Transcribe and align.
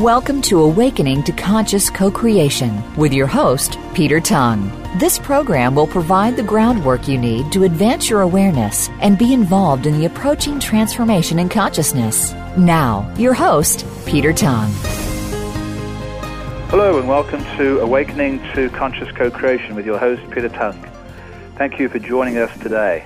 Welcome 0.00 0.40
to 0.42 0.62
Awakening 0.62 1.24
to 1.24 1.32
Conscious 1.32 1.90
Co-Creation 1.90 2.96
with 2.96 3.12
your 3.12 3.26
host, 3.26 3.76
Peter 3.92 4.18
Tongue. 4.18 4.70
This 4.98 5.18
program 5.18 5.74
will 5.74 5.86
provide 5.86 6.36
the 6.36 6.42
groundwork 6.42 7.06
you 7.06 7.18
need 7.18 7.52
to 7.52 7.64
advance 7.64 8.08
your 8.08 8.22
awareness 8.22 8.88
and 9.02 9.18
be 9.18 9.34
involved 9.34 9.84
in 9.84 9.98
the 9.98 10.06
approaching 10.06 10.58
transformation 10.58 11.38
in 11.38 11.50
consciousness. 11.50 12.32
Now, 12.56 13.14
your 13.18 13.34
host, 13.34 13.84
Peter 14.06 14.32
Tongue. 14.32 14.72
Hello 16.70 16.98
and 16.98 17.06
welcome 17.06 17.44
to 17.58 17.80
Awakening 17.80 18.38
to 18.54 18.70
Conscious 18.70 19.12
Co-Creation 19.12 19.74
with 19.74 19.84
your 19.84 19.98
host, 19.98 20.22
Peter 20.30 20.48
Tongue. 20.48 20.82
Thank 21.56 21.78
you 21.78 21.90
for 21.90 21.98
joining 21.98 22.38
us 22.38 22.58
today. 22.60 23.04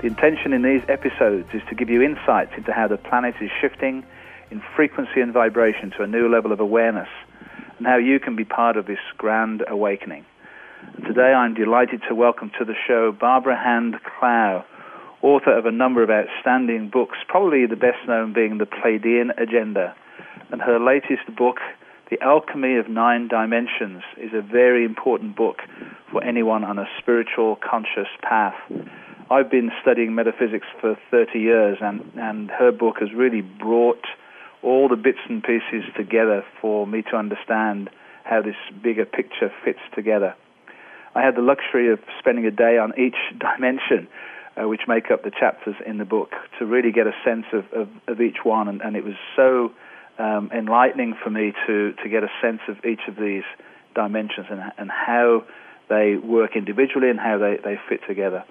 The 0.00 0.06
intention 0.06 0.54
in 0.54 0.62
these 0.62 0.82
episodes 0.88 1.50
is 1.52 1.60
to 1.68 1.74
give 1.74 1.90
you 1.90 2.00
insights 2.00 2.52
into 2.56 2.72
how 2.72 2.88
the 2.88 2.96
planet 2.96 3.34
is 3.42 3.50
shifting 3.60 4.02
in 4.50 4.62
frequency 4.74 5.20
and 5.20 5.32
vibration 5.32 5.92
to 5.96 6.02
a 6.02 6.06
new 6.06 6.28
level 6.28 6.52
of 6.52 6.60
awareness 6.60 7.08
and 7.78 7.86
how 7.86 7.96
you 7.96 8.18
can 8.18 8.36
be 8.36 8.44
part 8.44 8.76
of 8.76 8.86
this 8.86 8.98
grand 9.16 9.64
awakening. 9.68 10.24
And 10.96 11.04
today 11.04 11.32
I'm 11.32 11.54
delighted 11.54 12.02
to 12.08 12.14
welcome 12.14 12.50
to 12.58 12.64
the 12.64 12.74
show 12.86 13.12
Barbara 13.12 13.56
Hand 13.56 13.96
Clow, 14.02 14.64
author 15.22 15.56
of 15.56 15.66
a 15.66 15.70
number 15.70 16.02
of 16.02 16.10
outstanding 16.10 16.90
books, 16.90 17.18
probably 17.28 17.66
the 17.66 17.76
best 17.76 17.98
known 18.06 18.32
being 18.32 18.58
The 18.58 18.66
Pleiadian 18.66 19.30
Agenda. 19.40 19.94
And 20.50 20.60
her 20.60 20.80
latest 20.80 21.34
book, 21.36 21.58
The 22.10 22.20
Alchemy 22.20 22.76
of 22.76 22.88
Nine 22.88 23.28
Dimensions, 23.28 24.02
is 24.16 24.32
a 24.34 24.42
very 24.42 24.84
important 24.84 25.36
book 25.36 25.58
for 26.10 26.24
anyone 26.24 26.64
on 26.64 26.78
a 26.78 26.86
spiritual, 26.98 27.56
conscious 27.56 28.08
path. 28.22 28.56
I've 29.30 29.50
been 29.50 29.70
studying 29.80 30.14
metaphysics 30.14 30.66
for 30.80 30.98
30 31.10 31.38
years, 31.38 31.78
and, 31.80 32.00
and 32.16 32.50
her 32.50 32.72
book 32.72 32.96
has 32.98 33.12
really 33.14 33.42
brought 33.42 34.04
all 34.62 34.88
the 34.88 34.96
bits 34.96 35.18
and 35.28 35.42
pieces 35.42 35.84
together 35.96 36.44
for 36.60 36.86
me 36.86 37.02
to 37.10 37.16
understand 37.16 37.90
how 38.24 38.42
this 38.42 38.56
bigger 38.82 39.04
picture 39.04 39.50
fits 39.64 39.80
together. 39.94 40.34
I 41.14 41.22
had 41.22 41.34
the 41.34 41.42
luxury 41.42 41.92
of 41.92 41.98
spending 42.18 42.46
a 42.46 42.50
day 42.50 42.78
on 42.78 42.92
each 42.98 43.16
dimension, 43.38 44.08
uh, 44.56 44.68
which 44.68 44.82
make 44.86 45.10
up 45.10 45.24
the 45.24 45.30
chapters 45.30 45.74
in 45.86 45.98
the 45.98 46.04
book, 46.04 46.30
to 46.58 46.66
really 46.66 46.92
get 46.92 47.06
a 47.06 47.14
sense 47.24 47.46
of, 47.52 47.64
of, 47.72 47.88
of 48.06 48.20
each 48.20 48.38
one, 48.44 48.68
and, 48.68 48.80
and, 48.80 48.96
it 48.96 49.04
was 49.04 49.14
so 49.34 49.72
um, 50.18 50.50
enlightening 50.54 51.14
for 51.22 51.30
me 51.30 51.52
to, 51.66 51.92
to 52.02 52.08
get 52.08 52.22
a 52.22 52.30
sense 52.42 52.60
of 52.68 52.84
each 52.84 53.00
of 53.08 53.16
these 53.16 53.44
dimensions 53.94 54.46
and, 54.50 54.60
and 54.76 54.90
how 54.90 55.44
they 55.88 56.16
work 56.16 56.56
individually 56.56 57.10
and 57.10 57.18
how 57.18 57.38
they, 57.38 57.56
they 57.64 57.76
fit 57.88 58.00
together. 58.06 58.44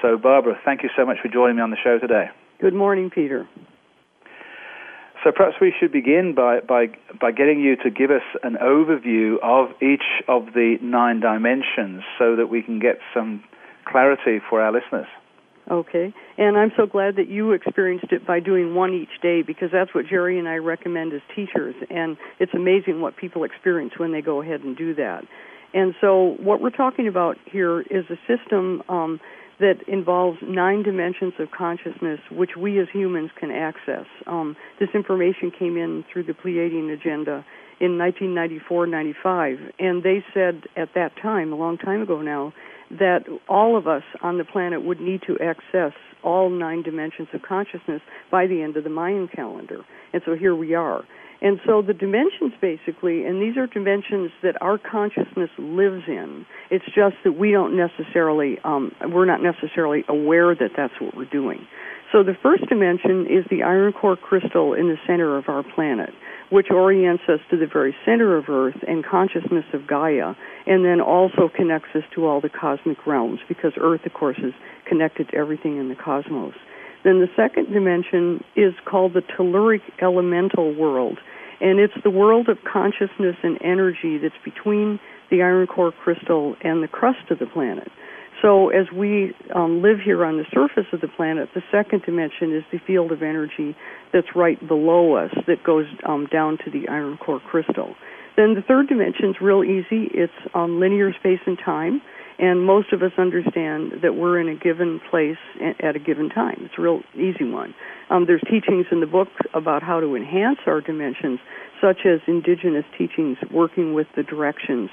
So, 0.00 0.16
Barbara, 0.16 0.58
thank 0.64 0.82
you 0.82 0.90
so 0.96 1.04
much 1.04 1.18
for 1.20 1.28
joining 1.28 1.56
me 1.56 1.62
on 1.62 1.70
the 1.70 1.76
show 1.82 1.98
today. 1.98 2.30
Good 2.60 2.74
morning, 2.74 3.10
Peter. 3.10 3.48
So 5.24 5.32
perhaps 5.32 5.56
we 5.60 5.74
should 5.78 5.90
begin 5.90 6.34
by, 6.34 6.60
by, 6.60 6.86
by 7.20 7.32
getting 7.32 7.60
you 7.60 7.76
to 7.76 7.90
give 7.90 8.10
us 8.10 8.22
an 8.42 8.56
overview 8.62 9.36
of 9.42 9.70
each 9.82 10.04
of 10.28 10.54
the 10.54 10.76
nine 10.80 11.20
dimensions 11.20 12.02
so 12.18 12.36
that 12.36 12.46
we 12.46 12.62
can 12.62 12.78
get 12.78 12.98
some 13.12 13.42
clarity 13.84 14.40
for 14.48 14.62
our 14.62 14.72
listeners. 14.72 15.08
Okay. 15.70 16.14
And 16.38 16.56
I'm 16.56 16.72
so 16.76 16.86
glad 16.86 17.16
that 17.16 17.28
you 17.28 17.52
experienced 17.52 18.10
it 18.10 18.26
by 18.26 18.40
doing 18.40 18.74
one 18.74 18.94
each 18.94 19.20
day 19.20 19.42
because 19.42 19.68
that's 19.70 19.94
what 19.94 20.06
Jerry 20.06 20.38
and 20.38 20.48
I 20.48 20.56
recommend 20.56 21.12
as 21.12 21.20
teachers. 21.34 21.74
And 21.90 22.16
it's 22.38 22.54
amazing 22.54 23.00
what 23.00 23.16
people 23.16 23.44
experience 23.44 23.92
when 23.98 24.12
they 24.12 24.22
go 24.22 24.40
ahead 24.40 24.60
and 24.62 24.76
do 24.76 24.94
that. 24.94 25.24
And 25.74 25.94
so 26.00 26.36
what 26.40 26.62
we're 26.62 26.70
talking 26.70 27.08
about 27.08 27.36
here 27.44 27.80
is 27.80 28.04
a 28.08 28.16
system 28.26 28.82
um, 28.88 29.20
that 29.60 29.76
involves 29.88 30.38
nine 30.42 30.82
dimensions 30.82 31.34
of 31.38 31.50
consciousness 31.50 32.20
which 32.30 32.50
we 32.56 32.78
as 32.80 32.86
humans 32.92 33.30
can 33.38 33.50
access. 33.50 34.06
Um, 34.26 34.56
this 34.78 34.88
information 34.94 35.50
came 35.56 35.76
in 35.76 36.04
through 36.12 36.24
the 36.24 36.32
Pleiadian 36.32 36.92
agenda 36.92 37.44
in 37.80 37.98
1994-95, 37.98 39.72
and 39.78 40.02
they 40.02 40.24
said 40.34 40.62
at 40.76 40.94
that 40.94 41.12
time, 41.20 41.52
a 41.52 41.56
long 41.56 41.78
time 41.78 42.02
ago 42.02 42.22
now, 42.22 42.52
that 42.90 43.24
all 43.48 43.76
of 43.76 43.86
us 43.86 44.02
on 44.22 44.38
the 44.38 44.44
planet 44.44 44.84
would 44.84 45.00
need 45.00 45.22
to 45.26 45.38
access 45.40 45.92
all 46.24 46.50
nine 46.50 46.82
dimensions 46.82 47.28
of 47.32 47.42
consciousness 47.42 48.00
by 48.30 48.46
the 48.46 48.62
end 48.62 48.76
of 48.76 48.84
the 48.84 48.90
Mayan 48.90 49.28
calendar. 49.28 49.84
And 50.12 50.22
so 50.24 50.34
here 50.34 50.54
we 50.54 50.74
are. 50.74 51.04
And 51.40 51.60
so 51.64 51.82
the 51.82 51.94
dimensions 51.94 52.52
basically, 52.60 53.24
and 53.24 53.40
these 53.40 53.56
are 53.56 53.66
dimensions 53.66 54.32
that 54.42 54.60
our 54.60 54.76
consciousness 54.76 55.50
lives 55.56 56.02
in. 56.08 56.44
It's 56.70 56.84
just 56.86 57.16
that 57.24 57.38
we 57.38 57.52
don't 57.52 57.76
necessarily, 57.76 58.58
um, 58.64 58.92
we're 59.12 59.24
not 59.24 59.40
necessarily 59.42 60.04
aware 60.08 60.54
that 60.54 60.72
that's 60.76 60.94
what 61.00 61.16
we're 61.16 61.30
doing. 61.30 61.66
So 62.10 62.22
the 62.22 62.36
first 62.42 62.66
dimension 62.68 63.26
is 63.26 63.44
the 63.50 63.62
iron 63.62 63.92
core 63.92 64.16
crystal 64.16 64.72
in 64.72 64.88
the 64.88 64.96
center 65.06 65.36
of 65.36 65.48
our 65.48 65.62
planet, 65.62 66.10
which 66.50 66.70
orients 66.70 67.22
us 67.28 67.40
to 67.50 67.56
the 67.58 67.66
very 67.66 67.94
center 68.04 68.36
of 68.36 68.48
Earth 68.48 68.82
and 68.88 69.04
consciousness 69.04 69.66
of 69.74 69.86
Gaia, 69.86 70.34
and 70.66 70.84
then 70.84 71.00
also 71.02 71.50
connects 71.54 71.90
us 71.94 72.04
to 72.14 72.26
all 72.26 72.40
the 72.40 72.48
cosmic 72.48 73.06
realms, 73.06 73.40
because 73.46 73.72
Earth, 73.78 74.06
of 74.06 74.14
course, 74.14 74.38
is 74.38 74.54
connected 74.86 75.28
to 75.28 75.36
everything 75.36 75.76
in 75.76 75.90
the 75.90 75.94
cosmos. 75.94 76.54
Then 77.08 77.20
the 77.20 77.30
second 77.34 77.72
dimension 77.72 78.44
is 78.54 78.74
called 78.84 79.14
the 79.14 79.22
telluric 79.22 79.80
elemental 80.02 80.74
world, 80.74 81.16
and 81.58 81.80
it's 81.80 81.94
the 82.04 82.10
world 82.10 82.50
of 82.50 82.58
consciousness 82.70 83.34
and 83.42 83.56
energy 83.64 84.18
that's 84.18 84.36
between 84.44 85.00
the 85.30 85.40
iron 85.40 85.66
core 85.66 85.90
crystal 85.90 86.54
and 86.60 86.82
the 86.82 86.86
crust 86.86 87.30
of 87.30 87.38
the 87.38 87.46
planet. 87.46 87.88
So 88.42 88.68
as 88.68 88.92
we 88.94 89.32
um, 89.54 89.80
live 89.80 90.00
here 90.04 90.22
on 90.22 90.36
the 90.36 90.44
surface 90.52 90.84
of 90.92 91.00
the 91.00 91.08
planet, 91.08 91.48
the 91.54 91.62
second 91.72 92.02
dimension 92.02 92.54
is 92.54 92.62
the 92.70 92.78
field 92.86 93.10
of 93.10 93.22
energy 93.22 93.74
that's 94.12 94.36
right 94.36 94.60
below 94.68 95.14
us 95.14 95.30
that 95.46 95.64
goes 95.64 95.86
um, 96.06 96.26
down 96.30 96.58
to 96.66 96.70
the 96.70 96.88
iron 96.88 97.16
core 97.16 97.40
crystal. 97.40 97.94
Then 98.36 98.52
the 98.52 98.60
third 98.60 98.86
dimension 98.86 99.30
is 99.30 99.36
real 99.40 99.64
easy. 99.64 100.10
It's 100.12 100.30
um, 100.52 100.78
linear 100.78 101.14
space 101.14 101.40
and 101.46 101.58
time 101.58 102.02
and 102.38 102.64
most 102.64 102.92
of 102.92 103.02
us 103.02 103.12
understand 103.18 104.00
that 104.02 104.14
we're 104.14 104.40
in 104.40 104.48
a 104.48 104.54
given 104.54 105.00
place 105.10 105.38
at 105.82 105.96
a 105.96 105.98
given 105.98 106.28
time. 106.28 106.56
It's 106.62 106.74
a 106.78 106.82
real 106.82 107.00
easy 107.14 107.44
one. 107.44 107.74
Um, 108.10 108.26
there's 108.26 108.42
teachings 108.42 108.86
in 108.90 109.00
the 109.00 109.06
book 109.06 109.28
about 109.54 109.82
how 109.82 110.00
to 110.00 110.14
enhance 110.14 110.58
our 110.66 110.80
dimensions, 110.80 111.40
such 111.80 112.06
as 112.06 112.20
indigenous 112.26 112.84
teachings 112.96 113.38
working 113.52 113.92
with 113.92 114.06
the 114.16 114.22
directions 114.22 114.90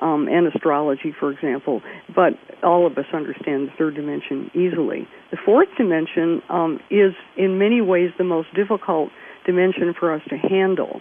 um, 0.00 0.28
and 0.28 0.46
astrology, 0.46 1.12
for 1.18 1.30
example. 1.30 1.82
But 2.14 2.34
all 2.62 2.86
of 2.86 2.98
us 2.98 3.06
understand 3.12 3.68
the 3.68 3.72
third 3.78 3.94
dimension 3.94 4.50
easily. 4.54 5.06
The 5.30 5.38
fourth 5.44 5.68
dimension 5.76 6.42
um, 6.48 6.80
is, 6.90 7.14
in 7.36 7.58
many 7.58 7.80
ways, 7.80 8.10
the 8.18 8.24
most 8.24 8.48
difficult 8.54 9.10
dimension 9.46 9.94
for 9.98 10.12
us 10.12 10.22
to 10.28 10.36
handle. 10.36 11.00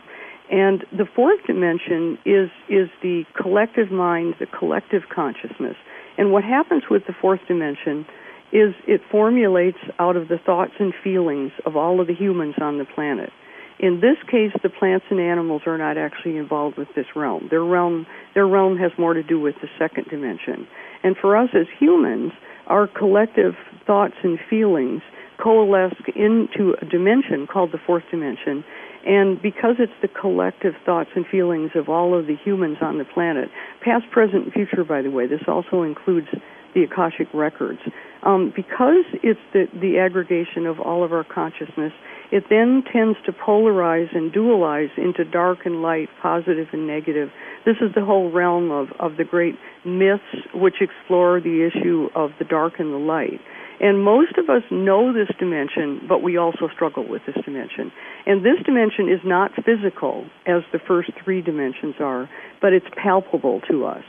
And 0.49 0.85
the 0.91 1.05
fourth 1.05 1.39
dimension 1.45 2.17
is 2.25 2.49
is 2.69 2.89
the 3.01 3.23
collective 3.35 3.91
mind, 3.91 4.35
the 4.39 4.45
collective 4.45 5.03
consciousness. 5.13 5.75
And 6.17 6.31
what 6.31 6.43
happens 6.43 6.83
with 6.89 7.05
the 7.05 7.13
fourth 7.13 7.41
dimension 7.47 8.05
is 8.51 8.73
it 8.87 9.01
formulates 9.11 9.77
out 9.99 10.15
of 10.15 10.29
the 10.29 10.37
thoughts 10.37 10.73
and 10.79 10.93
feelings 11.03 11.51
of 11.65 11.75
all 11.75 11.99
of 11.99 12.07
the 12.07 12.15
humans 12.15 12.55
on 12.61 12.77
the 12.77 12.85
planet. 12.85 13.31
In 13.79 13.99
this 13.99 14.17
case, 14.31 14.51
the 14.63 14.69
plants 14.69 15.05
and 15.11 15.19
animals 15.19 15.63
are 15.67 15.77
not 15.77 15.97
actually 15.97 16.37
involved 16.37 16.77
with 16.77 16.87
this 16.95 17.05
realm. 17.15 17.47
Their 17.51 17.63
realm, 17.63 18.07
their 18.33 18.47
realm 18.47 18.77
has 18.77 18.91
more 18.97 19.13
to 19.13 19.21
do 19.21 19.39
with 19.39 19.55
the 19.61 19.67
second 19.77 20.07
dimension. 20.09 20.67
And 21.03 21.15
for 21.15 21.37
us 21.37 21.49
as 21.53 21.67
humans, 21.77 22.31
our 22.65 22.87
collective 22.87 23.53
thoughts 23.85 24.15
and 24.23 24.39
feelings 24.49 25.01
coalesce 25.37 25.93
into 26.15 26.75
a 26.81 26.85
dimension 26.85 27.45
called 27.45 27.71
the 27.71 27.77
fourth 27.77 28.03
dimension, 28.09 28.63
and 29.07 29.41
because 29.41 29.75
it's 29.79 29.93
the 30.01 30.09
collective 30.09 30.73
thoughts 30.85 31.09
and 31.15 31.25
feelings 31.25 31.71
of 31.75 31.87
all 31.87 32.13
of 32.13 32.27
the 32.27 32.35
humans 32.35 32.77
on 32.81 32.97
the 32.97 33.05
planet, 33.05 33.49
past, 33.81 34.03
present, 34.11 34.43
and 34.43 34.53
future, 34.53 34.83
by 34.83 35.01
the 35.01 35.09
way, 35.09 35.25
this 35.25 35.41
also 35.47 35.83
includes 35.83 36.27
the 36.75 36.83
Akashic 36.83 37.27
records. 37.33 37.79
Um, 38.23 38.51
because 38.53 39.05
it's 39.23 39.39
the, 39.53 39.67
the 39.79 39.99
aggregation 39.99 40.65
of 40.65 40.81
all 40.81 41.05
of 41.05 41.13
our 41.13 41.23
consciousness, 41.23 41.93
it 42.31 42.43
then 42.49 42.83
tends 42.91 43.17
to 43.25 43.31
polarize 43.31 44.13
and 44.13 44.33
dualize 44.33 44.89
into 44.97 45.23
dark 45.23 45.59
and 45.65 45.81
light, 45.81 46.09
positive 46.21 46.67
and 46.73 46.85
negative. 46.85 47.29
This 47.65 47.77
is 47.79 47.95
the 47.95 48.03
whole 48.03 48.29
realm 48.29 48.71
of, 48.71 48.89
of 48.99 49.15
the 49.15 49.23
great 49.23 49.55
myths 49.85 50.23
which 50.53 50.81
explore 50.81 51.39
the 51.39 51.63
issue 51.65 52.09
of 52.13 52.31
the 52.39 52.45
dark 52.45 52.73
and 52.79 52.93
the 52.93 52.97
light. 52.97 53.39
And 53.79 54.03
most 54.03 54.37
of 54.37 54.49
us 54.49 54.63
know 54.71 55.13
this 55.13 55.29
dimension, 55.37 56.01
but 56.07 56.23
we 56.23 56.37
also 56.37 56.67
struggle 56.73 57.07
with 57.07 57.21
this 57.27 57.35
dimension. 57.45 57.91
And 58.25 58.43
this 58.43 58.57
dimension 58.65 59.07
is 59.09 59.19
not 59.23 59.51
physical 59.55 60.25
as 60.47 60.63
the 60.71 60.79
first 60.79 61.11
three 61.23 61.41
dimensions 61.41 61.95
are, 61.99 62.29
but 62.61 62.73
it's 62.73 62.87
palpable 62.95 63.61
to 63.69 63.85
us. 63.85 64.03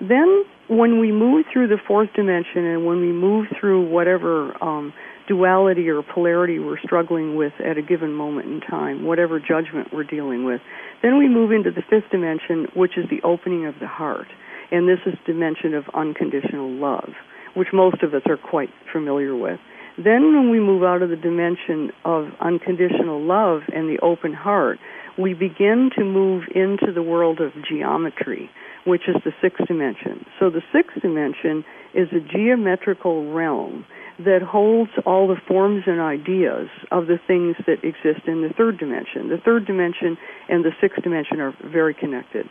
Then, 0.00 0.44
when 0.68 1.00
we 1.00 1.12
move 1.12 1.44
through 1.52 1.68
the 1.68 1.76
fourth 1.86 2.08
dimension 2.14 2.64
and 2.64 2.86
when 2.86 3.00
we 3.00 3.12
move 3.12 3.48
through 3.58 3.90
whatever 3.90 4.56
um, 4.62 4.94
duality 5.30 5.88
or 5.88 6.02
polarity 6.02 6.58
we're 6.58 6.78
struggling 6.78 7.36
with 7.36 7.52
at 7.64 7.76
a 7.76 7.82
given 7.82 8.12
moment 8.12 8.48
in 8.48 8.60
time, 8.60 9.04
whatever 9.04 9.38
judgment 9.38 9.88
we're 9.92 10.04
dealing 10.04 10.44
with. 10.44 10.60
Then 11.02 11.18
we 11.18 11.28
move 11.28 11.52
into 11.52 11.70
the 11.70 11.82
fifth 11.88 12.10
dimension, 12.10 12.66
which 12.74 12.96
is 12.96 13.04
the 13.10 13.20
opening 13.22 13.66
of 13.66 13.74
the 13.80 13.86
heart. 13.86 14.28
And 14.72 14.88
this 14.88 14.98
is 15.06 15.14
dimension 15.26 15.74
of 15.74 15.84
unconditional 15.94 16.70
love, 16.70 17.10
which 17.54 17.68
most 17.72 18.02
of 18.02 18.14
us 18.14 18.22
are 18.26 18.36
quite 18.36 18.70
familiar 18.92 19.36
with. 19.36 19.58
Then 19.96 20.34
when 20.34 20.50
we 20.50 20.60
move 20.60 20.82
out 20.82 21.02
of 21.02 21.10
the 21.10 21.16
dimension 21.16 21.90
of 22.04 22.28
unconditional 22.40 23.20
love 23.20 23.62
and 23.74 23.88
the 23.88 23.98
open 24.02 24.32
heart, 24.32 24.78
we 25.18 25.34
begin 25.34 25.90
to 25.96 26.04
move 26.04 26.44
into 26.54 26.92
the 26.94 27.02
world 27.02 27.40
of 27.40 27.52
geometry, 27.68 28.48
which 28.86 29.02
is 29.08 29.16
the 29.24 29.32
sixth 29.42 29.66
dimension. 29.66 30.24
So 30.38 30.48
the 30.48 30.62
sixth 30.72 31.02
dimension 31.02 31.64
is 31.92 32.08
a 32.12 32.20
geometrical 32.20 33.32
realm 33.32 33.84
that 34.24 34.42
holds 34.42 34.90
all 35.06 35.26
the 35.28 35.40
forms 35.48 35.84
and 35.86 36.00
ideas 36.00 36.68
of 36.90 37.06
the 37.06 37.18
things 37.26 37.56
that 37.66 37.82
exist 37.84 38.26
in 38.26 38.42
the 38.42 38.52
third 38.56 38.78
dimension. 38.78 39.28
The 39.28 39.40
third 39.44 39.66
dimension 39.66 40.16
and 40.48 40.64
the 40.64 40.72
sixth 40.80 41.02
dimension 41.02 41.40
are 41.40 41.54
very 41.64 41.94
connected. 41.94 42.46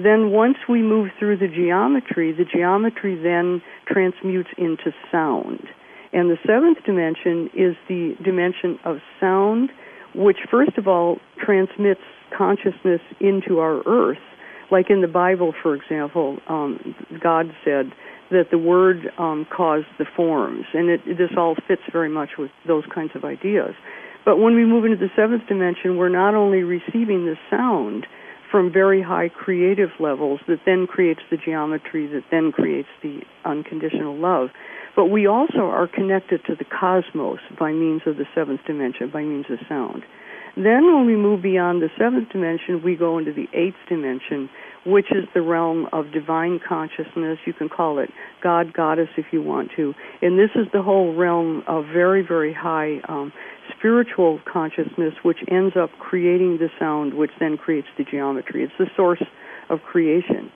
Then 0.00 0.30
once 0.30 0.58
we 0.68 0.80
move 0.80 1.10
through 1.18 1.38
the 1.38 1.48
geometry, 1.48 2.32
the 2.32 2.44
geometry 2.44 3.16
then 3.20 3.60
transmutes 3.86 4.50
into 4.56 4.92
sound. 5.10 5.66
And 6.12 6.30
the 6.30 6.38
seventh 6.46 6.78
dimension 6.86 7.50
is 7.52 7.74
the 7.88 8.14
dimension 8.24 8.78
of 8.84 8.98
sound, 9.20 9.70
which 10.14 10.38
first 10.50 10.78
of 10.78 10.86
all 10.86 11.18
transmits 11.44 12.00
consciousness 12.36 13.00
into 13.20 13.58
our 13.58 13.82
earth. 13.86 14.22
Like 14.70 14.88
in 14.88 15.00
the 15.00 15.08
Bible, 15.08 15.52
for 15.62 15.74
example, 15.74 16.38
um, 16.46 16.94
God 17.20 17.46
said, 17.64 17.92
that 18.30 18.50
the 18.50 18.58
word 18.58 19.10
um, 19.18 19.46
caused 19.54 19.86
the 19.98 20.04
forms, 20.04 20.66
and 20.74 20.90
it, 20.90 21.00
this 21.06 21.30
all 21.36 21.56
fits 21.66 21.80
very 21.90 22.10
much 22.10 22.30
with 22.38 22.50
those 22.66 22.84
kinds 22.94 23.12
of 23.14 23.24
ideas. 23.24 23.74
But 24.24 24.36
when 24.36 24.54
we 24.54 24.66
move 24.66 24.84
into 24.84 24.98
the 24.98 25.08
seventh 25.16 25.46
dimension, 25.48 25.96
we're 25.96 26.10
not 26.10 26.34
only 26.34 26.62
receiving 26.62 27.24
the 27.24 27.36
sound 27.50 28.06
from 28.50 28.72
very 28.72 29.02
high 29.02 29.28
creative 29.28 29.90
levels 30.00 30.40
that 30.48 30.60
then 30.64 30.86
creates 30.86 31.20
the 31.30 31.36
geometry 31.36 32.06
that 32.06 32.24
then 32.30 32.52
creates 32.52 32.88
the 33.02 33.20
unconditional 33.44 34.16
love, 34.16 34.48
but 34.96 35.06
we 35.06 35.26
also 35.26 35.60
are 35.60 35.86
connected 35.86 36.44
to 36.46 36.54
the 36.54 36.64
cosmos 36.64 37.40
by 37.58 37.72
means 37.72 38.02
of 38.06 38.16
the 38.16 38.26
seventh 38.34 38.60
dimension, 38.66 39.10
by 39.10 39.22
means 39.22 39.46
of 39.50 39.58
sound. 39.68 40.02
Then, 40.56 40.92
when 40.92 41.06
we 41.06 41.14
move 41.14 41.40
beyond 41.40 41.82
the 41.82 41.88
seventh 41.96 42.30
dimension, 42.30 42.82
we 42.82 42.96
go 42.96 43.16
into 43.16 43.32
the 43.32 43.46
eighth 43.52 43.76
dimension, 43.88 44.50
which 44.84 45.06
is 45.12 45.24
the 45.32 45.40
realm 45.40 45.86
of 45.92 46.10
divine 46.10 46.58
consciousness. 46.66 47.38
You 47.46 47.52
can 47.52 47.68
call 47.68 48.00
it 48.00 48.10
God, 48.42 48.72
Goddess 48.72 49.08
if 49.16 49.26
you 49.30 49.40
want 49.40 49.70
to. 49.76 49.94
And 50.20 50.36
this 50.36 50.50
is 50.56 50.66
the 50.72 50.82
whole 50.82 51.14
realm 51.14 51.62
of 51.68 51.84
very, 51.84 52.22
very 52.26 52.52
high 52.52 52.98
um, 53.08 53.32
spiritual 53.78 54.40
consciousness, 54.50 55.14
which 55.22 55.38
ends 55.50 55.76
up 55.76 55.90
creating 55.98 56.58
the 56.58 56.68
sound, 56.78 57.14
which 57.14 57.30
then 57.38 57.56
creates 57.56 57.88
the 57.96 58.04
geometry. 58.04 58.62
It's 58.62 58.72
the 58.78 58.90
source 58.96 59.22
of 59.70 59.80
creation. 59.82 60.50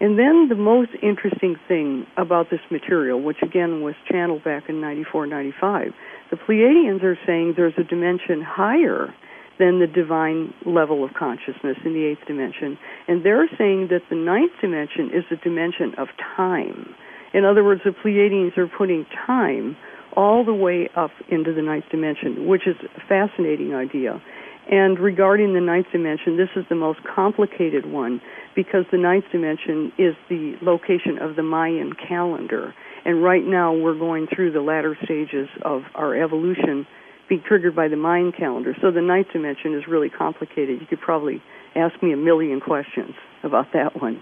And 0.00 0.16
then 0.18 0.48
the 0.48 0.54
most 0.54 0.90
interesting 1.02 1.56
thing 1.66 2.06
about 2.16 2.50
this 2.50 2.60
material, 2.70 3.20
which 3.20 3.38
again 3.42 3.82
was 3.82 3.94
channeled 4.10 4.44
back 4.44 4.68
in 4.68 4.80
94, 4.80 5.26
95, 5.26 5.92
the 6.30 6.36
Pleiadians 6.36 7.02
are 7.02 7.18
saying 7.26 7.54
there's 7.56 7.74
a 7.78 7.84
dimension 7.84 8.40
higher 8.40 9.12
than 9.58 9.80
the 9.80 9.88
divine 9.88 10.54
level 10.64 11.02
of 11.02 11.14
consciousness 11.14 11.76
in 11.84 11.94
the 11.94 12.04
eighth 12.04 12.24
dimension. 12.28 12.78
And 13.08 13.24
they're 13.24 13.48
saying 13.58 13.88
that 13.90 14.02
the 14.08 14.14
ninth 14.14 14.52
dimension 14.60 15.10
is 15.12 15.24
a 15.32 15.36
dimension 15.42 15.94
of 15.98 16.08
time. 16.36 16.94
In 17.34 17.44
other 17.44 17.64
words, 17.64 17.80
the 17.84 17.90
Pleiadians 17.90 18.56
are 18.56 18.68
putting 18.68 19.04
time 19.26 19.76
all 20.18 20.44
the 20.44 20.52
way 20.52 20.90
up 20.96 21.12
into 21.30 21.54
the 21.54 21.62
ninth 21.62 21.84
dimension, 21.92 22.48
which 22.48 22.66
is 22.66 22.74
a 22.96 23.00
fascinating 23.08 23.72
idea. 23.72 24.20
And 24.68 24.98
regarding 24.98 25.54
the 25.54 25.60
ninth 25.60 25.86
dimension, 25.92 26.36
this 26.36 26.48
is 26.56 26.64
the 26.68 26.74
most 26.74 26.98
complicated 27.04 27.86
one 27.86 28.20
because 28.56 28.84
the 28.90 28.98
ninth 28.98 29.26
dimension 29.30 29.92
is 29.96 30.14
the 30.28 30.56
location 30.60 31.18
of 31.22 31.36
the 31.36 31.44
Mayan 31.44 31.92
calendar. 31.92 32.74
And 33.04 33.22
right 33.22 33.46
now 33.46 33.72
we're 33.72 33.96
going 33.96 34.26
through 34.34 34.52
the 34.52 34.60
latter 34.60 34.98
stages 35.04 35.48
of 35.64 35.82
our 35.94 36.20
evolution 36.20 36.84
being 37.28 37.42
triggered 37.46 37.76
by 37.76 37.86
the 37.86 37.96
Mayan 37.96 38.32
calendar. 38.32 38.74
So 38.82 38.90
the 38.90 39.00
ninth 39.00 39.28
dimension 39.32 39.72
is 39.74 39.84
really 39.86 40.10
complicated. 40.10 40.80
You 40.80 40.86
could 40.88 41.00
probably 41.00 41.40
ask 41.76 42.02
me 42.02 42.12
a 42.12 42.16
million 42.16 42.60
questions 42.60 43.14
about 43.44 43.66
that 43.72 44.02
one. 44.02 44.20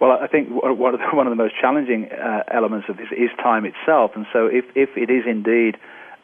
Well, 0.00 0.18
I 0.20 0.26
think 0.26 0.48
one 0.50 0.94
of 0.94 1.00
the, 1.00 1.06
one 1.16 1.26
of 1.26 1.30
the 1.30 1.36
most 1.36 1.54
challenging 1.60 2.08
uh, 2.10 2.42
elements 2.52 2.88
of 2.88 2.96
this 2.96 3.08
is 3.12 3.30
time 3.42 3.64
itself, 3.64 4.12
and 4.14 4.26
so 4.32 4.46
if, 4.46 4.64
if 4.74 4.90
it 4.96 5.10
is 5.10 5.24
indeed 5.26 5.76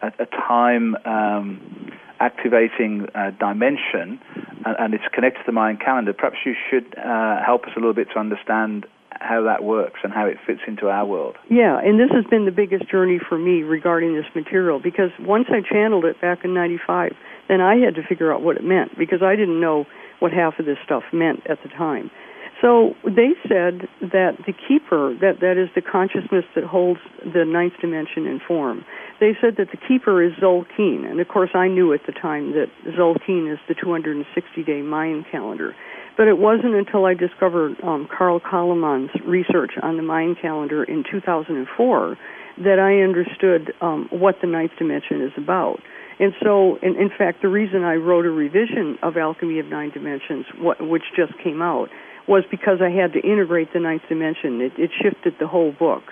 a, 0.03 0.09
a 0.19 0.27
time 0.27 0.97
um, 1.05 1.93
activating 2.21 3.07
uh, 3.15 3.31
dimension 3.39 4.21
and, 4.65 4.77
and, 4.79 4.95
it's 4.95 5.05
connected 5.15 5.41
to 5.41 5.47
the 5.47 5.53
Mayan 5.53 5.79
calendar, 5.79 6.13
perhaps 6.13 6.37
you 6.45 6.55
should 6.69 6.95
uh, 6.99 7.43
help 7.45 7.65
us 7.65 7.71
a 7.77 7.81
little 7.81 7.95
bit 7.95 8.09
to 8.13 8.19
understand 8.19 8.87
how 9.21 9.43
that 9.43 9.63
works 9.63 10.01
and 10.03 10.13
how 10.13 10.27
it 10.27 10.37
fits 10.47 10.61
into 10.67 10.89
our 10.89 11.05
world. 11.05 11.37
Yeah, 11.51 11.79
and 11.79 12.01
this 12.01 12.11
has 12.13 12.25
been 12.31 12.47
the 12.47 12.53
biggest 12.53 12.91
journey 12.91 13.19
for 13.19 13.39
me 13.39 13.63
regarding 13.63 14.15
this 14.15 14.25
material 14.35 14.81
because 14.81 15.11
once 15.21 15.47
I 15.51 15.61
channeled 15.61 16.05
it 16.05 16.21
back 16.21 16.45
in 16.45 16.55
95, 16.55 17.13
then 17.49 17.61
I 17.61 17.77
had 17.77 17.95
to 17.97 18.03
figure 18.03 18.33
out 18.33 18.43
what 18.43 18.57
it 18.57 18.65
meant 18.65 18.97
because 18.97 19.23
I 19.23 19.37
didn't 19.37 19.61
know 19.61 19.85
what 20.21 20.33
half 20.33 20.59
of 20.59 20.67
this 20.67 20.79
stuff 20.85 21.03
meant 21.13 21.41
at 21.49 21.63
the 21.63 21.69
time. 21.69 22.11
So 22.61 22.95
they 23.05 23.33
said 23.49 23.89
that 24.01 24.37
the 24.47 24.53
keeper, 24.53 25.17
that, 25.21 25.41
that 25.41 25.57
is 25.57 25.71
the 25.75 25.81
consciousness 25.81 26.45
that 26.55 26.65
holds 26.65 27.01
the 27.25 27.45
ninth 27.47 27.73
dimension 27.81 28.27
in 28.27 28.39
form, 28.47 28.85
they 29.19 29.33
said 29.41 29.57
that 29.57 29.69
the 29.71 29.79
keeper 29.89 30.23
is 30.23 30.33
Tzolk'in. 30.35 31.09
And 31.11 31.21
of 31.21 31.29
course, 31.29 31.51
I 31.55 31.69
knew 31.69 31.93
at 31.95 32.01
the 32.07 32.13
time 32.13 32.53
that 32.53 32.67
Tzolk'in 32.85 33.51
is 33.51 33.59
the 33.67 33.75
260 33.75 34.63
day 34.65 34.83
Mayan 34.83 35.25
calendar. 35.31 35.75
But 36.19 36.29
it 36.29 36.37
wasn't 36.37 36.75
until 36.75 37.07
I 37.07 37.15
discovered 37.15 37.81
um, 37.83 38.07
Carl 38.07 38.41
Calleman's 38.41 39.11
research 39.25 39.73
on 39.83 39.97
the 39.97 40.03
Mayan 40.03 40.35
calendar 40.35 40.85
in 40.85 41.03
2004 41.11 42.19
that 42.59 42.79
I 42.79 43.01
understood 43.01 43.73
um, 43.81 44.09
what 44.11 44.37
the 44.43 44.47
ninth 44.47 44.73
dimension 44.79 45.23
is 45.23 45.33
about. 45.39 45.81
And 46.19 46.35
so, 46.45 46.77
in, 46.83 46.97
in 46.97 47.09
fact, 47.17 47.41
the 47.41 47.49
reason 47.49 47.85
I 47.85 47.95
wrote 47.95 48.27
a 48.27 48.31
revision 48.31 48.99
of 49.03 49.17
Alchemy 49.17 49.59
of 49.61 49.67
Nine 49.67 49.91
Dimensions, 49.91 50.45
what, 50.59 50.87
which 50.87 51.05
just 51.17 51.33
came 51.43 51.63
out, 51.63 51.89
was 52.31 52.45
because 52.49 52.79
I 52.81 52.91
had 52.91 53.13
to 53.15 53.21
integrate 53.21 53.73
the 53.75 53.81
ninth 53.81 54.03
dimension. 54.09 54.61
It, 54.61 54.73
it 54.79 54.91
shifted 55.03 55.35
the 55.41 55.49
whole 55.49 55.73
book. 55.73 56.05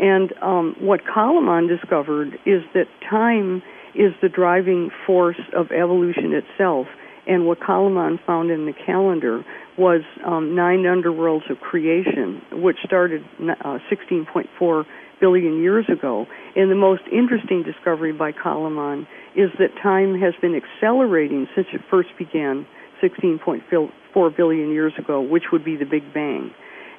And 0.00 0.32
um, 0.42 0.74
what 0.80 1.00
Calleman 1.04 1.68
discovered 1.68 2.38
is 2.46 2.62
that 2.72 2.86
time 3.08 3.62
is 3.94 4.12
the 4.22 4.30
driving 4.30 4.90
force 5.06 5.40
of 5.54 5.70
evolution 5.70 6.32
itself 6.32 6.86
and 7.26 7.46
what 7.46 7.58
Calleman 7.60 8.18
found 8.26 8.50
in 8.50 8.66
the 8.66 8.72
calendar 8.72 9.44
was 9.76 10.02
um, 10.24 10.54
nine 10.54 10.84
underworlds 10.84 11.50
of 11.50 11.58
creation, 11.58 12.40
which 12.52 12.76
started 12.84 13.22
uh, 13.64 13.78
16.4 13.90 14.84
billion 15.20 15.60
years 15.60 15.86
ago. 15.92 16.26
And 16.54 16.70
the 16.70 16.76
most 16.76 17.02
interesting 17.12 17.62
discovery 17.62 18.12
by 18.12 18.32
Calleman 18.32 19.06
is 19.34 19.50
that 19.58 19.70
time 19.82 20.18
has 20.20 20.34
been 20.40 20.54
accelerating 20.54 21.48
since 21.54 21.66
it 21.74 21.80
first 21.90 22.10
began 22.16 22.66
16.4 23.02 24.36
billion 24.36 24.70
years 24.70 24.92
ago, 24.98 25.20
which 25.20 25.44
would 25.52 25.64
be 25.64 25.76
the 25.76 25.84
Big 25.84 26.12
Bang. 26.12 26.50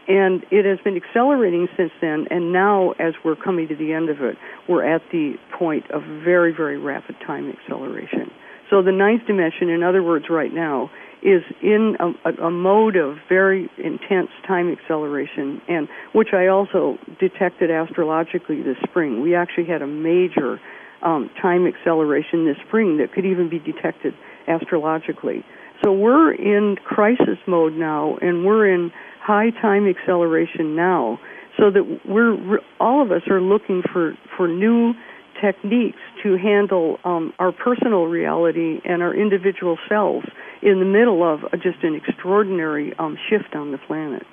And 0.07 0.45
it 0.51 0.63
has 0.63 0.79
been 0.83 0.95
accelerating 0.95 1.67
since 1.75 1.91
then, 1.99 2.27
and 2.31 2.53
now, 2.53 2.91
as 2.91 3.13
we're 3.25 3.35
coming 3.35 3.67
to 3.67 3.75
the 3.75 3.91
end 3.91 4.09
of 4.09 4.21
it, 4.21 4.37
we're 4.69 4.85
at 4.85 5.01
the 5.11 5.33
point 5.57 5.89
of 5.91 6.01
very, 6.23 6.53
very 6.55 6.77
rapid 6.77 7.17
time 7.25 7.51
acceleration. 7.51 8.31
So 8.69 8.81
the 8.81 8.91
ninth 8.91 9.27
dimension, 9.27 9.69
in 9.69 9.83
other 9.83 10.01
words, 10.01 10.25
right 10.29 10.53
now, 10.53 10.89
is 11.21 11.41
in 11.61 11.97
a, 11.99 12.45
a, 12.45 12.51
mode 12.51 12.95
of 12.95 13.17
very 13.27 13.69
intense 13.77 14.29
time 14.47 14.71
acceleration, 14.71 15.61
and 15.67 15.89
which 16.13 16.29
I 16.33 16.47
also 16.47 16.97
detected 17.19 17.71
astrologically 17.71 18.61
this 18.61 18.77
spring. 18.87 19.21
We 19.21 19.35
actually 19.35 19.65
had 19.65 19.81
a 19.81 19.87
major 19.87 20.59
um, 21.01 21.29
time 21.41 21.65
acceleration 21.65 22.45
this 22.45 22.57
spring 22.67 22.97
that 22.97 23.13
could 23.13 23.25
even 23.25 23.49
be 23.49 23.59
detected 23.59 24.13
astrologically. 24.47 25.43
So 25.83 25.91
we're 25.93 26.33
in 26.33 26.77
crisis 26.83 27.37
mode 27.45 27.73
now, 27.73 28.17
and 28.21 28.45
we're 28.45 28.71
in 28.73 28.91
high 29.21 29.51
time 29.61 29.87
acceleration 29.87 30.75
now. 30.75 31.19
so 31.57 31.71
that 31.71 32.01
we're 32.05 32.59
all 32.79 33.01
of 33.01 33.11
us 33.11 33.23
are 33.29 33.41
looking 33.41 33.81
for 33.91 34.15
for 34.35 34.47
new 34.47 34.93
techniques 35.41 35.99
to 36.23 36.37
handle 36.37 36.97
um, 37.03 37.33
our 37.39 37.51
personal 37.51 38.05
reality 38.05 38.79
and 38.85 39.01
our 39.01 39.13
individual 39.13 39.77
selves 39.87 40.27
in 40.61 40.79
the 40.79 40.85
middle 40.85 41.23
of 41.23 41.41
just 41.61 41.83
an 41.83 41.95
extraordinary 41.95 42.93
um, 42.97 43.17
shift 43.29 43.55
on 43.55 43.71
the 43.71 43.77
planet. 43.77 44.23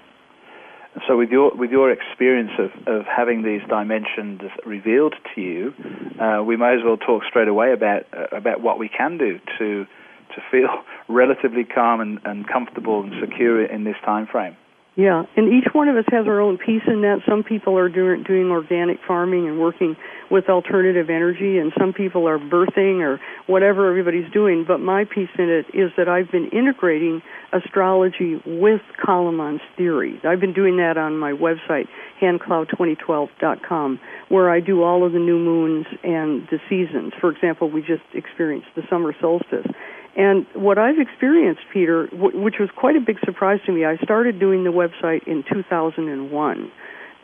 So, 1.08 1.16
with 1.18 1.30
your 1.30 1.50
with 1.54 1.70
your 1.70 1.90
experience 1.90 2.52
of, 2.58 2.70
of 2.86 3.04
having 3.04 3.42
these 3.42 3.62
dimensions 3.68 4.42
revealed 4.64 5.14
to 5.34 5.40
you, 5.40 5.74
uh, 6.20 6.42
we 6.44 6.56
may 6.56 6.74
as 6.74 6.84
well 6.84 6.96
talk 6.96 7.24
straight 7.28 7.48
away 7.48 7.72
about 7.72 8.04
uh, 8.12 8.36
about 8.36 8.60
what 8.60 8.78
we 8.78 8.88
can 8.88 9.18
do 9.18 9.40
to 9.58 9.86
to 10.34 10.42
feel 10.50 10.68
relatively 11.08 11.64
calm 11.64 12.00
and, 12.00 12.20
and 12.24 12.48
comfortable 12.48 13.02
and 13.02 13.12
secure 13.20 13.64
in 13.64 13.84
this 13.84 13.96
time 14.04 14.26
frame. 14.26 14.56
Yeah, 14.96 15.24
and 15.36 15.52
each 15.52 15.74
one 15.74 15.88
of 15.88 15.96
us 15.96 16.04
has 16.12 16.26
our 16.28 16.40
own 16.40 16.56
piece 16.56 16.82
in 16.86 17.02
that. 17.02 17.18
Some 17.28 17.42
people 17.42 17.76
are 17.76 17.88
doing 17.88 18.22
doing 18.22 18.50
organic 18.50 18.98
farming 19.04 19.48
and 19.48 19.58
working 19.58 19.96
with 20.30 20.48
alternative 20.48 21.10
energy, 21.10 21.58
and 21.58 21.72
some 21.76 21.92
people 21.92 22.28
are 22.28 22.38
birthing 22.38 23.00
or 23.00 23.20
whatever 23.48 23.88
everybody's 23.90 24.30
doing. 24.32 24.64
But 24.66 24.78
my 24.78 25.04
piece 25.04 25.30
in 25.36 25.48
it 25.50 25.66
is 25.74 25.90
that 25.96 26.08
I've 26.08 26.30
been 26.30 26.48
integrating 26.50 27.22
astrology 27.52 28.40
with 28.46 28.82
Calleman's 29.04 29.62
theory. 29.76 30.20
I've 30.22 30.40
been 30.40 30.52
doing 30.54 30.76
that 30.76 30.96
on 30.96 31.18
my 31.18 31.32
website, 31.32 31.88
handclow2012.com, 32.22 34.00
where 34.28 34.48
I 34.48 34.60
do 34.60 34.84
all 34.84 35.04
of 35.04 35.12
the 35.12 35.18
new 35.18 35.40
moons 35.40 35.86
and 36.04 36.46
the 36.52 36.60
seasons. 36.70 37.14
For 37.20 37.32
example, 37.32 37.68
we 37.68 37.80
just 37.80 38.04
experienced 38.14 38.68
the 38.76 38.82
summer 38.88 39.12
solstice. 39.20 39.66
And 40.16 40.46
what 40.54 40.78
I've 40.78 40.98
experienced, 40.98 41.62
Peter, 41.72 42.06
w- 42.06 42.40
which 42.40 42.56
was 42.60 42.68
quite 42.76 42.96
a 42.96 43.00
big 43.00 43.18
surprise 43.24 43.60
to 43.66 43.72
me, 43.72 43.84
I 43.84 43.96
started 43.98 44.38
doing 44.38 44.64
the 44.64 44.70
website 44.70 45.26
in 45.26 45.44
2001. 45.52 46.72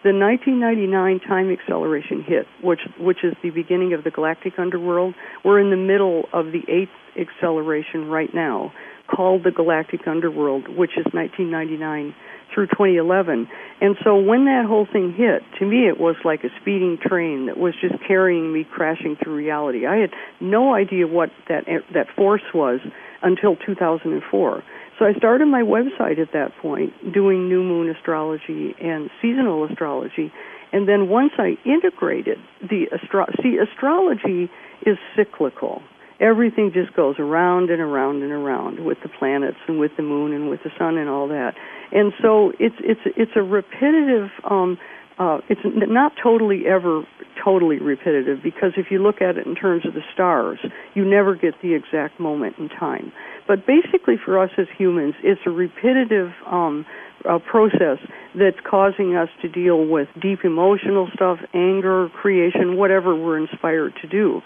The 0.02 0.14
1999 0.14 1.20
time 1.20 1.52
acceleration 1.52 2.22
hit, 2.22 2.46
which 2.62 2.80
which 2.98 3.22
is 3.22 3.34
the 3.42 3.50
beginning 3.50 3.92
of 3.92 4.02
the 4.02 4.10
galactic 4.10 4.58
underworld. 4.58 5.14
We're 5.44 5.60
in 5.60 5.70
the 5.70 5.76
middle 5.76 6.24
of 6.32 6.46
the 6.46 6.62
eighth 6.68 6.88
acceleration 7.20 8.08
right 8.08 8.32
now, 8.34 8.72
called 9.14 9.44
the 9.44 9.50
galactic 9.50 10.08
underworld, 10.08 10.68
which 10.68 10.92
is 10.96 11.04
1999 11.12 12.14
through 12.52 12.66
2011. 12.68 13.48
And 13.80 13.96
so 14.04 14.16
when 14.16 14.44
that 14.46 14.66
whole 14.66 14.86
thing 14.90 15.14
hit, 15.16 15.42
to 15.58 15.66
me 15.66 15.88
it 15.88 15.98
was 15.98 16.16
like 16.24 16.44
a 16.44 16.50
speeding 16.60 16.98
train 17.00 17.46
that 17.46 17.58
was 17.58 17.74
just 17.80 17.94
carrying 18.06 18.52
me 18.52 18.64
crashing 18.64 19.16
through 19.22 19.34
reality. 19.34 19.86
I 19.86 19.96
had 19.96 20.10
no 20.40 20.74
idea 20.74 21.06
what 21.06 21.30
that 21.48 21.64
that 21.94 22.06
force 22.16 22.42
was 22.54 22.80
until 23.22 23.56
2004. 23.56 24.62
So 24.98 25.06
I 25.06 25.14
started 25.14 25.46
my 25.46 25.62
website 25.62 26.18
at 26.18 26.32
that 26.32 26.52
point 26.60 26.92
doing 27.12 27.48
new 27.48 27.62
moon 27.62 27.88
astrology 27.88 28.74
and 28.80 29.10
seasonal 29.22 29.64
astrology. 29.64 30.32
And 30.72 30.86
then 30.86 31.08
once 31.08 31.32
I 31.38 31.56
integrated 31.64 32.38
the 32.60 32.86
astro 32.92 33.26
see 33.42 33.56
astrology 33.56 34.50
is 34.86 34.98
cyclical 35.16 35.82
everything 36.20 36.70
just 36.72 36.94
goes 36.94 37.16
around 37.18 37.70
and 37.70 37.80
around 37.80 38.22
and 38.22 38.32
around 38.32 38.84
with 38.84 38.98
the 39.02 39.08
planets 39.08 39.56
and 39.66 39.78
with 39.80 39.92
the 39.96 40.02
moon 40.02 40.32
and 40.32 40.50
with 40.50 40.62
the 40.62 40.70
sun 40.78 40.96
and 40.98 41.08
all 41.08 41.28
that. 41.28 41.54
And 41.92 42.12
so 42.22 42.52
it's 42.58 42.76
it's 42.80 43.00
it's 43.16 43.32
a 43.34 43.42
repetitive 43.42 44.30
um 44.48 44.78
uh, 45.18 45.38
it's 45.50 45.60
not 45.64 46.12
totally 46.22 46.66
ever 46.66 47.02
totally 47.44 47.78
repetitive 47.78 48.42
because 48.42 48.72
if 48.78 48.86
you 48.90 48.98
look 48.98 49.20
at 49.20 49.36
it 49.36 49.46
in 49.46 49.54
terms 49.54 49.84
of 49.86 49.92
the 49.92 50.00
stars, 50.14 50.58
you 50.94 51.04
never 51.04 51.34
get 51.34 51.54
the 51.62 51.74
exact 51.74 52.18
moment 52.18 52.56
in 52.58 52.70
time. 52.70 53.12
But 53.46 53.66
basically, 53.66 54.14
for 54.22 54.38
us 54.38 54.50
as 54.56 54.66
humans, 54.78 55.14
it's 55.22 55.40
a 55.44 55.50
repetitive 55.50 56.32
um, 56.46 56.86
uh, 57.28 57.38
process 57.38 57.98
that's 58.34 58.56
causing 58.64 59.14
us 59.14 59.28
to 59.42 59.48
deal 59.48 59.86
with 59.86 60.08
deep 60.20 60.44
emotional 60.44 61.10
stuff, 61.14 61.38
anger, 61.52 62.08
creation, 62.08 62.78
whatever 62.78 63.14
we're 63.14 63.38
inspired 63.38 63.92
to 64.00 64.08
do. 64.08 64.40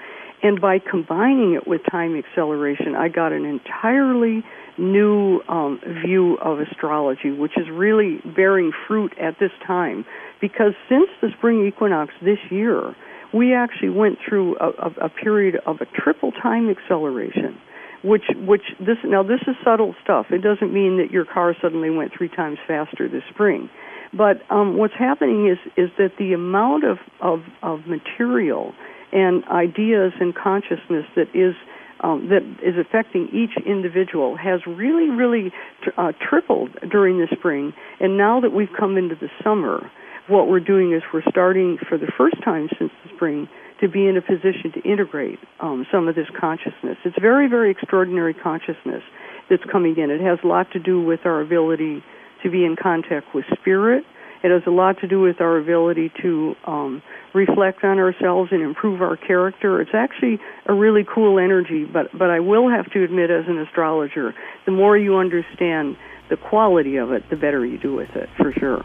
And 0.44 0.60
by 0.60 0.78
combining 0.78 1.54
it 1.54 1.66
with 1.66 1.80
time 1.90 2.14
acceleration, 2.18 2.94
I 2.94 3.08
got 3.08 3.32
an 3.32 3.46
entirely 3.46 4.44
new 4.76 5.40
um, 5.48 5.80
view 6.04 6.36
of 6.36 6.60
astrology, 6.60 7.30
which 7.30 7.56
is 7.56 7.64
really 7.72 8.20
bearing 8.36 8.70
fruit 8.86 9.14
at 9.18 9.38
this 9.40 9.52
time. 9.66 10.04
Because 10.42 10.74
since 10.86 11.08
the 11.22 11.28
spring 11.38 11.66
equinox 11.66 12.12
this 12.22 12.36
year, 12.50 12.94
we 13.32 13.54
actually 13.54 13.88
went 13.88 14.18
through 14.28 14.58
a, 14.58 14.68
a, 14.68 15.06
a 15.06 15.08
period 15.08 15.56
of 15.64 15.80
a 15.80 15.86
triple 15.86 16.30
time 16.30 16.68
acceleration 16.68 17.58
which 18.02 18.24
which 18.46 18.64
this 18.78 18.98
now 19.02 19.22
this 19.22 19.40
is 19.46 19.56
subtle 19.64 19.94
stuff. 20.04 20.26
It 20.30 20.42
doesn't 20.42 20.74
mean 20.74 20.98
that 20.98 21.10
your 21.10 21.24
car 21.24 21.56
suddenly 21.62 21.88
went 21.88 22.12
three 22.14 22.28
times 22.28 22.58
faster 22.66 23.08
this 23.08 23.22
spring, 23.30 23.70
but 24.12 24.42
um, 24.50 24.76
what's 24.76 24.92
happening 24.92 25.48
is 25.48 25.56
is 25.78 25.88
that 25.96 26.10
the 26.18 26.34
amount 26.34 26.84
of, 26.84 26.98
of 27.22 27.40
of 27.62 27.86
material 27.86 28.74
and 29.14 29.44
ideas 29.46 30.12
and 30.20 30.34
consciousness 30.34 31.06
that 31.16 31.28
is 31.34 31.54
um, 32.00 32.28
that 32.28 32.42
is 32.62 32.74
affecting 32.76 33.28
each 33.32 33.56
individual 33.64 34.36
has 34.36 34.60
really, 34.66 35.08
really 35.08 35.52
uh, 35.96 36.12
tripled 36.20 36.70
during 36.90 37.18
the 37.18 37.28
spring. 37.32 37.72
And 37.98 38.18
now 38.18 38.40
that 38.40 38.52
we've 38.52 38.72
come 38.78 38.98
into 38.98 39.14
the 39.14 39.30
summer, 39.42 39.90
what 40.28 40.48
we're 40.48 40.60
doing 40.60 40.92
is 40.92 41.02
we're 41.14 41.22
starting 41.30 41.78
for 41.88 41.96
the 41.96 42.10
first 42.18 42.36
time 42.44 42.68
since 42.78 42.90
the 43.04 43.10
spring 43.14 43.48
to 43.80 43.88
be 43.88 44.06
in 44.06 44.16
a 44.16 44.22
position 44.22 44.72
to 44.74 44.80
integrate 44.82 45.38
um, 45.60 45.86
some 45.90 46.08
of 46.08 46.14
this 46.14 46.28
consciousness. 46.38 46.98
It's 47.04 47.18
very, 47.18 47.48
very 47.48 47.70
extraordinary 47.70 48.34
consciousness 48.34 49.02
that's 49.48 49.64
coming 49.70 49.96
in. 49.96 50.10
It 50.10 50.20
has 50.20 50.38
a 50.44 50.46
lot 50.46 50.70
to 50.72 50.78
do 50.78 51.02
with 51.02 51.20
our 51.24 51.40
ability 51.40 52.02
to 52.42 52.50
be 52.50 52.64
in 52.64 52.76
contact 52.76 53.34
with 53.34 53.44
spirit. 53.60 54.04
It 54.44 54.50
has 54.50 54.62
a 54.66 54.70
lot 54.70 55.00
to 55.00 55.08
do 55.08 55.22
with 55.22 55.40
our 55.40 55.56
ability 55.56 56.12
to 56.20 56.54
um, 56.66 57.02
reflect 57.32 57.82
on 57.82 57.98
ourselves 57.98 58.52
and 58.52 58.60
improve 58.60 59.00
our 59.00 59.16
character. 59.16 59.80
It's 59.80 59.94
actually 59.94 60.38
a 60.66 60.74
really 60.74 61.02
cool 61.02 61.38
energy, 61.38 61.86
but 61.86 62.16
but 62.16 62.28
I 62.28 62.40
will 62.40 62.68
have 62.68 62.90
to 62.92 63.02
admit 63.02 63.30
as 63.30 63.46
an 63.48 63.56
astrologer, 63.56 64.34
the 64.66 64.70
more 64.70 64.98
you 64.98 65.16
understand 65.16 65.96
the 66.28 66.36
quality 66.36 66.96
of 66.96 67.10
it, 67.10 67.30
the 67.30 67.36
better 67.36 67.64
you 67.64 67.78
do 67.78 67.94
with 67.94 68.14
it, 68.16 68.28
for 68.36 68.52
sure. 68.52 68.84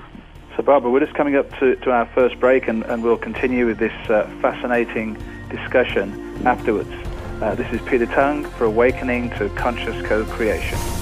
So 0.55 0.63
Barbara, 0.63 0.91
we're 0.91 1.01
just 1.01 1.13
coming 1.13 1.35
up 1.35 1.49
to, 1.59 1.75
to 1.75 1.91
our 1.91 2.05
first 2.07 2.39
break 2.39 2.69
and, 2.69 2.83
and 2.83 3.03
we'll 3.03 3.17
continue 3.17 3.65
with 3.65 3.79
this 3.79 4.09
uh, 4.09 4.29
fascinating 4.41 5.17
discussion 5.49 6.47
afterwards. 6.47 6.91
Uh, 7.41 7.55
this 7.55 7.71
is 7.73 7.81
Peter 7.81 8.05
Tongue 8.05 8.45
for 8.45 8.63
Awakening 8.63 9.29
to 9.31 9.49
Conscious 9.49 10.05
Co-Creation. 10.07 10.98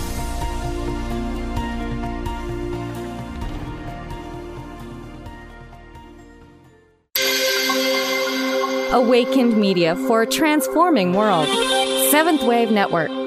Awakened 8.98 9.56
Media 9.56 9.96
for 9.96 10.24
a 10.24 10.27
transforming 10.27 11.13
world. 11.13 11.48
Seventh 12.10 12.42
Wave 12.42 12.72
Network. 12.72 13.27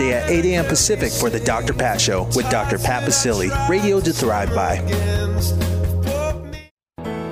at 0.00 0.28
8 0.28 0.44
a.m. 0.44 0.64
Pacific 0.64 1.12
for 1.12 1.30
the 1.30 1.40
Dr. 1.40 1.72
Pat 1.72 2.00
Show 2.00 2.24
with 2.34 2.48
Dr. 2.50 2.78
Pat 2.78 3.04
Baccili, 3.04 3.50
radio 3.68 4.00
to 4.00 4.12
thrive 4.12 4.54
by. 4.54 4.76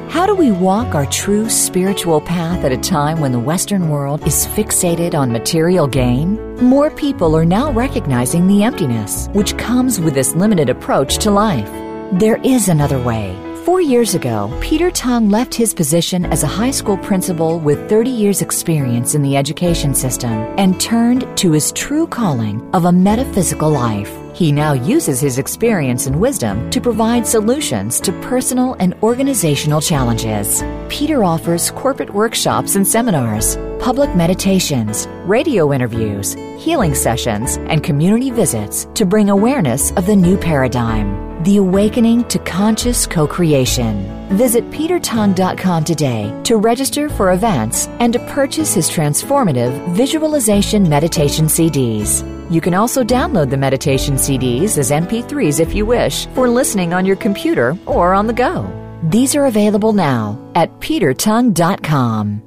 How 0.08 0.26
do 0.26 0.34
we 0.34 0.52
walk 0.52 0.94
our 0.94 1.06
true 1.06 1.48
spiritual 1.48 2.20
path 2.20 2.64
at 2.64 2.70
a 2.70 2.76
time 2.76 3.18
when 3.20 3.32
the 3.32 3.40
Western 3.40 3.88
world 3.88 4.26
is 4.26 4.46
fixated 4.46 5.14
on 5.14 5.32
material 5.32 5.86
gain? 5.86 6.38
More 6.56 6.90
people 6.90 7.34
are 7.34 7.44
now 7.44 7.72
recognizing 7.72 8.46
the 8.46 8.62
emptiness 8.62 9.28
which 9.32 9.56
comes 9.58 9.98
with 10.00 10.14
this 10.14 10.34
limited 10.34 10.70
approach 10.70 11.18
to 11.18 11.30
life. 11.30 11.68
There 12.12 12.36
is 12.44 12.68
another 12.68 13.02
way. 13.02 13.34
Four 13.64 13.80
years 13.80 14.16
ago, 14.16 14.52
Peter 14.60 14.90
Tongue 14.90 15.30
left 15.30 15.54
his 15.54 15.72
position 15.72 16.24
as 16.24 16.42
a 16.42 16.48
high 16.48 16.72
school 16.72 16.96
principal 16.96 17.60
with 17.60 17.88
30 17.88 18.10
years' 18.10 18.42
experience 18.42 19.14
in 19.14 19.22
the 19.22 19.36
education 19.36 19.94
system 19.94 20.32
and 20.58 20.80
turned 20.80 21.24
to 21.36 21.52
his 21.52 21.70
true 21.70 22.08
calling 22.08 22.68
of 22.74 22.86
a 22.86 22.92
metaphysical 22.92 23.70
life. 23.70 24.21
He 24.34 24.50
now 24.50 24.72
uses 24.72 25.20
his 25.20 25.38
experience 25.38 26.06
and 26.06 26.18
wisdom 26.18 26.70
to 26.70 26.80
provide 26.80 27.26
solutions 27.26 28.00
to 28.00 28.12
personal 28.22 28.74
and 28.78 28.94
organizational 29.02 29.80
challenges. 29.80 30.62
Peter 30.88 31.22
offers 31.22 31.70
corporate 31.72 32.14
workshops 32.14 32.74
and 32.74 32.86
seminars, 32.86 33.56
public 33.78 34.14
meditations, 34.16 35.06
radio 35.24 35.72
interviews, 35.72 36.34
healing 36.58 36.94
sessions, 36.94 37.56
and 37.68 37.84
community 37.84 38.30
visits 38.30 38.86
to 38.94 39.04
bring 39.04 39.28
awareness 39.28 39.90
of 39.92 40.06
the 40.06 40.16
new 40.16 40.38
paradigm. 40.38 41.20
The 41.44 41.56
Awakening 41.56 42.28
to 42.28 42.38
Conscious 42.38 43.04
Co-Creation. 43.04 44.28
Visit 44.28 44.70
petertung.com 44.70 45.84
today 45.84 46.40
to 46.44 46.56
register 46.56 47.08
for 47.08 47.32
events 47.32 47.88
and 47.98 48.12
to 48.12 48.20
purchase 48.28 48.72
his 48.72 48.88
transformative 48.88 49.72
visualization 49.88 50.88
meditation 50.88 51.46
CDs. 51.46 52.22
You 52.50 52.60
can 52.60 52.74
also 52.74 53.02
download 53.02 53.50
the 53.50 53.56
meditation 53.56 54.14
CDs 54.14 54.78
as 54.78 54.90
MP3s 54.90 55.60
if 55.60 55.74
you 55.74 55.86
wish 55.86 56.26
for 56.28 56.48
listening 56.48 56.92
on 56.94 57.06
your 57.06 57.16
computer 57.16 57.76
or 57.86 58.14
on 58.14 58.26
the 58.26 58.32
go. 58.32 58.66
These 59.04 59.34
are 59.34 59.46
available 59.46 59.92
now 59.92 60.38
at 60.54 60.70
petertung.com. 60.80 62.42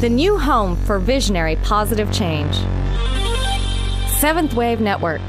The 0.00 0.10
new 0.10 0.38
home 0.38 0.76
for 0.84 0.98
visionary 0.98 1.56
positive 1.56 2.12
change. 2.12 2.54
Seventh 4.18 4.54
Wave 4.54 4.80
Network. 4.80 5.22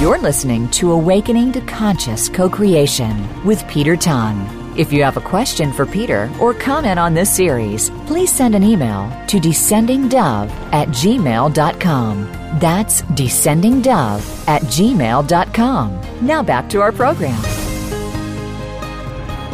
You're 0.00 0.18
listening 0.18 0.68
to 0.70 0.92
Awakening 0.92 1.50
to 1.50 1.60
Conscious 1.62 2.28
Co 2.28 2.48
Creation 2.48 3.44
with 3.44 3.66
Peter 3.66 3.96
Tung. 3.96 4.46
If 4.78 4.92
you 4.92 5.02
have 5.02 5.16
a 5.16 5.20
question 5.20 5.72
for 5.72 5.86
Peter 5.86 6.30
or 6.40 6.54
comment 6.54 7.00
on 7.00 7.14
this 7.14 7.34
series, 7.34 7.90
please 8.06 8.32
send 8.32 8.54
an 8.54 8.62
email 8.62 9.10
to 9.26 9.40
descendingdove 9.40 10.50
at 10.72 10.86
gmail.com. 10.90 12.30
That's 12.60 13.02
descendingdove 13.02 14.48
at 14.48 14.62
gmail.com. 14.62 16.00
Now 16.24 16.44
back 16.44 16.70
to 16.70 16.80
our 16.80 16.92
program. 16.92 17.42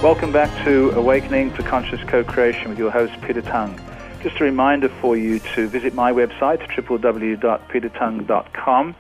Welcome 0.03 0.31
back 0.31 0.51
to 0.67 0.91
Awakening 0.91 1.55
to 1.55 1.63
Conscious 1.63 2.05
Co-Creation 2.05 2.69
with 2.69 2.79
your 2.79 2.91
host, 2.91 3.19
Peter 3.23 3.41
Tung. 3.41 3.81
Just 4.21 4.39
a 4.41 4.45
reminder 4.45 4.91
for 4.91 5.17
you 5.17 5.39
to 5.55 5.69
visit 5.69 5.95
my 5.95 6.13
website, 6.13 6.61
www.petertung.com, 6.69 8.95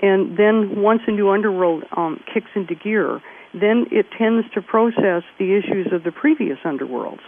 And 0.00 0.38
then 0.38 0.80
once 0.80 1.02
a 1.06 1.10
new 1.10 1.28
underworld 1.28 1.84
um, 1.96 2.22
kicks 2.32 2.50
into 2.54 2.74
gear, 2.76 3.20
then 3.52 3.86
it 3.90 4.06
tends 4.16 4.48
to 4.54 4.62
process 4.62 5.22
the 5.38 5.58
issues 5.58 5.88
of 5.92 6.04
the 6.04 6.12
previous 6.12 6.58
underworlds. 6.64 7.20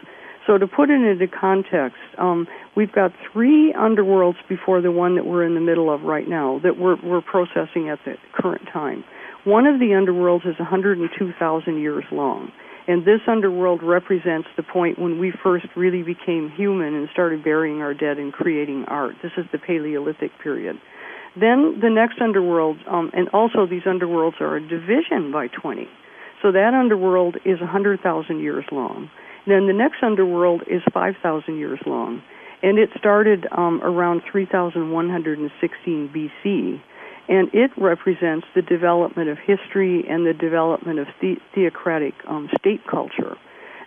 So 0.46 0.58
to 0.58 0.66
put 0.66 0.90
it 0.90 1.00
into 1.02 1.26
context, 1.28 1.98
um, 2.18 2.46
we've 2.76 2.92
got 2.92 3.12
three 3.32 3.72
underworlds 3.76 4.36
before 4.48 4.80
the 4.80 4.90
one 4.90 5.14
that 5.16 5.26
we're 5.26 5.44
in 5.44 5.54
the 5.54 5.60
middle 5.60 5.92
of 5.92 6.02
right 6.02 6.28
now 6.28 6.60
that 6.62 6.78
we're, 6.78 6.96
we're 7.04 7.20
processing 7.20 7.88
at 7.90 7.98
the 8.04 8.14
current 8.32 8.62
time. 8.72 9.04
One 9.44 9.66
of 9.66 9.78
the 9.78 9.86
underworlds 9.86 10.46
is 10.48 10.58
102,000 10.58 11.78
years 11.80 12.04
long. 12.10 12.52
And 12.88 13.04
this 13.04 13.20
underworld 13.28 13.82
represents 13.82 14.48
the 14.56 14.62
point 14.62 14.98
when 14.98 15.18
we 15.18 15.32
first 15.42 15.66
really 15.76 16.02
became 16.02 16.50
human 16.50 16.94
and 16.94 17.08
started 17.12 17.44
burying 17.44 17.82
our 17.82 17.94
dead 17.94 18.18
and 18.18 18.32
creating 18.32 18.86
art. 18.88 19.14
This 19.22 19.32
is 19.36 19.44
the 19.52 19.58
Paleolithic 19.58 20.32
period. 20.42 20.76
Then 21.38 21.78
the 21.80 21.90
next 21.90 22.20
underworld, 22.20 22.78
um, 22.88 23.10
and 23.14 23.28
also 23.28 23.66
these 23.66 23.82
underworlds 23.82 24.40
are 24.40 24.56
a 24.56 24.60
division 24.60 25.30
by 25.30 25.46
20. 25.48 25.86
So 26.42 26.50
that 26.52 26.74
underworld 26.74 27.36
is 27.44 27.60
100,000 27.60 28.40
years 28.40 28.64
long. 28.72 29.10
Then 29.46 29.66
the 29.66 29.72
next 29.72 30.02
underworld 30.02 30.62
is 30.66 30.82
5,000 30.92 31.56
years 31.56 31.80
long, 31.86 32.22
and 32.62 32.78
it 32.78 32.90
started 32.98 33.46
um, 33.52 33.80
around 33.82 34.22
3,116 34.30 36.08
BC, 36.14 36.80
and 37.28 37.48
it 37.54 37.70
represents 37.76 38.46
the 38.54 38.62
development 38.62 39.30
of 39.30 39.38
history 39.38 40.04
and 40.08 40.26
the 40.26 40.34
development 40.34 40.98
of 40.98 41.06
the- 41.20 41.38
theocratic 41.54 42.14
um, 42.26 42.50
state 42.58 42.86
culture. 42.86 43.36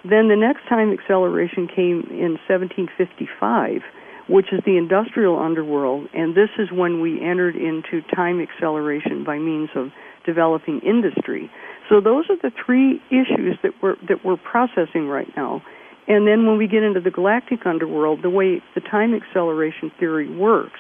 Then 0.03 0.27
the 0.27 0.35
next 0.35 0.67
time 0.67 0.91
acceleration 0.91 1.67
came 1.67 2.07
in 2.09 2.37
1755, 2.47 3.83
which 4.27 4.51
is 4.51 4.61
the 4.65 4.77
industrial 4.77 5.39
underworld, 5.39 6.09
and 6.13 6.35
this 6.35 6.49
is 6.57 6.71
when 6.71 6.99
we 7.01 7.21
entered 7.21 7.55
into 7.55 8.01
time 8.13 8.41
acceleration 8.41 9.23
by 9.23 9.37
means 9.37 9.69
of 9.75 9.91
developing 10.25 10.79
industry. 10.79 11.51
So 11.89 11.99
those 12.01 12.25
are 12.29 12.37
the 12.37 12.51
three 12.65 13.01
issues 13.09 13.57
that 13.63 13.71
we're 13.81 13.95
that 14.07 14.23
we're 14.23 14.37
processing 14.37 15.07
right 15.07 15.29
now. 15.35 15.61
And 16.07 16.27
then 16.27 16.45
when 16.45 16.57
we 16.57 16.67
get 16.67 16.83
into 16.83 16.99
the 16.99 17.11
galactic 17.11 17.65
underworld, 17.65 18.23
the 18.23 18.29
way 18.29 18.61
the 18.75 18.81
time 18.81 19.13
acceleration 19.13 19.91
theory 19.99 20.29
works 20.29 20.79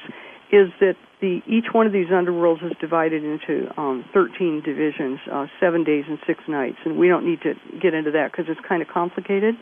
is 0.51 0.69
that 0.79 0.95
the 1.21 1.41
each 1.47 1.71
one 1.71 1.87
of 1.87 1.93
these 1.93 2.07
underworlds 2.07 2.63
is 2.65 2.73
divided 2.79 3.23
into 3.23 3.69
um, 3.79 4.03
13 4.13 4.61
divisions, 4.63 5.19
uh, 5.31 5.47
seven 5.59 5.83
days 5.83 6.03
and 6.07 6.19
six 6.27 6.41
nights, 6.47 6.77
and 6.85 6.99
we 6.99 7.07
don't 7.07 7.25
need 7.25 7.41
to 7.41 7.53
get 7.81 7.93
into 7.93 8.11
that 8.11 8.31
because 8.31 8.45
it's 8.49 8.59
kind 8.67 8.81
of 8.81 8.87
complicated. 8.87 9.55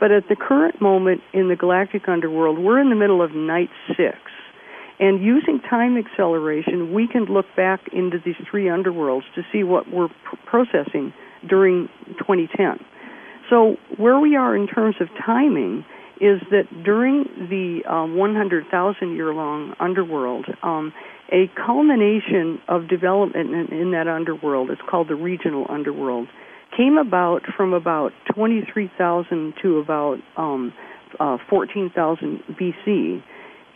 But 0.00 0.10
at 0.10 0.28
the 0.28 0.36
current 0.36 0.80
moment 0.80 1.20
in 1.32 1.48
the 1.48 1.56
galactic 1.56 2.08
underworld, 2.08 2.58
we're 2.58 2.80
in 2.80 2.88
the 2.88 2.96
middle 2.96 3.22
of 3.22 3.32
night 3.34 3.70
six. 3.88 4.16
And 5.02 5.20
using 5.20 5.58
time 5.68 5.96
acceleration, 5.98 6.94
we 6.94 7.08
can 7.08 7.24
look 7.24 7.46
back 7.56 7.80
into 7.92 8.18
these 8.24 8.36
three 8.48 8.66
underworlds 8.66 9.24
to 9.34 9.42
see 9.50 9.64
what 9.64 9.90
we're 9.92 10.06
pr- 10.06 10.36
processing 10.46 11.12
during 11.48 11.88
2010. 12.18 12.78
So, 13.50 13.78
where 13.96 14.20
we 14.20 14.36
are 14.36 14.54
in 14.54 14.68
terms 14.68 14.94
of 15.00 15.08
timing 15.26 15.84
is 16.20 16.40
that 16.52 16.68
during 16.84 17.24
the 17.50 17.82
um, 17.92 18.16
100,000 18.16 19.16
year 19.16 19.34
long 19.34 19.74
underworld, 19.80 20.46
um, 20.62 20.92
a 21.32 21.50
culmination 21.66 22.60
of 22.68 22.86
development 22.86 23.50
in, 23.50 23.76
in, 23.76 23.90
that 23.90 24.06
underworld, 24.06 24.70
it's 24.70 24.80
called 24.88 25.08
the 25.08 25.16
regional 25.16 25.66
underworld, 25.68 26.28
came 26.76 26.96
about 26.96 27.42
from 27.56 27.72
about 27.72 28.12
23,000 28.36 29.54
to 29.60 29.78
about 29.78 30.18
um, 30.36 30.72
uh, 31.18 31.38
14,000 31.50 32.40
BC. 32.50 33.20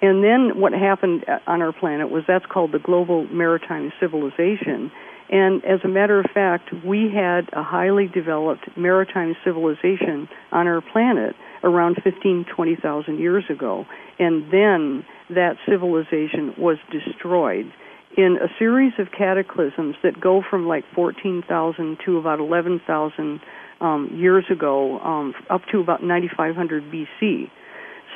And 0.03 0.23
then 0.23 0.61
what 0.61 0.73
happened 0.73 1.25
on 1.47 1.63
our 1.63 1.73
planet 1.73 2.11
was 2.11 2.25
that's 2.29 2.45
called 2.47 2.73
the 2.73 2.79
global 2.79 3.27
maritime 3.29 3.93
civilization. 3.99 4.93
And 5.31 5.65
as 5.65 5.81
a 5.85 5.89
matter 5.89 6.21
of 6.21 6.27
fact, 6.33 6.71
we 6.85 7.11
had 7.13 7.49
a 7.53 7.63
highly 7.63 8.07
developed 8.07 8.69
maritime 8.77 9.35
civilization 9.45 10.29
on 10.53 10.67
our 10.67 10.81
planet 10.81 11.35
around 11.65 11.97
15, 12.05 12.47
20,000 12.55 13.19
years 13.19 13.45
ago. 13.51 13.87
And 14.19 14.45
then 14.53 15.05
that 15.31 15.57
civilization 15.69 16.55
was 16.59 16.77
destroyed 16.93 17.73
in 18.17 18.39
a 18.43 18.49
series 18.59 18.93
of 18.99 19.09
cataclysms 19.17 19.97
that 20.03 20.21
go 20.21 20.43
from 20.49 20.67
like 20.67 20.85
14,000 20.95 21.99
to 22.05 22.19
about 22.19 22.39
11,000 22.39 23.41
um, 23.81 24.11
years 24.15 24.45
ago, 24.51 24.99
um, 25.01 25.35
up 25.51 25.63
to 25.71 25.81
about 25.81 26.03
9,500 26.03 26.85
BC. 26.85 27.51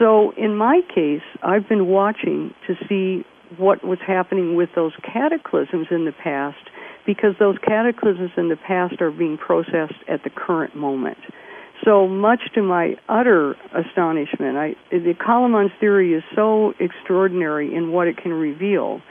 So 0.01 0.33
in 0.39 0.57
my 0.57 0.81
case, 0.93 1.23
I've 1.43 1.69
been 1.69 1.87
watching 1.87 2.55
to 2.67 2.75
see 2.89 3.25
what 3.59 3.85
was 3.85 3.99
happening 4.05 4.57
with 4.57 4.71
those 4.75 4.93
cataclysms 5.05 5.89
in 5.91 6.07
the 6.07 6.13
past 6.13 6.57
because 7.07 7.35
those 7.39 7.57
cataclysms 7.59 8.31
in 8.39 8.49
the 8.49 8.57
past 8.57 9.03
are 9.03 9.11
being 9.11 9.37
processed 9.37 10.01
at 10.09 10.25
the 10.25 10.31
current 10.31 10.75
moment. 10.75 11.19
So 11.85 12.09
much 12.09 12.41
to 12.55 12.63
my 12.63 12.97
utter 13.09 13.57
astonishment, 13.75 14.57
I, 14.57 14.75
the 14.91 15.15
Calleman's 15.15 15.73
theory 15.81 16.15
is 16.15 16.23
so 16.35 16.73
extraordinary 16.79 17.75
in 17.75 17.93
what 17.93 18.07
it 18.07 18.17
can 18.17 18.33
reveal. 18.33 19.03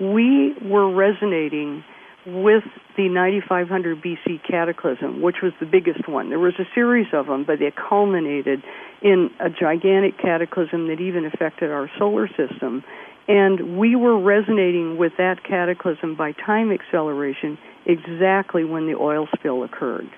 We 0.00 0.54
were 0.62 0.94
resonating 0.94 1.84
with 2.28 2.64
the 2.96 3.08
9500 3.08 4.02
BC 4.02 4.40
cataclysm, 4.48 5.22
which 5.22 5.36
was 5.42 5.52
the 5.60 5.66
biggest 5.66 6.08
one. 6.08 6.28
There 6.28 6.38
was 6.38 6.54
a 6.58 6.68
series 6.74 7.06
of 7.12 7.26
them, 7.26 7.44
but 7.44 7.58
they 7.58 7.72
culminated 7.88 8.62
in 9.02 9.30
a 9.40 9.48
gigantic 9.48 10.18
cataclysm 10.18 10.88
that 10.88 11.00
even 11.00 11.24
affected 11.24 11.70
our 11.70 11.90
solar 11.98 12.28
system. 12.28 12.84
And 13.28 13.78
we 13.78 13.96
were 13.96 14.18
resonating 14.18 14.96
with 14.96 15.12
that 15.18 15.44
cataclysm 15.44 16.16
by 16.16 16.32
time 16.32 16.70
acceleration 16.72 17.58
exactly 17.86 18.64
when 18.64 18.86
the 18.86 18.94
oil 18.94 19.26
spill 19.36 19.62
occurred. 19.62 20.08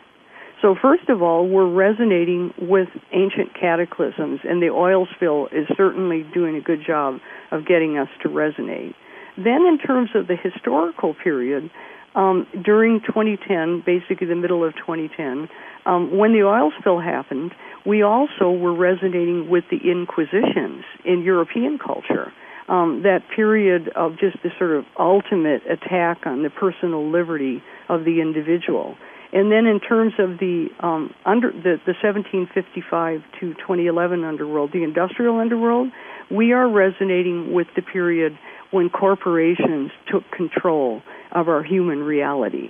So, 0.62 0.76
first 0.80 1.08
of 1.08 1.22
all, 1.22 1.48
we're 1.48 1.70
resonating 1.70 2.52
with 2.58 2.88
ancient 3.12 3.54
cataclysms, 3.58 4.40
and 4.44 4.60
the 4.60 4.68
oil 4.68 5.06
spill 5.14 5.46
is 5.52 5.66
certainly 5.74 6.24
doing 6.34 6.54
a 6.54 6.60
good 6.60 6.84
job 6.86 7.18
of 7.50 7.66
getting 7.66 7.96
us 7.96 8.08
to 8.22 8.28
resonate. 8.28 8.94
Then, 9.36 9.64
in 9.64 9.78
terms 9.78 10.10
of 10.14 10.26
the 10.26 10.36
historical 10.36 11.14
period, 11.14 11.70
um, 12.14 12.46
during 12.64 13.00
2010, 13.00 13.82
basically 13.86 14.26
the 14.26 14.34
middle 14.34 14.64
of 14.64 14.74
2010, 14.76 15.48
um, 15.86 16.16
when 16.16 16.32
the 16.32 16.42
oil 16.42 16.72
spill 16.78 17.00
happened, 17.00 17.52
we 17.86 18.02
also 18.02 18.50
were 18.50 18.74
resonating 18.74 19.48
with 19.48 19.64
the 19.70 19.78
Inquisitions 19.90 20.84
in 21.04 21.22
European 21.22 21.78
culture 21.78 22.32
um, 22.70 23.02
that 23.02 23.22
period 23.34 23.90
of 23.96 24.12
just 24.18 24.36
the 24.42 24.50
sort 24.56 24.70
of 24.70 24.84
ultimate 24.98 25.62
attack 25.68 26.18
on 26.24 26.42
the 26.42 26.50
personal 26.50 27.10
liberty 27.10 27.62
of 27.88 28.04
the 28.04 28.20
individual. 28.20 28.96
And 29.32 29.50
then 29.50 29.66
in 29.66 29.80
terms 29.80 30.14
of 30.18 30.38
the 30.38 30.68
um, 30.80 31.14
under 31.24 31.50
the, 31.52 31.78
the 31.86 31.94
1755 32.02 33.22
to 33.40 33.54
2011 33.54 34.24
underworld, 34.24 34.72
the 34.72 34.82
industrial 34.82 35.38
underworld, 35.38 35.90
we 36.30 36.52
are 36.52 36.68
resonating 36.68 37.52
with 37.52 37.66
the 37.76 37.82
period 37.82 38.38
when 38.70 38.88
corporations 38.90 39.90
took 40.10 40.22
control 40.30 41.02
of 41.32 41.48
our 41.48 41.62
human 41.62 42.00
reality. 42.00 42.68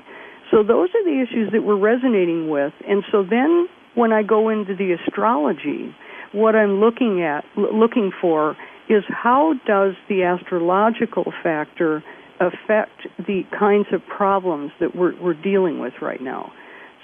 So 0.51 0.63
those 0.63 0.89
are 0.95 1.05
the 1.05 1.23
issues 1.23 1.53
that 1.53 1.63
we're 1.63 1.79
resonating 1.79 2.49
with. 2.51 2.73
And 2.89 3.05
so 3.13 3.23
then 3.23 3.69
when 3.95 4.13
I 4.13 4.23
go 4.23 4.49
into 4.49 4.75
the 4.75 4.93
astrology, 4.93 5.95
what 6.33 6.55
I'm 6.55 6.81
looking 6.81 7.23
at 7.23 7.45
looking 7.57 8.13
for 8.21 8.57
is 8.89 9.05
how 9.09 9.55
does 9.67 9.95
the 10.09 10.25
astrological 10.25 11.33
factor 11.43 12.03
affect 12.41 13.07
the 13.19 13.43
kinds 13.57 13.87
of 13.93 14.01
problems 14.07 14.73
that 14.81 14.97
we're, 14.97 15.21
we're 15.21 15.41
dealing 15.41 15.79
with 15.79 15.93
right 16.01 16.21
now. 16.21 16.51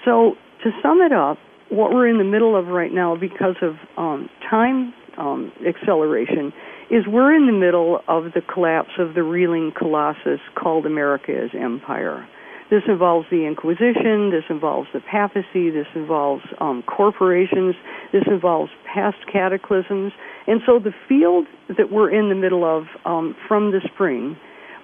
So, 0.03 0.33
to 0.63 0.71
sum 0.81 1.01
it 1.01 1.13
up, 1.13 1.37
what 1.69 1.91
we're 1.91 2.07
in 2.07 2.17
the 2.17 2.23
middle 2.23 2.57
of 2.57 2.67
right 2.67 2.91
now 2.91 3.15
because 3.15 3.55
of 3.61 3.75
um, 3.97 4.29
time 4.49 4.93
um, 5.17 5.51
acceleration 5.67 6.51
is 6.89 7.05
we're 7.07 7.35
in 7.35 7.47
the 7.47 7.53
middle 7.53 8.01
of 8.07 8.33
the 8.33 8.41
collapse 8.41 8.91
of 8.97 9.13
the 9.13 9.23
reeling 9.23 9.73
colossus 9.77 10.39
called 10.55 10.85
America 10.85 11.31
as 11.35 11.49
empire. 11.53 12.27
This 12.69 12.83
involves 12.87 13.27
the 13.31 13.45
Inquisition, 13.45 14.29
this 14.29 14.43
involves 14.49 14.89
the 14.93 14.99
papacy, 14.99 15.69
this 15.69 15.87
involves 15.95 16.43
um, 16.59 16.83
corporations, 16.83 17.75
this 18.11 18.23
involves 18.27 18.71
past 18.93 19.17
cataclysms. 19.31 20.11
And 20.47 20.61
so 20.65 20.79
the 20.79 20.93
field 21.07 21.47
that 21.69 21.91
we're 21.91 22.09
in 22.09 22.27
the 22.29 22.35
middle 22.35 22.65
of 22.65 22.83
um, 23.05 23.35
from 23.47 23.71
the 23.71 23.79
spring 23.93 24.35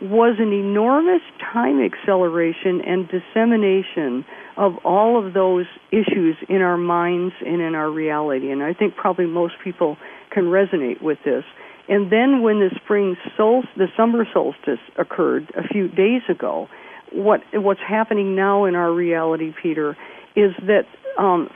was 0.02 0.36
an 0.39 0.52
enormous 0.52 1.22
time 1.54 1.82
acceleration 1.82 2.82
and 2.86 3.08
dissemination 3.08 4.26
of 4.58 4.74
all 4.84 5.26
of 5.26 5.34
those 5.34 5.66
issues 5.92 6.36
in 6.50 6.62
our 6.62 6.78
minds 6.78 7.34
and 7.46 7.62
in 7.62 7.76
our 7.76 7.89
reality. 7.89 8.52
And 8.52 8.63
I 8.63 8.74
think 8.74 8.96
probably 8.96 9.26
most 9.26 9.56
people 9.63 9.98
can 10.32 10.46
resonate 10.46 11.02
with 11.02 11.18
this. 11.24 11.44
And 11.89 12.12
then 12.12 12.41
when 12.41 12.60
the 12.60 12.69
spring 12.84 13.17
sol- 13.36 13.63
the 13.76 13.88
summer 13.98 14.26
solstice 14.32 14.80
occurred 14.98 15.52
a 15.56 15.67
few 15.67 15.88
days 15.88 16.22
ago, 16.30 16.67
what 17.12 17.41
what's 17.54 17.82
happening 17.82 18.36
now 18.36 18.65
in 18.65 18.76
our 18.76 18.91
reality, 18.91 19.54
Peter, 19.62 19.98
is 20.36 20.52
that 20.65 20.86
um, 21.17 21.50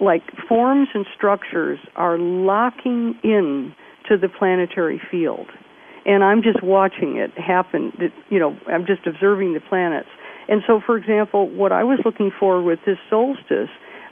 like 0.00 0.22
forms 0.48 0.88
and 0.94 1.04
structures 1.14 1.78
are 1.96 2.18
locking 2.18 3.18
in 3.22 3.74
to 4.08 4.16
the 4.16 4.28
planetary 4.28 5.00
field, 5.10 5.48
and 6.06 6.22
I'm 6.22 6.42
just 6.42 6.62
watching 6.62 7.16
it 7.16 7.32
happen. 7.36 7.92
You 8.30 8.38
know, 8.38 8.56
I'm 8.68 8.86
just 8.86 9.06
observing 9.06 9.54
the 9.54 9.60
planets. 9.60 10.08
And 10.48 10.62
so, 10.64 10.80
for 10.84 10.96
example, 10.96 11.48
what 11.48 11.72
I 11.72 11.82
was 11.82 11.98
looking 12.04 12.30
for 12.38 12.62
with 12.62 12.78
this 12.86 12.98
solstice, 13.10 13.68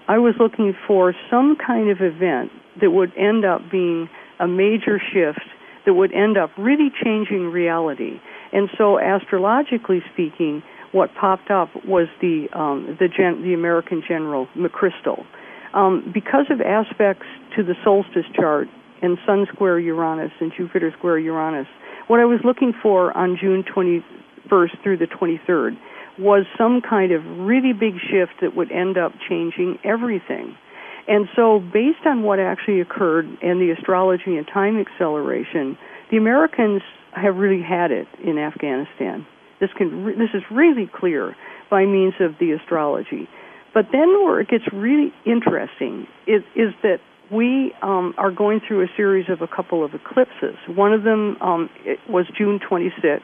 I 0.09 0.19
was 0.19 0.35
looking 0.41 0.75
for 0.87 1.15
some 1.31 1.57
kind 1.65 1.91
of 1.91 1.99
event 2.01 2.51
that 2.81 2.91
would 2.91 3.13
end 3.17 3.45
up 3.45 3.71
being 3.71 4.09
a 4.45 4.49
major 4.49 5.01
shift 5.13 5.47
that 5.87 5.95
would 5.95 6.13
end 6.13 6.37
up 6.37 6.51
really 6.59 6.91
changing 7.03 7.51
reality. 7.51 8.21
And 8.53 8.69
so, 8.77 8.99
astrologically 8.99 10.03
speaking, 10.13 10.63
what 10.93 11.11
popped 11.21 11.51
up 11.51 11.71
was 11.85 12.09
the 12.21 12.47
um, 12.53 12.97
the, 13.01 13.09
gen- 13.09 13.43
the 13.43 13.55
American 13.55 14.03
general 14.07 14.47
McChrystal. 14.57 15.25
Um, 15.73 16.11
because 16.15 16.47
of 16.51 16.61
aspects 16.61 17.27
to 17.57 17.65
the 17.65 17.75
solstice 17.83 18.31
chart 18.35 18.69
and 19.03 19.19
Sun 19.27 19.47
square 19.53 19.79
Uranus 19.81 20.31
and 20.41 20.53
Jupiter 20.57 20.95
square 20.97 21.19
Uranus, 21.19 21.67
what 22.07 22.21
I 22.21 22.25
was 22.25 22.39
looking 22.45 22.73
for 22.81 23.17
on 23.17 23.37
June 23.41 23.65
21st 23.65 24.83
through 24.83 24.99
the 24.99 25.07
23rd 25.07 25.77
was 26.19 26.47
some 26.57 26.81
kind 26.81 27.11
of 27.11 27.25
really 27.39 27.73
big 27.73 27.95
shift 27.99 28.35
that 28.41 28.55
would 28.55 28.71
end 28.71 28.97
up 28.97 29.13
changing 29.29 29.79
everything. 29.83 30.57
And 31.07 31.29
so, 31.37 31.61
based 31.73 32.07
on 32.07 32.23
what 32.23 32.39
actually 32.41 32.81
occurred 32.81 33.27
and 33.43 33.61
the 33.61 33.75
astrology 33.77 34.37
and 34.37 34.47
time 34.47 34.79
acceleration, 34.79 35.77
the 36.11 36.17
Americans 36.17 36.83
have 37.13 37.37
really 37.37 37.63
had 37.63 37.91
it 37.91 38.09
in 38.25 38.39
Afghanistan. 38.39 39.27
This 39.61 39.71
can 39.77 40.07
this 40.19 40.31
is 40.35 40.43
really 40.51 40.91
clear 40.93 41.37
by 41.71 41.85
means 41.85 42.15
of 42.21 42.39
the 42.39 42.53
astrology. 42.53 43.29
But 43.75 43.87
then 43.93 44.25
where 44.25 44.41
it 44.41 44.49
gets 44.49 44.65
really 44.73 45.13
interesting 45.27 46.07
is, 46.27 46.43
is 46.55 46.73
that 46.83 47.01
we 47.31 47.75
um, 47.83 48.15
are 48.17 48.31
going 48.31 48.61
through 48.67 48.85
a 48.85 48.89
series 48.97 49.29
of 49.29 49.43
a 49.43 49.49
couple 49.49 49.85
of 49.85 49.93
eclipses. 49.95 50.57
One 50.69 50.93
of 50.93 51.03
them 51.03 51.37
um, 51.41 51.69
was 52.09 52.27
June 52.39 52.61
26th, 52.61 53.23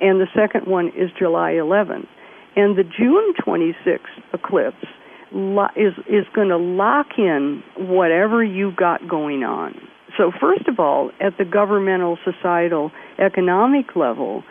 and 0.00 0.20
the 0.20 0.28
second 0.34 0.66
one 0.66 0.88
is 0.88 1.10
July 1.18 1.52
11th. 1.52 2.06
And 2.54 2.76
the 2.76 2.84
June 2.84 3.32
26th 3.44 4.34
eclipse 4.34 4.86
is 5.76 5.94
is 6.08 6.26
going 6.34 6.48
to 6.48 6.56
lock 6.56 7.18
in 7.18 7.62
whatever 7.76 8.44
you've 8.44 8.76
got 8.76 9.06
going 9.08 9.42
on. 9.42 9.74
So 10.16 10.30
first 10.40 10.68
of 10.68 10.78
all, 10.78 11.10
at 11.20 11.38
the 11.38 11.44
governmental, 11.44 12.18
societal, 12.24 12.90
economic 13.18 13.96
level, 13.96 14.44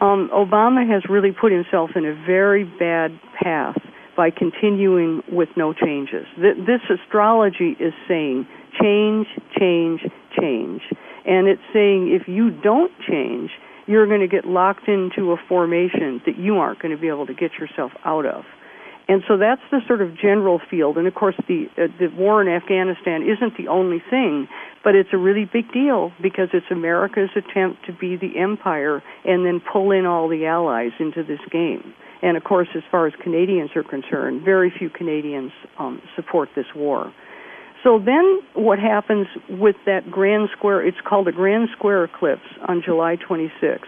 um, 0.00 0.30
Obama 0.32 0.86
has 0.86 1.02
really 1.08 1.32
put 1.32 1.52
himself 1.52 1.90
in 1.96 2.04
a 2.04 2.14
very 2.26 2.64
bad 2.64 3.18
path 3.42 3.76
by 4.16 4.30
continuing 4.30 5.22
with 5.30 5.48
no 5.56 5.72
changes. 5.72 6.26
This 6.36 6.80
astrology 6.90 7.76
is 7.80 7.92
saying 8.08 8.46
change, 8.80 9.26
change, 9.58 10.00
change. 10.38 10.82
And 11.24 11.48
it's 11.48 11.62
saying 11.72 12.18
if 12.18 12.28
you 12.28 12.50
don't 12.50 12.92
change, 13.08 13.50
you're 13.86 14.06
going 14.06 14.20
to 14.20 14.28
get 14.28 14.44
locked 14.44 14.88
into 14.88 15.32
a 15.32 15.36
formation 15.48 16.20
that 16.26 16.38
you 16.38 16.56
aren't 16.56 16.80
going 16.80 16.94
to 16.94 17.00
be 17.00 17.08
able 17.08 17.26
to 17.26 17.34
get 17.34 17.52
yourself 17.54 17.92
out 18.04 18.26
of. 18.26 18.44
And 19.08 19.22
so 19.28 19.36
that's 19.36 19.62
the 19.70 19.80
sort 19.86 20.02
of 20.02 20.16
general 20.18 20.60
field. 20.68 20.98
And 20.98 21.06
of 21.06 21.14
course, 21.14 21.36
the 21.46 21.66
uh, 21.78 21.86
the 21.98 22.08
war 22.16 22.42
in 22.42 22.48
Afghanistan 22.48 23.22
isn't 23.22 23.56
the 23.56 23.68
only 23.68 24.02
thing, 24.10 24.48
but 24.82 24.96
it's 24.96 25.10
a 25.12 25.16
really 25.16 25.44
big 25.44 25.72
deal 25.72 26.12
because 26.20 26.48
it's 26.52 26.66
America's 26.70 27.30
attempt 27.36 27.86
to 27.86 27.92
be 27.92 28.16
the 28.16 28.38
empire 28.38 29.02
and 29.24 29.46
then 29.46 29.60
pull 29.60 29.92
in 29.92 30.06
all 30.06 30.28
the 30.28 30.46
allies 30.46 30.90
into 30.98 31.22
this 31.22 31.38
game. 31.52 31.94
And 32.22 32.36
of 32.36 32.42
course, 32.42 32.68
as 32.74 32.82
far 32.90 33.06
as 33.06 33.12
Canadians 33.22 33.70
are 33.76 33.84
concerned, 33.84 34.42
very 34.42 34.72
few 34.76 34.90
Canadians 34.90 35.52
um, 35.78 36.02
support 36.16 36.48
this 36.56 36.66
war. 36.74 37.12
So 37.84 38.00
then, 38.04 38.40
what 38.54 38.80
happens 38.80 39.28
with 39.48 39.76
that 39.86 40.10
grand 40.10 40.48
square? 40.56 40.84
It's 40.84 40.96
called 41.06 41.28
a 41.28 41.32
grand 41.32 41.68
square 41.76 42.02
eclipse 42.02 42.48
on 42.66 42.82
July 42.84 43.16
26th 43.16 43.86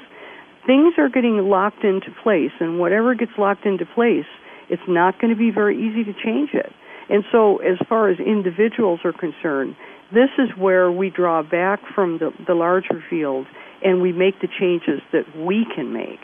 things 0.69 0.93
are 0.99 1.09
getting 1.09 1.49
locked 1.49 1.83
into 1.83 2.11
place, 2.23 2.53
and 2.61 2.79
whatever 2.79 3.15
gets 3.15 3.33
locked 3.39 3.65
into 3.65 3.87
place, 3.87 4.27
it's 4.71 4.83
not 4.89 5.21
going 5.21 5.33
to 5.33 5.39
be 5.39 5.51
very 5.51 5.77
easy 5.77 6.05
to 6.05 6.13
change 6.13 6.51
it. 6.53 6.73
And 7.09 7.25
so, 7.33 7.59
as 7.59 7.79
far 7.89 8.11
as 8.11 8.19
individuals 8.19 9.01
are 9.05 9.13
concerned, 9.13 9.77
this 10.13 10.31
is 10.39 10.49
where 10.57 10.91
we 10.93 11.11
draw 11.11 11.43
back 11.43 11.81
from 11.95 12.19
the, 12.19 12.33
the 12.47 12.55
larger 12.55 13.03
field 13.09 13.47
and 13.83 14.03
we 14.03 14.13
make 14.13 14.41
the 14.41 14.49
changes 14.49 15.01
that 15.13 15.25
we 15.37 15.67
can 15.75 15.93
make. 15.93 16.21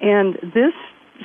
And 0.00 0.34
this 0.54 0.74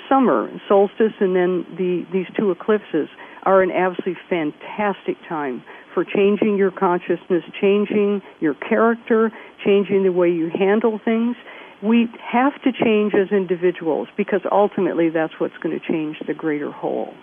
summer, 0.10 0.50
solstice 0.68 1.14
and 1.20 1.36
then 1.36 1.66
the, 1.78 2.06
these 2.12 2.28
two 2.38 2.52
eclipses 2.52 3.10
are 3.44 3.62
an 3.62 3.72
absolutely 3.72 4.22
fantastic 4.30 5.18
time 5.28 5.64
for 5.94 6.04
changing 6.04 6.58
your 6.58 6.72
consciousness, 6.72 7.44
changing 7.60 8.22
your 8.40 8.56
character, 8.56 9.32
changing 9.64 10.04
the 10.04 10.12
way 10.12 10.30
you 10.30 10.50
handle 10.50 11.00
things. 11.04 11.36
We 11.84 12.08
have 12.32 12.54
to 12.64 12.72
change 12.72 13.14
as 13.14 13.32
individuals 13.32 14.08
because 14.16 14.42
ultimately 14.52 15.10
that's 15.10 15.34
what's 15.38 15.58
going 15.62 15.78
to 15.78 15.86
change 15.86 16.18
the 16.26 16.34
greater 16.34 16.72
whole. 16.72 17.14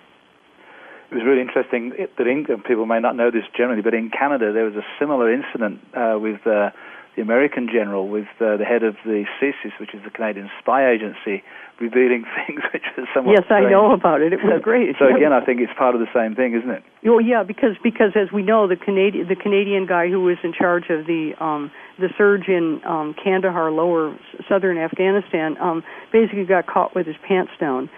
It 1.11 1.15
was 1.15 1.25
really 1.25 1.41
interesting 1.41 1.93
that 2.19 2.27
in, 2.27 2.47
people 2.63 2.87
may 2.87 3.01
not 3.01 3.17
know 3.17 3.31
this 3.31 3.43
generally, 3.57 3.83
but 3.83 3.95
in 3.95 4.11
Canada 4.11 4.53
there 4.53 4.65
was 4.65 4.75
a 4.75 4.87
similar 4.99 5.33
incident 5.33 5.81
uh, 5.95 6.19
with 6.21 6.47
uh, 6.47 6.71
the 7.17 7.23
American 7.23 7.67
general, 7.67 8.09
with 8.09 8.29
uh, 8.41 8.57
the 8.57 8.65
head 8.65 8.83
of 8.83 8.95
the 9.05 9.25
CSIS, 9.41 9.79
which 9.81 9.95
is 9.95 10.01
the 10.05 10.11
Canadian 10.11 10.51
Spy 10.61 10.89
Agency, 10.89 11.43
revealing 11.81 12.25
things 12.47 12.61
which 12.73 12.83
are 12.97 13.09
somewhat. 13.13 13.33
Yes, 13.33 13.45
strange. 13.47 13.67
I 13.67 13.71
know 13.71 13.93
about 13.93 14.21
it. 14.21 14.33
It 14.33 14.41
was 14.43 14.61
great. 14.63 14.95
so 14.99 15.15
again, 15.15 15.33
I 15.33 15.45
think 15.45 15.61
it's 15.61 15.73
part 15.77 15.95
of 15.95 16.01
the 16.01 16.11
same 16.15 16.35
thing, 16.35 16.55
isn't 16.55 16.71
it? 16.71 16.83
Well, 17.05 17.21
yeah, 17.21 17.43
because 17.43 17.77
because 17.83 18.13
as 18.15 18.33
we 18.33 18.43
know, 18.43 18.69
the 18.69 18.77
Canadian 18.77 19.29
the 19.29 19.37
Canadian 19.37 19.87
guy 19.87 20.09
who 20.09 20.21
was 20.21 20.39
in 20.45 20.53
charge 20.53 20.91
of 20.91 21.07
the 21.07 21.33
um, 21.41 21.71
the 21.99 22.09
surge 22.17 22.49
in 22.49 22.81
um, 22.87 23.15
Kandahar, 23.23 23.71
lower 23.71 24.17
southern 24.49 24.79
Afghanistan, 24.79 25.57
um, 25.59 25.83
basically 26.13 26.45
got 26.45 26.67
caught 26.67 26.95
with 26.95 27.07
his 27.07 27.17
pants 27.27 27.53
down 27.59 27.91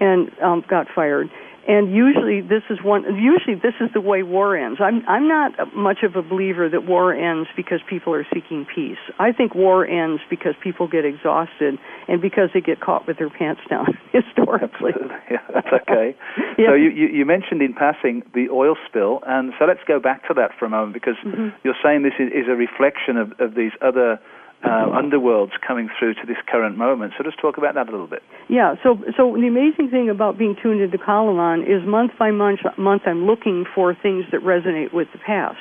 and 0.00 0.30
um, 0.42 0.64
got 0.68 0.86
fired 0.94 1.28
and 1.68 1.94
usually 1.94 2.40
this 2.40 2.64
is 2.70 2.78
one 2.82 3.04
usually 3.14 3.54
this 3.54 3.74
is 3.80 3.92
the 3.92 4.00
way 4.00 4.22
war 4.22 4.56
ends 4.56 4.80
i'm 4.82 5.06
i'm 5.06 5.28
not 5.28 5.52
much 5.76 5.98
of 6.02 6.16
a 6.16 6.22
believer 6.22 6.68
that 6.68 6.86
war 6.86 7.14
ends 7.14 7.48
because 7.54 7.80
people 7.88 8.12
are 8.12 8.26
seeking 8.32 8.66
peace 8.74 8.98
i 9.20 9.30
think 9.30 9.54
war 9.54 9.86
ends 9.86 10.20
because 10.30 10.54
people 10.64 10.88
get 10.88 11.04
exhausted 11.04 11.78
and 12.08 12.20
because 12.20 12.48
they 12.54 12.60
get 12.60 12.80
caught 12.80 13.06
with 13.06 13.18
their 13.18 13.30
pants 13.30 13.60
down 13.68 13.86
historically 14.12 14.92
yeah 15.30 15.38
that's 15.54 15.68
okay 15.68 16.16
yeah. 16.58 16.70
so 16.70 16.74
you, 16.74 16.88
you, 16.88 17.06
you 17.08 17.24
mentioned 17.24 17.60
in 17.60 17.74
passing 17.74 18.22
the 18.34 18.48
oil 18.50 18.74
spill 18.88 19.20
and 19.26 19.52
so 19.58 19.66
let's 19.66 19.84
go 19.86 20.00
back 20.00 20.26
to 20.26 20.34
that 20.34 20.50
for 20.58 20.64
a 20.64 20.70
moment 20.70 20.94
because 20.94 21.16
mm-hmm. 21.24 21.48
you're 21.62 21.78
saying 21.84 22.02
this 22.02 22.16
is, 22.18 22.32
is 22.32 22.48
a 22.48 22.56
reflection 22.56 23.16
of, 23.16 23.32
of 23.38 23.54
these 23.54 23.72
other 23.82 24.18
uh, 24.64 24.90
underworlds 24.90 25.52
coming 25.66 25.88
through 25.98 26.14
to 26.14 26.26
this 26.26 26.36
current 26.50 26.76
moment. 26.76 27.12
So 27.16 27.24
just 27.24 27.38
talk 27.40 27.58
about 27.58 27.74
that 27.74 27.88
a 27.88 27.92
little 27.92 28.08
bit. 28.08 28.22
Yeah. 28.48 28.74
So 28.82 28.98
so 29.16 29.36
the 29.36 29.46
amazing 29.46 29.90
thing 29.90 30.10
about 30.10 30.36
being 30.36 30.56
tuned 30.60 30.80
into 30.80 30.98
Calleman 30.98 31.62
is 31.62 31.86
month 31.86 32.12
by 32.18 32.30
month, 32.30 32.60
month 32.76 33.02
I'm 33.06 33.26
looking 33.26 33.64
for 33.74 33.94
things 33.94 34.24
that 34.32 34.40
resonate 34.42 34.92
with 34.92 35.08
the 35.12 35.18
past. 35.18 35.58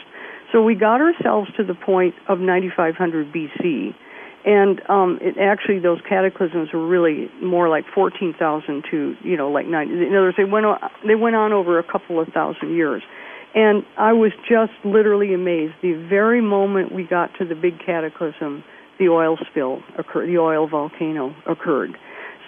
So 0.51 0.63
we 0.63 0.75
got 0.75 1.01
ourselves 1.01 1.49
to 1.57 1.63
the 1.63 1.75
point 1.75 2.15
of 2.27 2.39
9500 2.39 3.33
BC. 3.33 3.93
And 4.45 4.81
um, 4.89 5.19
it 5.21 5.35
actually, 5.37 5.79
those 5.79 5.99
cataclysms 6.07 6.69
were 6.71 6.87
really 6.87 7.29
more 7.43 7.67
like 7.67 7.83
14,000 7.93 8.85
to, 8.89 9.15
you 9.21 9.35
know, 9.35 9.51
like 9.51 9.67
90. 9.67 9.93
In 9.93 10.07
other 10.15 10.21
words, 10.27 10.37
they 10.37 10.45
went 10.45 10.65
on, 10.65 10.79
they 11.05 11.15
went 11.15 11.35
on 11.35 11.51
over 11.51 11.79
a 11.79 11.83
couple 11.83 12.21
of 12.21 12.29
thousand 12.29 12.73
years. 12.73 13.03
And 13.53 13.83
I 13.97 14.13
was 14.13 14.31
just 14.47 14.71
literally 14.85 15.33
amazed. 15.33 15.73
The 15.81 15.93
very 16.09 16.41
moment 16.41 16.93
we 16.93 17.03
got 17.03 17.31
to 17.39 17.45
the 17.45 17.55
big 17.55 17.79
cataclysm, 17.85 18.63
the 18.99 19.09
oil 19.09 19.37
spill 19.49 19.81
occurred, 19.97 20.27
the 20.27 20.37
oil 20.37 20.67
volcano 20.67 21.35
occurred. 21.45 21.97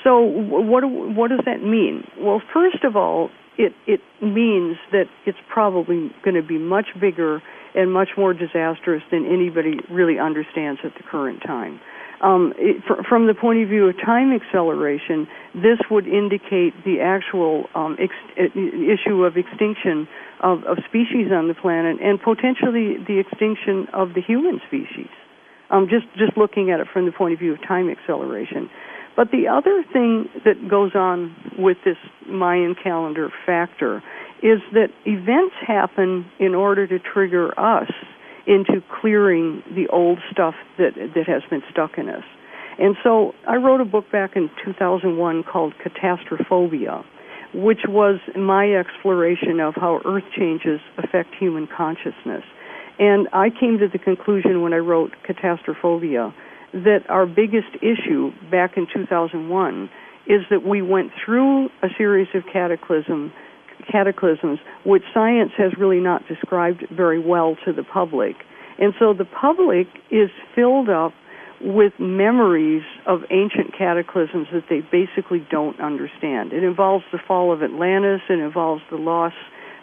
So 0.03 0.21
what 0.21 0.83
what 0.85 1.29
does 1.29 1.41
that 1.45 1.61
mean? 1.61 2.07
Well, 2.17 2.41
first 2.53 2.83
of 2.83 2.95
all, 2.95 3.29
it 3.57 3.73
it 3.85 3.99
means 4.21 4.77
that 4.91 5.05
it's 5.25 5.37
probably 5.51 6.11
going 6.23 6.35
to 6.35 6.43
be 6.43 6.57
much 6.57 6.87
bigger 6.99 7.41
and 7.75 7.91
much 7.91 8.09
more 8.17 8.33
disastrous 8.33 9.03
than 9.11 9.25
anybody 9.25 9.77
really 9.91 10.17
understands 10.17 10.79
at 10.83 10.93
the 10.95 11.03
current 11.03 11.41
time. 11.45 11.79
Um, 12.21 12.53
it, 12.57 12.83
fr- 12.85 13.03
from 13.07 13.27
the 13.27 13.33
point 13.33 13.63
of 13.63 13.69
view 13.69 13.87
of 13.87 13.95
time 13.95 14.33
acceleration, 14.33 15.27
this 15.53 15.79
would 15.89 16.07
indicate 16.07 16.73
the 16.83 16.99
actual 16.99 17.69
um, 17.75 17.95
ex- 17.99 18.13
issue 18.35 19.23
of 19.23 19.37
extinction 19.37 20.07
of, 20.41 20.63
of 20.65 20.79
species 20.87 21.31
on 21.31 21.47
the 21.47 21.53
planet 21.53 21.97
and 22.01 22.19
potentially 22.19 22.97
the 23.07 23.19
extinction 23.19 23.87
of 23.93 24.15
the 24.15 24.21
human 24.21 24.59
species 24.67 25.07
um, 25.69 25.87
just 25.89 26.05
just 26.17 26.37
looking 26.37 26.71
at 26.71 26.79
it 26.79 26.87
from 26.91 27.05
the 27.05 27.11
point 27.11 27.33
of 27.33 27.39
view 27.39 27.53
of 27.53 27.61
time 27.67 27.89
acceleration. 27.89 28.69
But 29.15 29.31
the 29.31 29.47
other 29.47 29.83
thing 29.91 30.29
that 30.45 30.69
goes 30.69 30.95
on 30.95 31.35
with 31.57 31.77
this 31.83 31.97
Mayan 32.27 32.75
calendar 32.81 33.29
factor 33.45 34.01
is 34.41 34.59
that 34.73 34.87
events 35.05 35.55
happen 35.65 36.25
in 36.39 36.55
order 36.55 36.87
to 36.87 36.99
trigger 36.99 37.57
us 37.59 37.91
into 38.47 38.81
clearing 39.01 39.61
the 39.75 39.87
old 39.89 40.19
stuff 40.31 40.55
that 40.77 40.91
that 40.95 41.27
has 41.27 41.43
been 41.49 41.61
stuck 41.69 41.97
in 41.97 42.09
us. 42.09 42.23
And 42.79 42.95
so 43.03 43.33
I 43.45 43.57
wrote 43.57 43.81
a 43.81 43.85
book 43.85 44.05
back 44.09 44.37
in 44.37 44.49
2001 44.63 45.43
called 45.43 45.73
Catastrophobia, 45.83 47.03
which 47.53 47.81
was 47.87 48.19
my 48.37 48.71
exploration 48.73 49.59
of 49.59 49.75
how 49.75 49.99
earth 50.05 50.23
changes 50.37 50.79
affect 50.97 51.35
human 51.37 51.67
consciousness. 51.67 52.43
And 52.99 53.29
I 53.31 53.49
came 53.49 53.79
to 53.79 53.87
the 53.87 53.97
conclusion 53.97 54.61
when 54.61 54.73
I 54.73 54.77
wrote 54.77 55.11
Catastrophobia 55.27 56.33
that 56.73 57.09
our 57.09 57.25
biggest 57.25 57.73
issue 57.81 58.31
back 58.51 58.77
in 58.77 58.85
2001 58.93 59.89
is 60.27 60.41
that 60.51 60.63
we 60.63 60.81
went 60.81 61.11
through 61.25 61.67
a 61.81 61.87
series 61.97 62.27
of 62.35 62.43
cataclysm, 62.51 63.33
cataclysms 63.89 64.59
which 64.85 65.03
science 65.13 65.51
has 65.57 65.71
really 65.79 65.99
not 65.99 66.27
described 66.27 66.85
very 66.91 67.19
well 67.19 67.55
to 67.65 67.73
the 67.73 67.83
public. 67.83 68.35
And 68.77 68.93
so 68.99 69.13
the 69.13 69.25
public 69.25 69.87
is 70.11 70.29
filled 70.53 70.89
up 70.89 71.13
with 71.61 71.93
memories 71.99 72.83
of 73.05 73.21
ancient 73.31 73.75
cataclysms 73.77 74.47
that 74.53 74.65
they 74.69 74.81
basically 74.91 75.45
don't 75.49 75.79
understand. 75.79 76.53
It 76.53 76.63
involves 76.63 77.03
the 77.11 77.19
fall 77.27 77.51
of 77.51 77.63
Atlantis, 77.63 78.21
it 78.29 78.39
involves 78.39 78.81
the 78.89 78.97
loss 78.97 79.33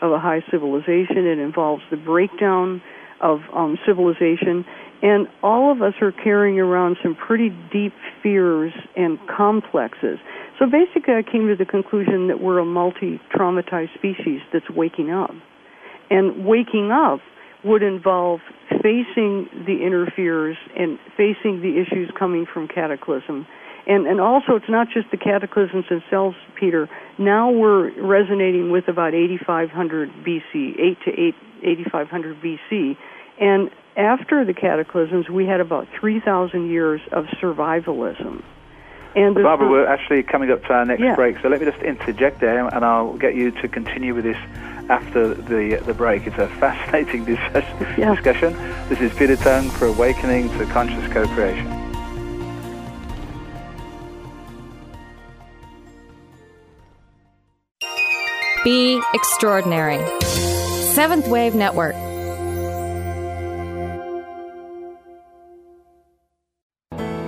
of 0.01 0.13
a 0.13 0.19
high 0.19 0.43
civilization, 0.51 1.27
it 1.27 1.39
involves 1.39 1.83
the 1.91 1.97
breakdown 1.97 2.81
of 3.21 3.41
um, 3.55 3.79
civilization, 3.87 4.65
and 5.03 5.29
all 5.43 5.71
of 5.71 5.83
us 5.83 5.95
are 6.01 6.13
carrying 6.13 6.59
around 6.59 6.97
some 7.03 7.15
pretty 7.15 7.51
deep 7.73 7.93
fears 8.23 8.73
and 8.97 9.19
complexes. 9.29 10.19
So 10.59 10.67
basically, 10.67 11.15
I 11.15 11.23
came 11.23 11.49
to 11.49 11.57
the 11.57 11.67
conclusion 11.67 12.29
that 12.29 12.41
we're 12.41 12.59
a 12.59 12.65
multi 12.65 13.21
traumatized 13.35 13.95
species 13.95 14.41
that's 14.53 14.69
waking 14.71 15.11
up. 15.11 15.33
And 16.09 16.47
waking 16.47 16.91
up 16.91 17.21
would 17.65 17.83
involve 17.83 18.41
facing 18.83 19.49
the 19.67 19.85
inner 19.85 20.07
fears 20.15 20.57
and 20.77 20.99
facing 21.17 21.61
the 21.61 21.83
issues 21.83 22.11
coming 22.19 22.47
from 22.47 22.69
cataclysm. 22.69 23.47
And, 23.87 24.07
and 24.07 24.21
also, 24.21 24.57
it's 24.57 24.69
not 24.69 24.89
just 24.93 25.11
the 25.11 25.17
cataclysms 25.17 25.85
themselves, 25.89 26.37
Peter. 26.59 26.89
Now 27.19 27.51
we're 27.51 27.91
resonating 28.03 28.71
with 28.71 28.89
about 28.89 29.15
8500 29.15 30.11
BC, 30.25 30.81
8 30.81 30.99
to 31.05 31.11
8 31.11 31.35
8500 31.67 32.41
BC. 32.41 32.97
And 33.39 33.71
after 33.97 34.45
the 34.45 34.55
cataclysms, 34.55 35.29
we 35.29 35.47
had 35.47 35.61
about 35.61 35.89
3,000 35.99 36.71
years 36.71 37.01
of 37.13 37.27
survivalism. 37.41 38.43
And 39.15 39.35
Barbara, 39.35 39.71
we're 39.71 39.87
actually 39.87 40.23
coming 40.23 40.51
up 40.51 40.63
to 40.65 40.75
our 40.75 40.85
next 40.85 41.01
yeah. 41.01 41.15
break, 41.15 41.39
so 41.41 41.49
let 41.49 41.61
me 41.61 41.67
just 41.67 41.83
interject 41.83 42.39
there, 42.39 42.67
and 42.67 42.85
I'll 42.85 43.17
get 43.17 43.35
you 43.35 43.51
to 43.51 43.69
continue 43.69 44.15
with 44.15 44.25
this 44.25 44.37
after 44.91 45.33
the 45.33 45.81
the 45.87 45.95
break. 45.95 46.27
It's 46.27 46.37
a 46.37 46.49
fascinating 46.49 47.25
discussion. 47.35 47.87
Yeah. 47.97 48.15
discussion. 48.15 48.53
This 48.91 49.01
is 49.01 49.15
Peter 49.15 49.37
Tung 49.37 49.71
for 49.71 49.87
Awakening 49.87 50.51
to 50.59 50.67
Conscious 50.67 51.11
Co-Creation. 51.15 51.83
Be 58.65 59.01
extraordinary. 59.15 60.05
Seventh 60.97 61.29
Wave 61.29 61.55
Network. 61.55 61.95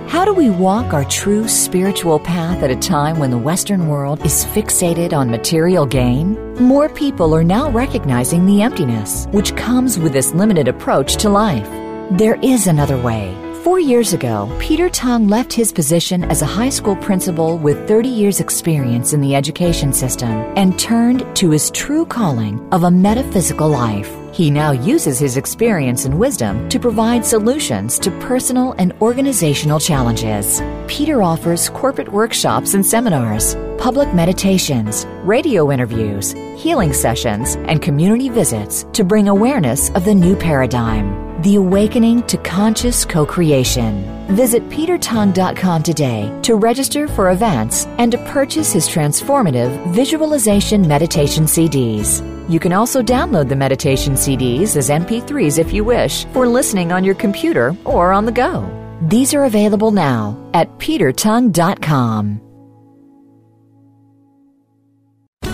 How 0.09 0.25
do 0.25 0.33
we 0.33 0.49
walk 0.49 0.91
our 0.91 1.05
true 1.05 1.47
spiritual 1.47 2.17
path 2.17 2.63
at 2.63 2.71
a 2.71 2.75
time 2.75 3.19
when 3.19 3.29
the 3.29 3.37
Western 3.37 3.87
world 3.87 4.25
is 4.25 4.43
fixated 4.43 5.13
on 5.13 5.29
material 5.29 5.85
gain? 5.85 6.33
More 6.55 6.89
people 6.89 7.35
are 7.35 7.43
now 7.43 7.69
recognizing 7.69 8.47
the 8.47 8.63
emptiness 8.63 9.27
which 9.33 9.55
comes 9.55 9.99
with 9.99 10.13
this 10.13 10.33
limited 10.33 10.67
approach 10.67 11.17
to 11.17 11.29
life. 11.29 11.69
There 12.17 12.39
is 12.41 12.65
another 12.65 12.99
way 12.99 13.35
Four 13.63 13.81
years 13.81 14.13
ago, 14.13 14.49
Peter 14.57 14.89
Tong 14.89 15.27
left 15.27 15.51
his 15.51 15.73
position 15.73 16.23
as 16.23 16.41
a 16.41 16.45
high 16.45 16.69
school 16.69 16.95
principal 16.95 17.57
with 17.57 17.89
30 17.89 18.07
years' 18.07 18.39
experience 18.39 19.11
in 19.11 19.19
the 19.19 19.35
education 19.35 19.91
system 19.91 20.29
and 20.55 20.79
turned 20.79 21.25
to 21.35 21.49
his 21.49 21.69
true 21.71 22.05
calling 22.05 22.65
of 22.71 22.83
a 22.83 22.91
metaphysical 22.91 23.67
life. 23.67 24.09
He 24.31 24.49
now 24.49 24.71
uses 24.71 25.19
his 25.19 25.35
experience 25.35 26.05
and 26.05 26.17
wisdom 26.17 26.69
to 26.69 26.79
provide 26.79 27.25
solutions 27.25 27.99
to 27.99 28.11
personal 28.21 28.75
and 28.77 28.93
organizational 29.01 29.79
challenges. 29.79 30.61
Peter 30.87 31.21
offers 31.21 31.67
corporate 31.67 32.13
workshops 32.13 32.75
and 32.75 32.85
seminars, 32.85 33.55
public 33.77 34.13
meditations, 34.13 35.05
radio 35.23 35.69
interviews, 35.69 36.31
healing 36.55 36.93
sessions, 36.93 37.55
and 37.67 37.81
community 37.81 38.29
visits 38.29 38.85
to 38.93 39.03
bring 39.03 39.27
awareness 39.27 39.89
of 39.89 40.05
the 40.05 40.15
new 40.15 40.37
paradigm. 40.37 41.28
The 41.43 41.55
Awakening 41.55 42.23
to 42.23 42.37
Conscious 42.37 43.05
Co-Creation. 43.05 44.27
Visit 44.27 44.67
petertong.com 44.67 45.83
today 45.83 46.37
to 46.41 46.55
register 46.55 47.07
for 47.07 47.31
events 47.31 47.85
and 47.97 48.11
to 48.11 48.17
purchase 48.25 48.73
his 48.73 48.89
transformative 48.89 49.71
visualization 49.93 50.85
meditation 50.85 51.45
CDs. 51.45 52.19
You 52.49 52.59
can 52.59 52.73
also 52.73 53.01
download 53.01 53.47
the 53.47 53.55
meditation 53.55 54.15
CDs 54.15 54.75
as 54.75 54.89
MP3s 54.89 55.57
if 55.57 55.71
you 55.71 55.85
wish 55.85 56.25
for 56.33 56.45
listening 56.45 56.91
on 56.91 57.05
your 57.05 57.15
computer 57.15 57.73
or 57.85 58.11
on 58.11 58.25
the 58.25 58.33
go. 58.33 58.67
These 59.03 59.33
are 59.33 59.45
available 59.45 59.91
now 59.91 60.37
at 60.53 60.67
petertong.com. 60.77 62.41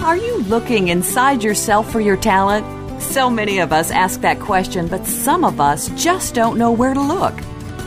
Are 0.01 0.17
you 0.17 0.37
looking 0.43 0.87
inside 0.87 1.43
yourself 1.43 1.91
for 1.91 1.99
your 1.99 2.17
talent? 2.17 2.84
So 2.99 3.29
many 3.29 3.59
of 3.59 3.71
us 3.71 3.91
ask 3.91 4.21
that 4.21 4.39
question, 4.39 4.87
but 4.87 5.05
some 5.05 5.43
of 5.43 5.59
us 5.59 5.89
just 6.01 6.35
don't 6.35 6.57
know 6.57 6.71
where 6.71 6.93
to 6.93 7.01
look. 7.01 7.33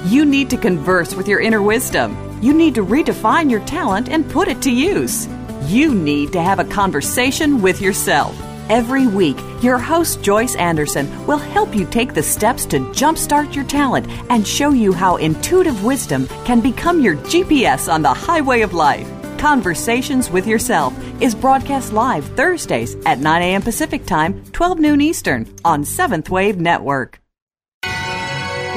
You 0.04 0.24
need 0.24 0.50
to 0.50 0.56
converse 0.56 1.14
with 1.14 1.28
your 1.28 1.40
inner 1.40 1.62
wisdom. 1.62 2.16
You 2.42 2.54
need 2.54 2.74
to 2.76 2.84
redefine 2.84 3.50
your 3.50 3.64
talent 3.66 4.08
and 4.08 4.30
put 4.30 4.48
it 4.48 4.62
to 4.62 4.70
use. 4.70 5.26
You 5.66 5.94
need 5.94 6.32
to 6.32 6.42
have 6.42 6.60
a 6.60 6.64
conversation 6.64 7.60
with 7.60 7.80
yourself. 7.80 8.38
Every 8.70 9.06
week, 9.06 9.38
your 9.62 9.78
host 9.78 10.22
Joyce 10.22 10.54
Anderson 10.54 11.26
will 11.26 11.38
help 11.38 11.74
you 11.74 11.84
take 11.86 12.14
the 12.14 12.22
steps 12.22 12.64
to 12.66 12.78
jumpstart 12.78 13.54
your 13.54 13.64
talent 13.64 14.06
and 14.30 14.46
show 14.46 14.70
you 14.70 14.92
how 14.92 15.16
intuitive 15.16 15.84
wisdom 15.84 16.26
can 16.44 16.60
become 16.60 17.00
your 17.00 17.16
GPS 17.16 17.92
on 17.92 18.02
the 18.02 18.12
highway 18.12 18.60
of 18.60 18.74
life. 18.74 19.17
Conversations 19.38 20.30
with 20.30 20.46
Yourself 20.48 20.92
is 21.22 21.34
broadcast 21.34 21.92
live 21.92 22.24
Thursdays 22.36 22.96
at 23.06 23.20
9 23.20 23.42
a.m. 23.42 23.62
Pacific 23.62 24.04
Time, 24.04 24.44
12 24.52 24.80
noon 24.80 25.00
Eastern 25.00 25.46
on 25.64 25.84
Seventh 25.84 26.28
Wave 26.28 26.58
Network. 26.58 27.20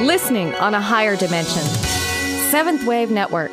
Listening 0.00 0.54
on 0.54 0.74
a 0.74 0.80
higher 0.80 1.16
dimension. 1.16 1.62
Seventh 2.50 2.86
Wave 2.86 3.10
Network. 3.10 3.50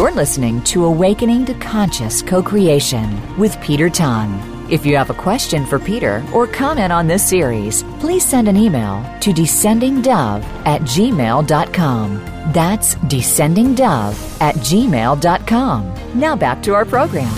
You're 0.00 0.12
listening 0.12 0.62
to 0.62 0.86
Awakening 0.86 1.44
to 1.44 1.52
Conscious 1.52 2.22
Co 2.22 2.42
Creation 2.42 3.36
with 3.36 3.60
Peter 3.60 3.90
Tung. 3.90 4.66
If 4.72 4.86
you 4.86 4.96
have 4.96 5.10
a 5.10 5.14
question 5.14 5.66
for 5.66 5.78
Peter 5.78 6.24
or 6.32 6.46
comment 6.46 6.90
on 6.90 7.06
this 7.06 7.22
series, 7.22 7.82
please 7.98 8.24
send 8.24 8.48
an 8.48 8.56
email 8.56 9.04
to 9.20 9.30
descendingdove 9.30 10.42
at 10.64 10.80
gmail.com. 10.80 12.24
That's 12.50 12.94
descendingdove 12.94 14.40
at 14.40 14.54
gmail.com. 14.54 16.18
Now 16.18 16.34
back 16.34 16.62
to 16.62 16.72
our 16.72 16.86
program. 16.86 17.36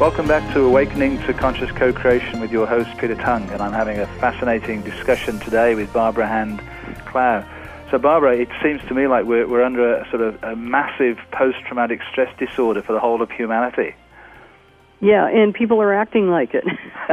Welcome 0.00 0.26
back 0.26 0.52
to 0.54 0.62
Awakening 0.62 1.18
to 1.28 1.32
Conscious 1.32 1.70
Co-Creation 1.70 2.40
with 2.40 2.50
your 2.50 2.66
host 2.66 2.90
Peter 2.98 3.14
Tung, 3.14 3.48
and 3.50 3.62
I'm 3.62 3.72
having 3.72 4.00
a 4.00 4.06
fascinating 4.18 4.82
discussion 4.82 5.38
today 5.38 5.76
with 5.76 5.92
Barbara 5.92 6.26
Hand 6.26 6.60
Clow. 7.06 7.44
So, 7.90 7.98
Barbara, 7.98 8.36
it 8.36 8.48
seems 8.62 8.80
to 8.88 8.94
me 8.94 9.06
like 9.06 9.24
we're, 9.24 9.46
we're 9.46 9.62
under 9.62 9.96
a 9.96 10.10
sort 10.10 10.22
of 10.22 10.42
a 10.42 10.56
massive 10.56 11.18
post-traumatic 11.32 12.00
stress 12.10 12.34
disorder 12.38 12.82
for 12.82 12.92
the 12.92 13.00
whole 13.00 13.22
of 13.22 13.30
humanity. 13.30 13.94
Yeah, 15.00 15.28
and 15.28 15.52
people 15.52 15.82
are 15.82 15.92
acting 15.92 16.30
like 16.30 16.54
it. 16.54 16.64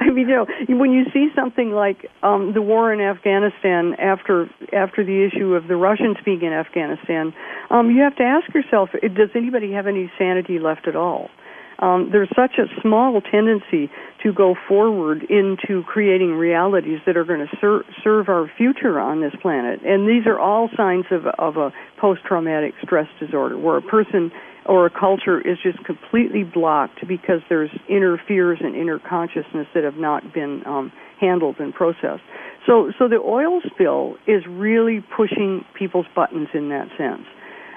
I 0.00 0.10
mean, 0.10 0.28
you 0.28 0.34
know, 0.34 0.46
when 0.68 0.92
you 0.92 1.04
see 1.12 1.28
something 1.34 1.70
like 1.70 2.10
um, 2.22 2.52
the 2.52 2.60
war 2.60 2.92
in 2.92 3.00
Afghanistan 3.00 3.94
after 3.94 4.50
after 4.72 5.02
the 5.02 5.24
issue 5.24 5.54
of 5.54 5.66
the 5.66 5.76
Russians 5.76 6.18
being 6.24 6.42
in 6.42 6.52
Afghanistan, 6.52 7.32
um, 7.70 7.90
you 7.90 8.02
have 8.02 8.16
to 8.16 8.22
ask 8.22 8.52
yourself: 8.52 8.90
Does 8.92 9.30
anybody 9.34 9.72
have 9.72 9.86
any 9.86 10.12
sanity 10.18 10.58
left 10.58 10.86
at 10.86 10.96
all? 10.96 11.30
Um, 11.78 12.10
there's 12.12 12.28
such 12.36 12.58
a 12.58 12.66
small 12.82 13.20
tendency 13.20 13.90
to 14.24 14.32
go 14.32 14.56
forward 14.66 15.22
into 15.30 15.84
creating 15.84 16.32
realities 16.32 16.98
that 17.06 17.16
are 17.16 17.24
going 17.24 17.46
to 17.46 17.56
ser- 17.60 17.84
serve 18.02 18.28
our 18.28 18.50
future 18.56 18.98
on 18.98 19.20
this 19.20 19.34
planet. 19.40 19.80
And 19.84 20.08
these 20.08 20.26
are 20.26 20.38
all 20.38 20.68
signs 20.76 21.04
of, 21.10 21.26
of 21.38 21.56
a 21.56 21.72
post-traumatic 22.00 22.74
stress 22.82 23.06
disorder, 23.20 23.56
where 23.56 23.76
a 23.76 23.82
person 23.82 24.32
or 24.66 24.86
a 24.86 24.90
culture 24.90 25.40
is 25.40 25.58
just 25.62 25.84
completely 25.84 26.42
blocked 26.42 27.06
because 27.06 27.40
there's 27.50 27.70
inner 27.88 28.18
fears 28.26 28.58
and 28.62 28.74
inner 28.74 28.98
consciousness 28.98 29.66
that 29.74 29.84
have 29.84 29.96
not 29.96 30.32
been 30.32 30.62
um, 30.66 30.90
handled 31.20 31.56
and 31.58 31.74
processed. 31.74 32.22
So, 32.66 32.90
so 32.98 33.08
the 33.08 33.16
oil 33.16 33.60
spill 33.66 34.16
is 34.26 34.42
really 34.48 35.04
pushing 35.14 35.64
people's 35.78 36.06
buttons 36.16 36.48
in 36.54 36.70
that 36.70 36.88
sense. 36.96 37.26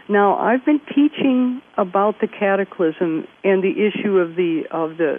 Now, 0.09 0.37
I've 0.37 0.63
been 0.63 0.79
teaching 0.95 1.61
about 1.77 2.15
the 2.21 2.27
cataclysm 2.27 3.27
and 3.43 3.61
the 3.61 3.71
issue 3.71 4.17
of 4.17 4.35
the 4.35 4.63
of 4.71 4.97
the 4.97 5.17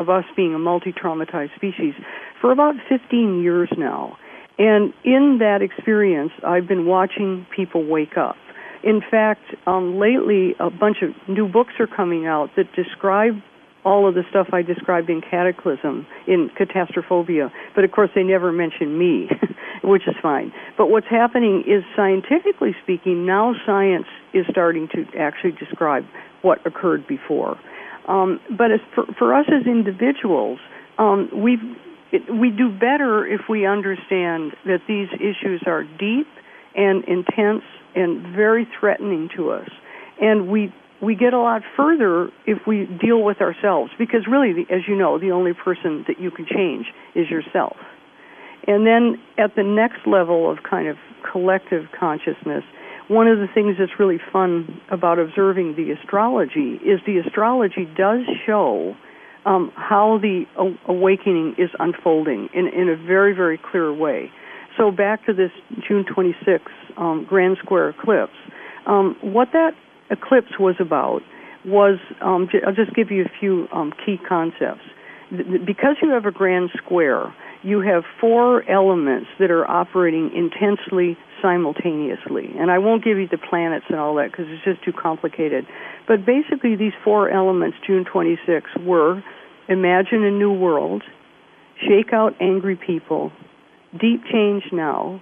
of 0.00 0.08
us 0.08 0.24
being 0.34 0.54
a 0.54 0.58
multi-traumatized 0.58 1.54
species 1.54 1.94
for 2.40 2.50
about 2.50 2.74
15 2.88 3.42
years 3.42 3.68
now. 3.78 4.16
And 4.58 4.92
in 5.04 5.38
that 5.38 5.62
experience, 5.62 6.32
I've 6.44 6.66
been 6.66 6.86
watching 6.86 7.46
people 7.54 7.86
wake 7.86 8.16
up. 8.16 8.36
In 8.82 9.00
fact, 9.08 9.42
um, 9.66 9.98
lately, 9.98 10.54
a 10.60 10.70
bunch 10.70 10.98
of 11.02 11.10
new 11.28 11.48
books 11.48 11.72
are 11.78 11.86
coming 11.86 12.26
out 12.26 12.50
that 12.56 12.66
describe 12.74 13.34
all 13.84 14.08
of 14.08 14.14
the 14.14 14.22
stuff 14.30 14.48
I 14.52 14.62
described 14.62 15.10
in 15.10 15.20
Cataclysm, 15.20 16.06
in 16.26 16.50
Catastrophobia. 16.58 17.50
But 17.74 17.84
of 17.84 17.92
course, 17.92 18.10
they 18.14 18.22
never 18.22 18.50
mention 18.52 18.98
me, 18.98 19.28
which 19.84 20.08
is 20.08 20.14
fine. 20.22 20.52
But 20.76 20.86
what's 20.86 21.06
happening 21.08 21.64
is, 21.66 21.84
scientifically 21.94 22.74
speaking, 22.82 23.26
now 23.26 23.54
science 23.66 24.06
is 24.32 24.46
starting 24.50 24.88
to 24.94 25.04
actually 25.18 25.52
describe 25.52 26.04
what 26.42 26.64
occurred 26.66 27.06
before. 27.06 27.58
Um, 28.08 28.40
but 28.56 28.70
as 28.70 28.80
for, 28.94 29.06
for, 29.18 29.34
us 29.34 29.46
as 29.48 29.66
individuals, 29.66 30.58
um, 30.98 31.28
we 31.34 31.58
we 32.30 32.50
do 32.50 32.70
better 32.70 33.26
if 33.26 33.42
we 33.48 33.66
understand 33.66 34.52
that 34.66 34.80
these 34.86 35.08
issues 35.14 35.62
are 35.66 35.82
deep 35.82 36.28
and 36.76 37.02
intense 37.04 37.62
and 37.94 38.22
very 38.34 38.68
threatening 38.78 39.30
to 39.36 39.50
us, 39.50 39.68
and 40.20 40.48
we 40.48 40.72
we 41.00 41.14
get 41.14 41.32
a 41.32 41.38
lot 41.38 41.62
further 41.76 42.30
if 42.46 42.66
we 42.66 42.86
deal 43.00 43.22
with 43.22 43.40
ourselves 43.40 43.90
because 43.98 44.26
really 44.30 44.66
as 44.70 44.82
you 44.86 44.96
know 44.96 45.18
the 45.18 45.30
only 45.30 45.52
person 45.52 46.04
that 46.08 46.20
you 46.20 46.30
can 46.30 46.46
change 46.46 46.86
is 47.14 47.28
yourself 47.28 47.76
and 48.66 48.86
then 48.86 49.20
at 49.38 49.54
the 49.56 49.62
next 49.62 50.06
level 50.06 50.50
of 50.50 50.58
kind 50.68 50.88
of 50.88 50.96
collective 51.30 51.86
consciousness 51.98 52.64
one 53.08 53.26
of 53.26 53.38
the 53.38 53.46
things 53.52 53.76
that's 53.78 53.98
really 53.98 54.18
fun 54.32 54.80
about 54.90 55.18
observing 55.18 55.76
the 55.76 55.90
astrology 55.90 56.80
is 56.84 57.00
the 57.06 57.18
astrology 57.18 57.86
does 57.96 58.20
show 58.46 58.96
um, 59.44 59.70
how 59.76 60.18
the 60.22 60.44
awakening 60.88 61.54
is 61.58 61.68
unfolding 61.78 62.48
in, 62.54 62.66
in 62.68 62.88
a 62.88 62.96
very, 62.96 63.34
very 63.34 63.58
clear 63.58 63.92
way. 63.92 64.30
So 64.78 64.90
back 64.90 65.24
to 65.26 65.34
this 65.34 65.50
June 65.86 66.04
26th 66.04 66.60
um, 66.96 67.26
grand 67.28 67.58
square 67.62 67.90
eclipse. 67.90 68.32
Um, 68.86 69.16
what 69.20 69.48
that 69.52 69.72
eclipse 70.10 70.58
was 70.58 70.76
about 70.80 71.20
was 71.66 71.98
um, 72.22 72.48
I'll 72.66 72.74
just 72.74 72.94
give 72.94 73.10
you 73.10 73.22
a 73.24 73.30
few 73.38 73.68
um, 73.72 73.92
key 74.04 74.18
concepts. 74.26 74.82
Because 75.30 75.96
you 76.02 76.10
have 76.10 76.26
a 76.26 76.30
grand 76.30 76.70
square, 76.76 77.34
you 77.64 77.80
have 77.80 78.04
four 78.20 78.68
elements 78.70 79.26
that 79.40 79.50
are 79.50 79.68
operating 79.68 80.30
intensely 80.34 81.16
simultaneously. 81.40 82.50
And 82.58 82.70
I 82.70 82.78
won't 82.78 83.02
give 83.02 83.16
you 83.18 83.26
the 83.26 83.38
planets 83.38 83.86
and 83.88 83.98
all 83.98 84.14
that 84.16 84.30
because 84.30 84.46
it's 84.48 84.64
just 84.64 84.84
too 84.84 84.92
complicated. 84.92 85.66
But 86.06 86.26
basically, 86.26 86.76
these 86.76 86.92
four 87.02 87.30
elements, 87.30 87.78
June 87.86 88.04
26, 88.04 88.70
were 88.80 89.22
imagine 89.68 90.22
a 90.24 90.30
new 90.30 90.52
world, 90.52 91.02
shake 91.80 92.12
out 92.12 92.34
angry 92.38 92.76
people, 92.76 93.32
deep 93.98 94.22
change 94.30 94.64
now, 94.70 95.20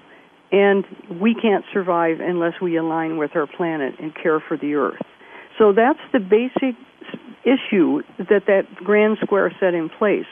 and 0.51 0.85
we 1.21 1.35
can't 1.35 1.65
survive 1.73 2.19
unless 2.21 2.55
we 2.61 2.77
align 2.77 3.19
with 3.19 3.37
our 3.37 3.47
planet 3.47 3.95
and 4.01 4.13
care 4.15 4.41
for 4.41 4.57
the 4.57 4.75
earth. 4.75 5.01
So 5.59 5.73
that's 5.73 6.01
the 6.13 6.19
basic 6.19 6.77
issue 7.45 8.03
that 8.19 8.47
that 8.47 8.63
grand 8.77 9.19
square 9.23 9.55
set 9.61 9.75
in 9.75 9.89
place. 9.89 10.27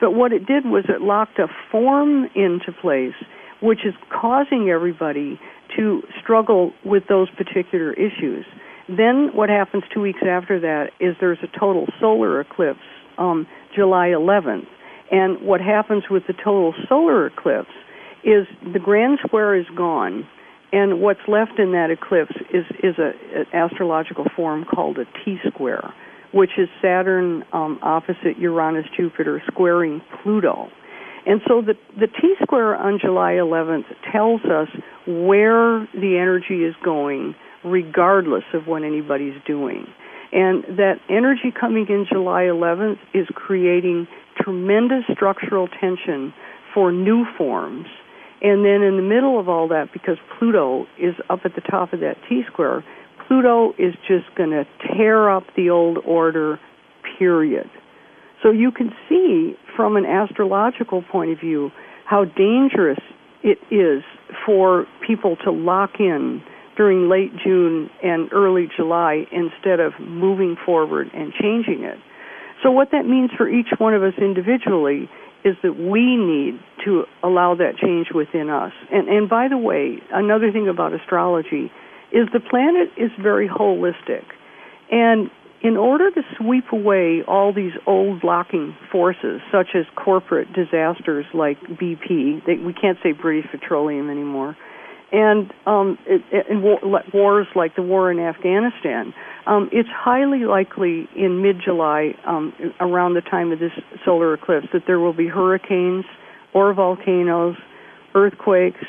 But 0.00 0.12
what 0.12 0.32
it 0.32 0.46
did 0.46 0.64
was 0.66 0.84
it 0.88 1.00
locked 1.00 1.38
a 1.38 1.48
form 1.70 2.28
into 2.34 2.72
place, 2.72 3.14
which 3.60 3.84
is 3.84 3.94
causing 4.10 4.70
everybody 4.70 5.40
to 5.76 6.02
struggle 6.20 6.72
with 6.84 7.04
those 7.08 7.28
particular 7.30 7.92
issues. 7.92 8.44
Then 8.88 9.30
what 9.32 9.48
happens 9.48 9.84
two 9.92 10.00
weeks 10.00 10.20
after 10.26 10.60
that 10.60 10.90
is 11.00 11.16
there's 11.20 11.38
a 11.42 11.58
total 11.58 11.86
solar 12.00 12.40
eclipse, 12.40 12.80
um, 13.18 13.46
July 13.74 14.08
11th. 14.08 14.66
And 15.10 15.40
what 15.40 15.60
happens 15.60 16.04
with 16.10 16.26
the 16.26 16.32
total 16.32 16.74
solar 16.88 17.26
eclipse 17.26 17.70
is 18.24 18.46
the 18.72 18.78
grand 18.78 19.18
square 19.24 19.54
is 19.54 19.66
gone, 19.76 20.26
and 20.72 21.00
what's 21.00 21.20
left 21.28 21.58
in 21.58 21.72
that 21.72 21.90
eclipse 21.90 22.34
is 22.52 22.64
is 22.82 22.98
a, 22.98 23.12
an 23.38 23.46
astrological 23.52 24.26
form 24.34 24.64
called 24.64 24.98
a 24.98 25.04
T 25.24 25.38
square, 25.46 25.92
which 26.34 26.50
is 26.58 26.68
Saturn 26.82 27.44
um, 27.52 27.78
opposite 27.82 28.38
Uranus 28.38 28.86
Jupiter 28.96 29.40
squaring 29.46 30.02
Pluto. 30.22 30.68
And 31.26 31.40
so 31.48 31.62
the 31.62 31.74
the 31.98 32.08
T 32.08 32.34
square 32.42 32.76
on 32.76 32.98
July 33.00 33.32
11th 33.34 33.86
tells 34.12 34.42
us 34.44 34.68
where 35.06 35.88
the 35.94 36.18
energy 36.20 36.64
is 36.64 36.74
going, 36.84 37.34
regardless 37.64 38.44
of 38.52 38.66
what 38.66 38.82
anybody's 38.82 39.40
doing. 39.46 39.86
And 40.32 40.64
that 40.76 40.96
energy 41.08 41.52
coming 41.58 41.86
in 41.88 42.04
July 42.10 42.42
11th 42.42 42.98
is 43.14 43.26
creating 43.34 44.08
tremendous 44.36 45.04
structural 45.14 45.68
tension 45.68 46.34
for 46.74 46.90
new 46.90 47.24
forms 47.38 47.86
and 48.44 48.62
then 48.62 48.82
in 48.82 48.96
the 48.96 49.02
middle 49.02 49.40
of 49.40 49.48
all 49.48 49.68
that, 49.68 49.90
because 49.90 50.18
Pluto 50.38 50.86
is 50.98 51.14
up 51.30 51.40
at 51.46 51.54
the 51.54 51.62
top 51.62 51.94
of 51.94 52.00
that 52.00 52.16
T 52.28 52.42
square, 52.46 52.84
Pluto 53.26 53.72
is 53.78 53.94
just 54.06 54.34
going 54.36 54.50
to 54.50 54.64
tear 54.96 55.30
up 55.30 55.44
the 55.56 55.70
old 55.70 55.98
order, 56.06 56.60
period. 57.18 57.70
So 58.42 58.50
you 58.50 58.70
can 58.70 58.90
see 59.08 59.54
from 59.76 59.96
an 59.96 60.04
astrological 60.04 61.02
point 61.02 61.30
of 61.32 61.40
view 61.40 61.70
how 62.04 62.24
dangerous 62.24 62.98
it 63.42 63.58
is 63.70 64.02
for 64.44 64.86
people 65.06 65.36
to 65.44 65.50
lock 65.50 65.92
in 65.98 66.42
during 66.76 67.08
late 67.08 67.30
June 67.42 67.88
and 68.02 68.32
early 68.32 68.68
July 68.76 69.24
instead 69.32 69.80
of 69.80 69.92
moving 70.00 70.56
forward 70.64 71.08
and 71.14 71.32
changing 71.32 71.84
it. 71.84 71.98
So 72.62 72.70
what 72.70 72.90
that 72.92 73.06
means 73.06 73.30
for 73.36 73.48
each 73.48 73.68
one 73.78 73.94
of 73.94 74.02
us 74.02 74.14
individually 74.18 75.08
is 75.44 75.56
that 75.62 75.76
we 75.76 76.16
need 76.16 76.58
to 76.84 77.04
allow 77.22 77.54
that 77.54 77.76
change 77.76 78.08
within 78.14 78.48
us. 78.48 78.72
And, 78.90 79.08
and 79.08 79.28
by 79.28 79.48
the 79.48 79.58
way, 79.58 79.98
another 80.10 80.50
thing 80.50 80.68
about 80.68 80.94
astrology 80.94 81.70
is 82.14 82.28
the 82.32 82.40
planet 82.40 82.88
is 82.96 83.10
very 83.20 83.48
holistic. 83.48 84.24
And 84.90 85.30
in 85.62 85.76
order 85.76 86.10
to 86.10 86.22
sweep 86.38 86.72
away 86.72 87.22
all 87.26 87.52
these 87.52 87.72
old 87.86 88.20
blocking 88.20 88.76
forces, 88.92 89.40
such 89.50 89.68
as 89.74 89.84
corporate 89.96 90.52
disasters 90.52 91.26
like 91.34 91.58
BP, 91.62 92.44
they, 92.46 92.56
we 92.56 92.72
can't 92.72 92.98
say 93.02 93.12
British 93.12 93.50
Petroleum 93.50 94.10
anymore, 94.10 94.56
and 95.10 95.52
um, 95.66 95.98
it, 96.06 96.22
and 96.50 96.62
wars 97.12 97.46
like 97.54 97.76
the 97.76 97.82
war 97.82 98.10
in 98.10 98.18
Afghanistan, 98.18 99.14
um, 99.46 99.68
it's 99.72 99.88
highly 99.88 100.40
likely 100.44 101.08
in 101.16 101.40
mid-July, 101.42 102.14
um, 102.26 102.52
around 102.80 103.14
the 103.14 103.20
time 103.22 103.50
of 103.52 103.58
this 103.58 103.72
solar 104.04 104.34
eclipse, 104.34 104.66
that 104.72 104.82
there 104.86 104.98
will 104.98 105.12
be 105.12 105.28
hurricanes 105.28 106.04
or 106.52 106.74
volcanoes, 106.74 107.56
earthquakes, 108.14 108.84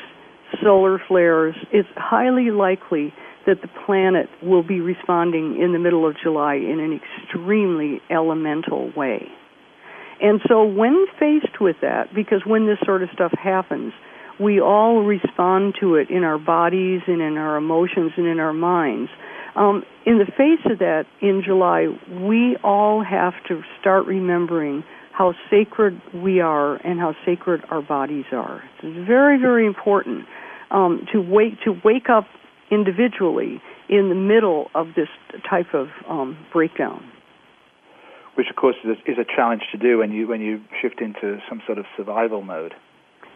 solar 0.62 1.00
flares. 1.08 1.54
It's 1.72 1.88
highly 1.96 2.50
likely 2.50 3.12
that 3.46 3.62
the 3.62 3.68
planet 3.86 4.28
will 4.42 4.62
be 4.62 4.80
responding 4.80 5.60
in 5.60 5.72
the 5.72 5.78
middle 5.78 6.06
of 6.06 6.16
July 6.22 6.54
in 6.54 6.80
an 6.80 6.98
extremely 7.00 8.00
elemental 8.10 8.92
way. 8.96 9.28
And 10.20 10.40
so, 10.48 10.64
when 10.64 11.06
faced 11.20 11.60
with 11.60 11.76
that, 11.82 12.14
because 12.14 12.42
when 12.46 12.66
this 12.66 12.78
sort 12.84 13.02
of 13.02 13.10
stuff 13.12 13.32
happens, 13.32 13.92
we 14.40 14.60
all 14.60 15.02
respond 15.02 15.74
to 15.80 15.96
it 15.96 16.10
in 16.10 16.24
our 16.24 16.38
bodies 16.38 17.02
and 17.06 17.20
in 17.20 17.36
our 17.36 17.56
emotions 17.56 18.12
and 18.16 18.26
in 18.26 18.40
our 18.40 18.52
minds. 18.52 19.10
Um, 19.54 19.84
in 20.04 20.18
the 20.18 20.26
face 20.26 20.64
of 20.70 20.78
that, 20.80 21.04
in 21.22 21.42
July, 21.44 21.86
we 22.10 22.56
all 22.62 23.02
have 23.02 23.32
to 23.48 23.62
start 23.80 24.06
remembering 24.06 24.84
how 25.16 25.32
sacred 25.50 26.00
we 26.14 26.40
are 26.40 26.76
and 26.76 27.00
how 27.00 27.14
sacred 27.24 27.62
our 27.70 27.80
bodies 27.80 28.26
are. 28.32 28.62
It's 28.82 29.06
very, 29.06 29.40
very 29.40 29.66
important 29.66 30.26
um, 30.70 31.06
to 31.12 31.20
wake 31.20 31.54
to 31.64 31.74
wake 31.84 32.10
up 32.10 32.26
individually 32.70 33.62
in 33.88 34.10
the 34.10 34.14
middle 34.14 34.68
of 34.74 34.88
this 34.94 35.08
type 35.48 35.72
of 35.72 35.88
um, 36.08 36.36
breakdown. 36.52 37.02
Which, 38.34 38.48
of 38.50 38.56
course, 38.56 38.76
is 38.84 38.90
a, 38.90 39.10
is 39.10 39.16
a 39.18 39.24
challenge 39.24 39.62
to 39.72 39.78
do 39.78 39.98
when 39.98 40.12
you 40.12 40.28
when 40.28 40.42
you 40.42 40.60
shift 40.82 41.00
into 41.00 41.38
some 41.48 41.62
sort 41.64 41.78
of 41.78 41.86
survival 41.96 42.42
mode. 42.42 42.74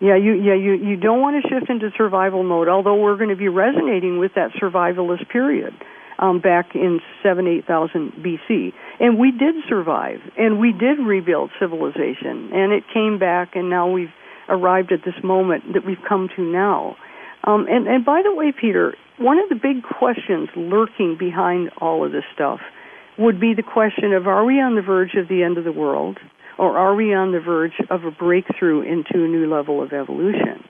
Yeah, 0.01 0.17
you 0.17 0.35
yeah 0.35 0.55
you 0.55 0.75
you 0.75 0.97
don't 0.97 1.21
want 1.21 1.43
to 1.43 1.49
shift 1.49 1.71
into 1.71 1.89
survival 1.97 2.43
mode. 2.43 2.69
Although 2.69 2.97
we're 2.97 3.17
going 3.17 3.31
to 3.31 3.37
be 3.37 3.49
resonating 3.49 4.19
with 4.19 4.33
that 4.35 4.51
survivalist 4.61 5.31
period 5.31 5.73
um, 6.21 6.41
back 6.41 6.75
in 6.75 7.01
seven 7.23 7.47
eight 7.47 7.67
thousand 7.67 8.13
BC, 8.25 8.73
and 9.01 9.19
we 9.19 9.33
did 9.33 9.57
survive, 9.69 10.21
and 10.39 10.61
we 10.61 10.73
did 10.73 10.99
rebuild 10.99 11.51
civilization, 11.59 12.51
and 12.53 12.73
it 12.73 12.85
came 12.93 13.19
back, 13.19 13.57
and 13.57 13.69
now 13.69 13.91
we've 13.91 14.13
arrived 14.49 14.93
at 14.93 15.01
this 15.05 15.15
moment 15.25 15.73
that 15.73 15.85
we've 15.85 16.03
come 16.09 16.29
to 16.37 16.43
now. 16.43 16.97
Um, 17.45 17.67
and 17.69 17.89
and 17.89 18.05
by 18.05 18.23
the 18.23 18.35
way, 18.35 18.53
Peter, 18.53 18.95
one 19.19 19.39
of 19.39 19.49
the 19.49 19.55
big 19.55 19.83
questions 19.83 20.49
lurking 20.57 21.17
behind 21.19 21.71
all 21.81 22.05
of 22.05 22.13
this 22.13 22.25
stuff 22.35 22.61
would 23.19 23.41
be 23.41 23.55
the 23.55 23.63
question 23.63 24.13
of: 24.13 24.27
Are 24.27 24.45
we 24.45 24.61
on 24.61 24.77
the 24.77 24.83
verge 24.83 25.15
of 25.17 25.29
the 25.29 25.43
end 25.43 25.59
of 25.59 25.65
the 25.65 25.73
world? 25.73 26.19
or 26.61 26.77
are 26.77 26.95
we 26.95 27.15
on 27.15 27.33
the 27.33 27.41
verge 27.41 27.73
of 27.89 28.05
a 28.05 28.11
breakthrough 28.11 28.83
into 28.83 29.25
a 29.25 29.29
new 29.29 29.51
level 29.51 29.83
of 29.83 29.95
evolution? 29.95 30.63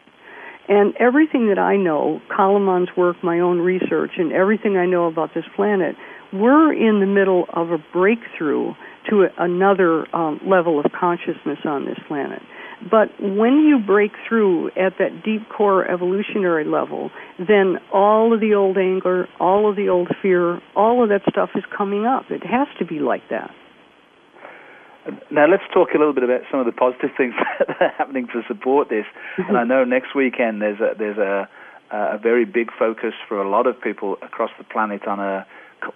And 0.71 0.95
everything 1.01 1.49
that 1.49 1.59
I 1.59 1.77
know, 1.77 2.21
Calleman's 2.31 2.91
work, 2.97 3.17
my 3.25 3.41
own 3.41 3.59
research, 3.59 4.13
and 4.19 4.33
everything 4.33 4.77
I 4.77 4.87
know 4.87 5.09
about 5.09 5.35
this 5.35 5.43
planet, 5.57 5.97
we're 6.33 6.73
in 6.73 7.01
the 7.01 7.07
middle 7.07 7.47
of 7.53 7.73
a 7.73 7.79
breakthrough 7.93 8.75
to 9.11 9.27
another 9.37 10.07
um, 10.15 10.39
level 10.47 10.79
of 10.79 10.87
consciousness 10.93 11.59
on 11.65 11.87
this 11.87 11.99
planet. 12.07 12.41
But 12.89 13.09
when 13.21 13.59
you 13.67 13.81
break 13.85 14.13
through 14.29 14.69
at 14.69 14.97
that 15.01 15.23
deep 15.25 15.49
core 15.49 15.91
evolutionary 15.91 16.65
level, 16.65 17.11
then 17.37 17.79
all 17.93 18.33
of 18.33 18.39
the 18.39 18.55
old 18.55 18.79
anger, 18.79 19.27
all 19.41 19.69
of 19.69 19.75
the 19.75 19.89
old 19.89 20.09
fear, 20.23 20.61
all 20.77 21.03
of 21.03 21.09
that 21.09 21.23
stuff 21.29 21.51
is 21.57 21.65
coming 21.77 22.07
up. 22.07 22.31
It 22.31 22.47
has 22.47 22.69
to 22.79 22.87
be 22.87 23.01
like 23.01 23.29
that. 23.31 23.51
Now 25.31 25.47
let's 25.47 25.63
talk 25.73 25.91
a 25.95 25.99
little 25.99 26.13
bit 26.13 26.25
about 26.25 26.43
some 26.51 26.61
of 26.61 26.67
the 26.67 26.73
positive 26.73 27.11
things 27.17 27.35
that 27.59 27.81
are 27.81 27.93
happening 27.97 28.27
to 28.29 28.43
support 28.47 28.89
this. 28.89 29.07
And 29.37 29.57
I 29.57 29.65
know 29.65 29.85
next 29.85 30.15
weekend 30.15 30.61
there's 30.61 30.81
a 30.81 30.95
there's 30.99 31.19
a 31.19 31.49
a 31.91 32.19
very 32.19 32.45
big 32.45 32.71
focus 32.79 33.15
for 33.29 33.41
a 33.41 33.49
lot 33.49 33.67
of 33.67 33.81
people 33.81 34.17
across 34.23 34.51
the 34.59 34.65
planet 34.65 35.07
on 35.07 35.19
a 35.19 35.47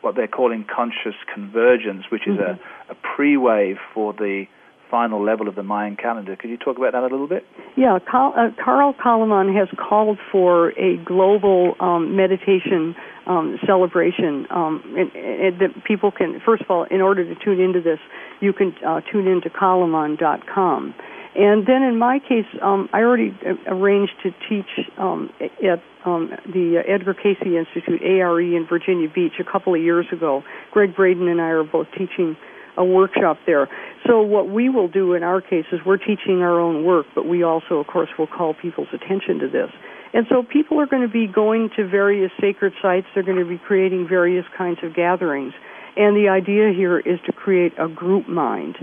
what 0.00 0.16
they're 0.16 0.26
calling 0.26 0.64
conscious 0.64 1.14
convergence, 1.32 2.04
which 2.10 2.26
is 2.26 2.38
mm-hmm. 2.38 2.60
a, 2.88 2.92
a 2.92 2.94
pre-wave 3.14 3.76
for 3.92 4.12
the 4.12 4.46
final 4.90 5.24
level 5.24 5.48
of 5.48 5.54
the 5.54 5.62
Mayan 5.62 5.96
calendar. 5.96 6.36
Could 6.36 6.50
you 6.50 6.56
talk 6.56 6.76
about 6.76 6.92
that 6.92 7.02
a 7.02 7.08
little 7.08 7.28
bit? 7.28 7.44
Yeah, 7.76 7.98
Carl, 7.98 8.34
uh, 8.36 8.50
Carl 8.62 8.94
Calleman 9.02 9.54
has 9.54 9.68
called 9.76 10.18
for 10.30 10.70
a 10.78 10.96
global 11.04 11.74
um, 11.80 12.16
meditation 12.16 12.94
um, 13.26 13.58
celebration 13.66 14.46
um, 14.50 14.82
and, 14.96 15.10
and 15.14 15.60
that 15.60 15.84
people 15.84 16.10
can, 16.10 16.40
first 16.44 16.62
of 16.62 16.70
all, 16.70 16.84
in 16.84 17.00
order 17.00 17.24
to 17.24 17.44
tune 17.44 17.60
into 17.60 17.80
this, 17.80 17.98
you 18.40 18.52
can 18.52 18.74
uh, 18.86 19.00
tune 19.10 19.26
into 19.26 19.50
Calleman.com. 19.50 20.94
And 21.36 21.66
then 21.66 21.82
in 21.82 21.98
my 21.98 22.20
case, 22.20 22.46
um, 22.62 22.88
I 22.92 22.98
already 23.00 23.36
uh, 23.44 23.54
arranged 23.66 24.12
to 24.22 24.30
teach 24.48 24.86
um, 24.98 25.30
at 25.40 25.82
um, 26.04 26.30
the 26.46 26.82
Edgar 26.86 27.14
Cayce 27.14 27.38
Institute, 27.42 28.02
ARE, 28.02 28.40
in 28.40 28.66
Virginia 28.68 29.08
Beach 29.12 29.34
a 29.40 29.44
couple 29.44 29.74
of 29.74 29.80
years 29.80 30.06
ago. 30.12 30.44
Gregg 30.70 30.94
Braden 30.94 31.26
and 31.26 31.40
I 31.40 31.46
are 31.46 31.64
both 31.64 31.88
teaching 31.98 32.36
a 32.76 32.84
workshop 32.84 33.38
there. 33.46 33.68
So 34.06 34.22
what 34.22 34.48
we 34.48 34.68
will 34.68 34.88
do 34.88 35.14
in 35.14 35.22
our 35.22 35.40
case 35.40 35.64
is 35.72 35.80
we're 35.84 35.96
teaching 35.96 36.42
our 36.42 36.60
own 36.60 36.84
work, 36.84 37.06
but 37.14 37.26
we 37.26 37.42
also, 37.42 37.76
of 37.76 37.86
course, 37.86 38.08
will 38.18 38.26
call 38.26 38.54
people's 38.54 38.88
attention 38.92 39.38
to 39.40 39.48
this. 39.48 39.70
And 40.12 40.26
so 40.28 40.42
people 40.42 40.80
are 40.80 40.86
going 40.86 41.02
to 41.02 41.12
be 41.12 41.26
going 41.26 41.70
to 41.76 41.86
various 41.86 42.30
sacred 42.40 42.72
sites. 42.80 43.06
They're 43.14 43.24
going 43.24 43.38
to 43.38 43.44
be 43.44 43.58
creating 43.58 44.06
various 44.08 44.44
kinds 44.56 44.78
of 44.82 44.94
gatherings. 44.94 45.54
And 45.96 46.16
the 46.16 46.28
idea 46.28 46.72
here 46.72 46.98
is 47.00 47.18
to 47.26 47.32
create 47.32 47.72
a 47.78 47.88
group 47.88 48.28
mind. 48.28 48.76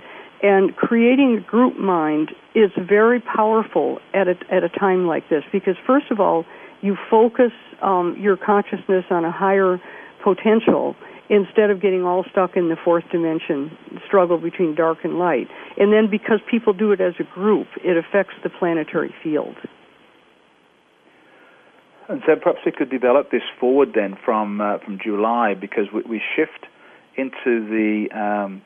And 0.43 0.75
creating 0.75 1.37
a 1.37 1.41
group 1.41 1.77
mind 1.77 2.31
is 2.55 2.71
very 2.77 3.21
powerful 3.21 3.99
at 4.13 4.27
a, 4.27 4.35
at 4.51 4.63
a 4.63 4.69
time 4.69 5.07
like 5.07 5.29
this 5.29 5.43
because, 5.51 5.75
first 5.85 6.11
of 6.11 6.19
all, 6.19 6.45
you 6.81 6.97
focus 7.09 7.51
um, 7.81 8.17
your 8.19 8.35
consciousness 8.35 9.05
on 9.09 9.23
a 9.23 9.31
higher 9.31 9.79
potential 10.23 10.95
instead 11.30 11.69
of 11.69 11.82
getting 11.82 12.03
all 12.03 12.26
stuck 12.30 12.57
in 12.57 12.69
the 12.69 12.76
fourth 12.84 13.03
dimension 13.11 13.78
struggle 14.05 14.38
between 14.38 14.76
dark 14.76 14.99
and 15.03 15.17
light. 15.17 15.47
And 15.78 15.93
then 15.93 16.09
because 16.09 16.39
people 16.49 16.74
do 16.74 16.91
it 16.91 17.01
as 17.01 17.13
a 17.19 17.24
group, 17.24 17.67
it 17.84 17.97
affects 17.97 18.34
the 18.43 18.49
planetary 18.49 19.13
field. 19.24 19.55
And 22.09 22.22
so 22.26 22.36
perhaps 22.36 22.59
we 22.65 22.74
could 22.74 22.89
develop 22.89 23.32
this 23.32 23.43
forward 23.57 23.93
then 23.95 24.17
from 24.26 24.59
uh, 24.59 24.80
from 24.80 24.99
July 25.01 25.53
because 25.53 25.86
we, 25.93 26.01
we, 26.01 26.22
shift 26.36 26.65
into 27.15 27.65
the 27.69 28.07
um, 28.13 28.61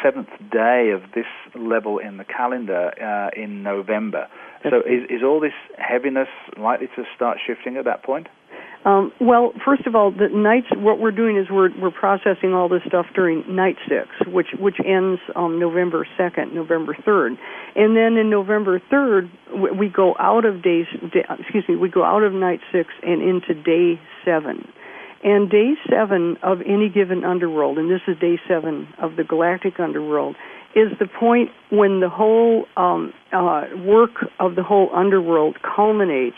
seventh 0.00 0.28
day 0.52 0.90
of 0.94 1.02
this 1.12 1.26
level 1.56 1.98
in 1.98 2.16
the 2.16 2.24
calendar 2.24 2.92
uh, 3.02 3.30
in 3.40 3.64
November. 3.64 4.28
So 4.62 4.78
is, 4.78 5.02
is 5.10 5.22
all 5.24 5.40
this 5.40 5.52
heaviness 5.78 6.28
likely 6.56 6.86
to 6.94 7.04
start 7.14 7.38
shifting 7.44 7.76
at 7.76 7.84
that 7.86 8.04
point? 8.04 8.28
Um, 8.86 9.10
well, 9.20 9.52
first 9.64 9.84
of 9.88 9.96
all, 9.96 10.12
the 10.12 10.28
nights. 10.32 10.68
What 10.76 11.00
we're 11.00 11.10
doing 11.10 11.36
is 11.36 11.48
we're 11.50 11.70
we're 11.76 11.90
processing 11.90 12.54
all 12.54 12.68
this 12.68 12.82
stuff 12.86 13.06
during 13.16 13.42
night 13.52 13.74
six, 13.88 14.06
which 14.32 14.54
which 14.60 14.76
ends 14.78 15.20
um, 15.34 15.58
November 15.58 16.06
second, 16.16 16.54
November 16.54 16.96
third, 17.04 17.32
and 17.74 17.96
then 17.96 18.16
in 18.16 18.30
November 18.30 18.80
third 18.88 19.28
we 19.76 19.88
go 19.88 20.14
out 20.20 20.44
of 20.44 20.62
days. 20.62 20.86
Day, 21.12 21.24
excuse 21.40 21.64
me, 21.68 21.74
we 21.74 21.88
go 21.90 22.04
out 22.04 22.22
of 22.22 22.32
night 22.32 22.60
six 22.70 22.90
and 23.02 23.20
into 23.20 23.60
day 23.60 24.00
seven. 24.24 24.68
And 25.24 25.50
day 25.50 25.72
seven 25.90 26.36
of 26.44 26.60
any 26.60 26.88
given 26.88 27.24
underworld, 27.24 27.78
and 27.78 27.90
this 27.90 28.02
is 28.06 28.16
day 28.20 28.38
seven 28.46 28.86
of 29.02 29.16
the 29.16 29.24
galactic 29.24 29.80
underworld, 29.80 30.36
is 30.76 30.92
the 31.00 31.08
point 31.08 31.50
when 31.70 31.98
the 31.98 32.08
whole 32.08 32.66
um, 32.76 33.12
uh, 33.32 33.64
work 33.84 34.30
of 34.38 34.54
the 34.54 34.62
whole 34.62 34.90
underworld 34.94 35.56
culminates 35.62 36.36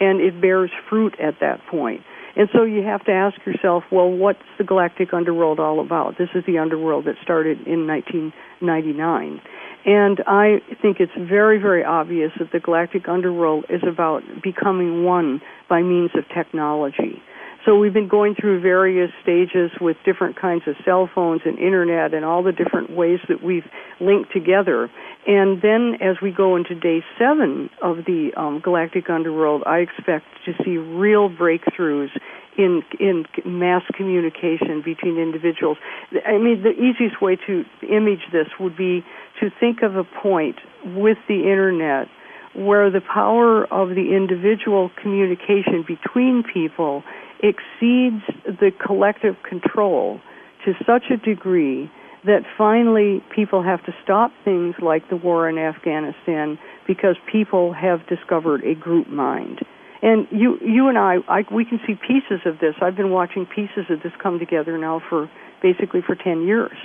and 0.00 0.20
it 0.20 0.40
bears 0.40 0.70
fruit 0.88 1.14
at 1.20 1.40
that 1.40 1.60
point. 1.70 2.02
And 2.36 2.48
so 2.52 2.62
you 2.62 2.82
have 2.82 3.04
to 3.04 3.12
ask 3.12 3.36
yourself, 3.44 3.84
well, 3.90 4.10
what's 4.10 4.42
the 4.56 4.64
galactic 4.64 5.12
underworld 5.12 5.58
all 5.58 5.80
about? 5.80 6.16
This 6.16 6.28
is 6.34 6.44
the 6.46 6.58
underworld 6.58 7.04
that 7.06 7.16
started 7.22 7.66
in 7.66 7.86
1999. 7.86 9.40
And 9.84 10.22
I 10.26 10.60
think 10.80 11.00
it's 11.00 11.12
very, 11.16 11.58
very 11.58 11.84
obvious 11.84 12.30
that 12.38 12.52
the 12.52 12.60
galactic 12.60 13.08
underworld 13.08 13.64
is 13.68 13.82
about 13.86 14.22
becoming 14.42 15.04
one 15.04 15.40
by 15.68 15.82
means 15.82 16.10
of 16.14 16.24
technology. 16.28 17.22
So 17.64 17.76
we've 17.76 17.92
been 17.92 18.08
going 18.08 18.34
through 18.34 18.60
various 18.60 19.10
stages 19.22 19.70
with 19.80 19.96
different 20.04 20.36
kinds 20.36 20.62
of 20.66 20.76
cell 20.84 21.10
phones 21.14 21.42
and 21.44 21.58
internet 21.58 22.14
and 22.14 22.24
all 22.24 22.42
the 22.42 22.52
different 22.52 22.90
ways 22.90 23.20
that 23.28 23.42
we've 23.42 23.66
linked 24.00 24.32
together. 24.32 24.90
And 25.26 25.60
then 25.60 25.98
as 26.00 26.16
we 26.22 26.30
go 26.30 26.56
into 26.56 26.74
day 26.74 27.04
seven 27.18 27.68
of 27.82 27.98
the 28.06 28.30
um, 28.36 28.60
galactic 28.60 29.10
underworld, 29.10 29.62
I 29.66 29.78
expect 29.78 30.24
to 30.46 30.54
see 30.64 30.78
real 30.78 31.28
breakthroughs 31.28 32.08
in 32.56 32.82
in 32.98 33.24
mass 33.44 33.82
communication 33.94 34.82
between 34.82 35.18
individuals. 35.18 35.76
I 36.26 36.38
mean, 36.38 36.62
the 36.62 36.72
easiest 36.72 37.20
way 37.20 37.36
to 37.46 37.64
image 37.88 38.22
this 38.32 38.48
would 38.58 38.76
be 38.76 39.04
to 39.40 39.50
think 39.60 39.82
of 39.82 39.96
a 39.96 40.04
point 40.04 40.56
with 40.84 41.18
the 41.28 41.42
internet 41.42 42.08
where 42.54 42.90
the 42.90 43.00
power 43.00 43.64
of 43.72 43.90
the 43.90 44.16
individual 44.16 44.90
communication 45.00 45.84
between 45.86 46.42
people 46.42 47.04
exceeds 47.42 48.22
the 48.46 48.70
collective 48.84 49.36
control 49.48 50.20
to 50.64 50.72
such 50.86 51.04
a 51.10 51.16
degree 51.16 51.90
that 52.24 52.42
finally 52.58 53.22
people 53.34 53.62
have 53.62 53.84
to 53.86 53.92
stop 54.02 54.30
things 54.44 54.74
like 54.82 55.08
the 55.08 55.16
war 55.16 55.48
in 55.48 55.56
Afghanistan 55.56 56.58
because 56.86 57.16
people 57.30 57.72
have 57.72 58.06
discovered 58.08 58.62
a 58.64 58.74
group 58.74 59.08
mind. 59.08 59.60
And 60.02 60.26
you, 60.30 60.58
you 60.60 60.88
and 60.88 60.98
I, 60.98 61.16
I, 61.28 61.44
we 61.52 61.64
can 61.64 61.80
see 61.86 61.94
pieces 61.94 62.40
of 62.46 62.58
this. 62.58 62.74
I've 62.80 62.96
been 62.96 63.10
watching 63.10 63.46
pieces 63.46 63.86
of 63.90 64.02
this 64.02 64.12
come 64.22 64.38
together 64.38 64.76
now 64.78 65.00
for 65.08 65.30
basically 65.62 66.00
for 66.06 66.14
10 66.14 66.46
years. 66.46 66.76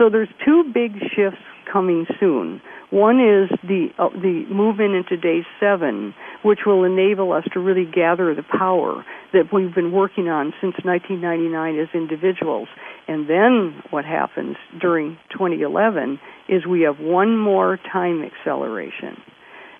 So 0.00 0.08
there's 0.08 0.30
two 0.42 0.64
big 0.72 0.92
shifts 1.14 1.44
coming 1.70 2.06
soon. 2.18 2.62
One 2.88 3.20
is 3.20 3.50
the 3.62 3.88
uh, 3.98 4.08
the 4.08 4.46
movement 4.50 4.94
into 4.94 5.18
day 5.18 5.42
seven, 5.60 6.14
which 6.42 6.60
will 6.64 6.84
enable 6.84 7.32
us 7.32 7.44
to 7.52 7.60
really 7.60 7.84
gather 7.84 8.34
the 8.34 8.42
power 8.42 9.04
that 9.34 9.52
we've 9.52 9.74
been 9.74 9.92
working 9.92 10.28
on 10.30 10.54
since 10.58 10.74
1999 10.82 11.78
as 11.78 11.88
individuals. 11.92 12.68
And 13.08 13.28
then 13.28 13.82
what 13.90 14.06
happens 14.06 14.56
during 14.80 15.18
2011 15.32 16.18
is 16.48 16.64
we 16.64 16.80
have 16.80 16.98
one 16.98 17.36
more 17.36 17.78
time 17.92 18.24
acceleration. 18.24 19.18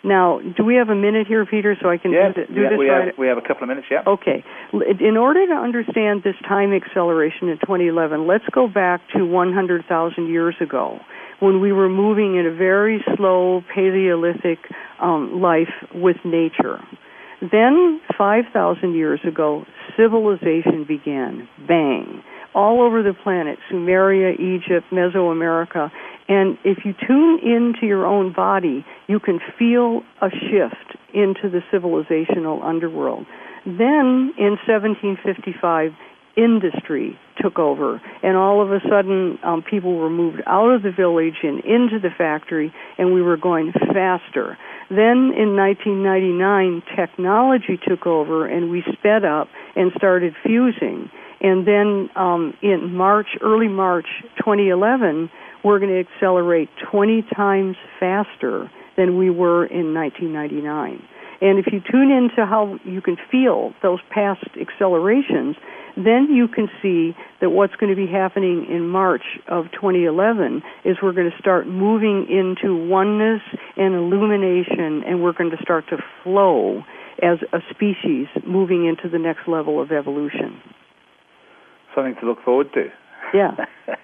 Now, 0.03 0.41
do 0.57 0.65
we 0.65 0.77
have 0.77 0.89
a 0.89 0.95
minute 0.95 1.27
here, 1.27 1.45
Peter, 1.45 1.77
so 1.81 1.91
I 1.91 1.99
can 1.99 2.13
yeah, 2.13 2.33
do, 2.35 2.47
do 2.47 2.61
yeah, 2.61 2.69
this 2.71 2.79
we 2.79 2.89
right? 2.89 3.07
Have, 3.09 3.19
we 3.19 3.27
have 3.29 3.37
a 3.37 3.43
couple 3.43 3.65
of 3.65 3.69
minutes, 3.69 3.87
yeah. 3.91 4.03
Okay. 4.07 4.43
In 4.73 5.17
order 5.19 5.47
to 5.47 5.53
understand 5.53 6.23
this 6.25 6.37
time 6.49 6.73
acceleration 6.73 7.49
in 7.49 7.59
2011, 7.59 8.27
let's 8.27 8.45
go 8.53 8.67
back 8.67 9.03
to 9.15 9.27
100,000 9.27 10.29
years 10.29 10.55
ago 10.61 10.99
when 11.41 11.61
we 11.61 11.73
were 11.73 11.89
moving 11.89 12.37
in 12.37 12.47
a 12.47 12.55
very 12.55 13.05
slow 13.17 13.63
Paleolithic 13.75 14.59
um, 15.01 15.41
life 15.41 15.73
with 15.95 16.17
nature. 16.25 16.79
Then, 17.41 18.01
5,000 18.17 18.95
years 18.95 19.21
ago, 19.27 19.65
civilization 19.97 20.85
began. 20.87 21.49
Bang. 21.67 22.23
All 22.55 22.83
over 22.83 23.03
the 23.03 23.15
planet, 23.15 23.59
Sumeria, 23.71 24.35
Egypt, 24.35 24.87
Mesoamerica. 24.93 25.91
And 26.31 26.57
if 26.63 26.85
you 26.85 26.95
tune 27.07 27.41
into 27.43 27.87
your 27.87 28.07
own 28.07 28.33
body, 28.33 28.87
you 29.09 29.19
can 29.19 29.41
feel 29.59 30.03
a 30.23 30.31
shift 30.31 30.97
into 31.13 31.51
the 31.51 31.61
civilizational 31.73 32.65
underworld. 32.65 33.27
Then, 33.67 34.33
in 34.39 34.57
1755, 34.65 35.91
industry 36.37 37.19
took 37.43 37.59
over, 37.59 38.01
and 38.23 38.37
all 38.37 38.63
of 38.63 38.71
a 38.71 38.79
sudden, 38.89 39.41
um, 39.43 39.65
people 39.69 39.97
were 39.97 40.09
moved 40.09 40.41
out 40.47 40.71
of 40.71 40.83
the 40.83 40.93
village 40.93 41.43
and 41.43 41.65
into 41.65 41.99
the 41.99 42.11
factory, 42.17 42.73
and 42.97 43.13
we 43.13 43.23
were 43.23 43.37
going 43.37 43.73
faster. 43.73 44.57
Then 44.89 45.35
in 45.35 45.57
1999, 45.57 46.83
technology 46.95 47.77
took 47.85 48.07
over, 48.07 48.47
and 48.47 48.71
we 48.71 48.85
sped 48.93 49.25
up 49.25 49.49
and 49.75 49.91
started 49.97 50.35
fusing. 50.45 51.11
And 51.41 51.67
then 51.67 52.09
um, 52.15 52.55
in 52.63 52.95
March, 52.95 53.29
early 53.41 53.69
March 53.69 54.07
2011, 54.39 55.29
we're 55.65 55.79
going 55.79 55.91
to 55.91 56.01
accelerate 56.01 56.69
20 56.91 57.25
times 57.35 57.77
faster 57.99 58.71
than 58.97 59.19
we 59.19 59.31
were 59.31 59.67
in 59.67 59.95
1999. 59.95 61.03
And 61.41 61.59
if 61.59 61.73
you 61.73 61.81
tune 61.81 62.11
into 62.11 62.45
how 62.45 62.79
you 62.85 63.01
can 63.01 63.17
feel 63.31 63.73
those 63.83 64.01
past 64.11 64.45
accelerations, 64.61 65.57
then 65.97 66.29
you 66.31 66.49
can 66.49 66.69
see 66.83 67.17
that 67.41 67.51
what's 67.51 67.75
going 67.77 67.91
to 67.91 67.97
be 67.97 68.11
happening 68.11 68.67
in 68.69 68.89
March 68.89 69.25
of 69.49 69.65
2011 69.73 70.63
is 70.85 70.99
we're 71.03 71.13
going 71.13 71.31
to 71.31 71.39
start 71.39 71.67
moving 71.67 72.27
into 72.29 72.77
oneness 72.77 73.41
and 73.77 73.95
illumination, 73.95 75.03
and 75.07 75.23
we're 75.23 75.33
going 75.33 75.51
to 75.51 75.63
start 75.63 75.89
to 75.89 75.97
flow 76.23 76.83
as 77.23 77.39
a 77.53 77.59
species 77.71 78.27
moving 78.47 78.87
into 78.87 79.09
the 79.09 79.19
next 79.19 79.49
level 79.49 79.81
of 79.81 79.93
evolution. 79.93 80.61
Something 81.95 82.17
to 82.21 82.27
look 82.27 82.43
forward 82.45 82.73
to. 82.75 82.89
Yeah. 83.35 83.53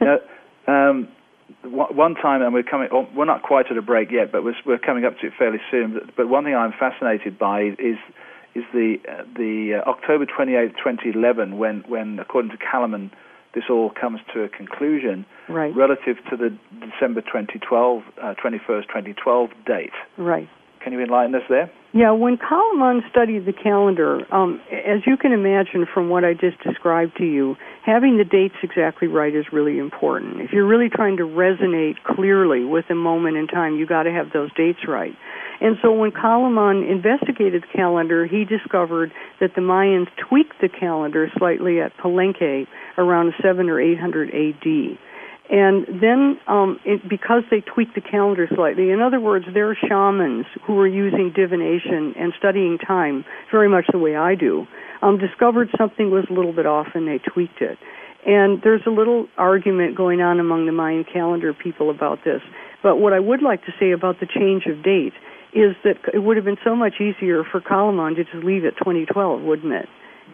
now, 0.00 0.16
um, 0.70 1.08
one 1.64 2.14
time, 2.14 2.42
and 2.42 2.54
we're 2.54 2.62
coming. 2.62 2.88
Oh, 2.92 3.06
we're 3.14 3.24
not 3.24 3.42
quite 3.42 3.66
at 3.70 3.76
a 3.76 3.82
break 3.82 4.10
yet, 4.10 4.32
but 4.32 4.44
we're, 4.44 4.54
we're 4.64 4.78
coming 4.78 5.04
up 5.04 5.18
to 5.18 5.26
it 5.26 5.32
fairly 5.38 5.58
soon. 5.70 5.98
But 6.16 6.28
one 6.28 6.44
thing 6.44 6.54
I'm 6.54 6.72
fascinated 6.72 7.38
by 7.38 7.74
is 7.78 7.98
is 8.54 8.64
the 8.72 8.96
uh, 9.08 9.24
the 9.36 9.82
uh, 9.84 9.90
October 9.90 10.26
28, 10.26 10.76
2011, 10.76 11.58
when 11.58 11.84
when 11.88 12.18
according 12.18 12.50
to 12.52 12.56
Calleman, 12.56 13.10
this 13.54 13.64
all 13.68 13.90
comes 13.90 14.20
to 14.34 14.42
a 14.42 14.48
conclusion. 14.48 15.26
Right. 15.48 15.74
Relative 15.74 16.16
to 16.30 16.36
the 16.36 16.56
December 16.78 17.20
2012, 17.20 18.02
uh, 18.22 18.34
21st, 18.42 18.82
2012 18.86 19.50
date. 19.66 19.90
Right. 20.16 20.48
Can 20.82 20.92
you 20.92 21.00
enlighten 21.00 21.34
us 21.34 21.42
there? 21.48 21.70
Yeah, 21.92 22.12
when 22.12 22.38
Calleman 22.38 23.02
studied 23.10 23.46
the 23.46 23.52
calendar, 23.52 24.22
um, 24.32 24.60
as 24.70 25.00
you 25.08 25.16
can 25.16 25.32
imagine 25.32 25.86
from 25.92 26.08
what 26.08 26.24
I 26.24 26.34
just 26.34 26.62
described 26.62 27.16
to 27.18 27.24
you, 27.24 27.56
having 27.84 28.16
the 28.16 28.22
dates 28.22 28.54
exactly 28.62 29.08
right 29.08 29.34
is 29.34 29.46
really 29.52 29.76
important. 29.78 30.40
If 30.40 30.52
you're 30.52 30.68
really 30.68 30.88
trying 30.88 31.16
to 31.16 31.24
resonate 31.24 31.96
clearly 32.06 32.64
with 32.64 32.84
a 32.90 32.94
moment 32.94 33.38
in 33.38 33.48
time, 33.48 33.74
you 33.74 33.86
got 33.86 34.04
to 34.04 34.12
have 34.12 34.32
those 34.32 34.54
dates 34.54 34.86
right. 34.86 35.16
And 35.60 35.78
so 35.82 35.92
when 35.92 36.12
Calleman 36.12 36.84
investigated 36.84 37.64
the 37.64 37.76
calendar, 37.76 38.24
he 38.24 38.44
discovered 38.44 39.10
that 39.40 39.56
the 39.56 39.60
Mayans 39.60 40.06
tweaked 40.28 40.60
the 40.60 40.68
calendar 40.68 41.28
slightly 41.38 41.80
at 41.80 41.96
Palenque 41.96 42.68
around 42.98 43.34
7 43.42 43.68
or 43.68 43.80
800 43.80 44.30
AD. 44.30 44.98
And 45.50 45.84
then, 46.00 46.38
um, 46.46 46.78
it, 46.84 47.08
because 47.08 47.42
they 47.50 47.60
tweaked 47.60 47.96
the 47.96 48.00
calendar 48.00 48.48
slightly, 48.54 48.90
in 48.90 49.00
other 49.00 49.18
words, 49.18 49.46
they're 49.52 49.74
shamans 49.74 50.46
who 50.64 50.74
were 50.74 50.86
using 50.86 51.32
divination 51.34 52.14
and 52.16 52.32
studying 52.38 52.78
time 52.78 53.24
very 53.50 53.68
much 53.68 53.86
the 53.90 53.98
way 53.98 54.14
I 54.14 54.36
do, 54.36 54.68
um, 55.02 55.18
discovered 55.18 55.68
something 55.76 56.10
was 56.10 56.24
a 56.30 56.32
little 56.32 56.52
bit 56.52 56.66
off 56.66 56.86
and 56.94 57.08
they 57.08 57.18
tweaked 57.18 57.60
it. 57.60 57.78
And 58.24 58.62
there's 58.62 58.82
a 58.86 58.90
little 58.90 59.26
argument 59.38 59.96
going 59.96 60.20
on 60.20 60.38
among 60.38 60.66
the 60.66 60.72
Mayan 60.72 61.04
calendar 61.04 61.52
people 61.52 61.90
about 61.90 62.22
this. 62.24 62.42
But 62.80 62.96
what 62.96 63.12
I 63.12 63.18
would 63.18 63.42
like 63.42 63.64
to 63.64 63.72
say 63.80 63.90
about 63.90 64.20
the 64.20 64.26
change 64.26 64.66
of 64.66 64.84
date 64.84 65.14
is 65.52 65.74
that 65.82 65.96
it 66.14 66.20
would 66.20 66.36
have 66.36 66.44
been 66.44 66.62
so 66.62 66.76
much 66.76 67.00
easier 67.00 67.42
for 67.42 67.60
Calleman 67.60 68.14
to 68.14 68.24
just 68.24 68.44
leave 68.44 68.64
it 68.64 68.76
2012, 68.78 69.42
wouldn't 69.42 69.72
it? 69.72 69.88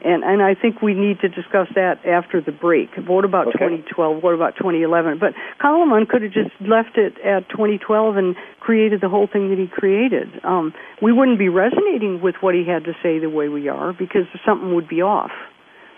And 0.05 0.24
and 0.24 0.42
I 0.42 0.55
think 0.55 0.82
we 0.82 0.94
need 0.94 1.20
to 1.20 1.28
discuss 1.28 1.68
that 1.74 2.05
after 2.07 2.40
the 2.40 2.53
break. 2.53 2.90
What 3.07 3.24
about 3.24 3.49
okay. 3.49 3.84
2012? 3.86 4.22
What 4.22 4.34
about 4.34 4.57
2011? 4.57 5.18
But 5.18 5.32
Calleman 5.61 6.07
could 6.07 6.22
have 6.22 6.32
just 6.32 6.51
left 6.61 6.97
it 6.97 7.18
at 7.24 7.49
2012 7.51 8.16
and 8.16 8.36
created 8.61 9.01
the 9.01 9.09
whole 9.09 9.26
thing 9.26 9.51
that 9.51 9.59
he 9.59 9.66
created. 9.66 10.28
Um, 10.44 10.74
we 11.03 11.12
wouldn't 11.12 11.38
be 11.38 11.49
resonating 11.49 12.20
with 12.20 12.36
what 12.40 12.55
he 12.55 12.64
had 12.66 12.84
to 12.84 12.92
say 13.03 13.18
the 13.18 13.30
way 13.30 13.49
we 13.49 13.68
are 13.68 13.92
because 13.92 14.26
something 14.44 14.74
would 14.74 14.88
be 14.88 15.03
off. 15.03 15.32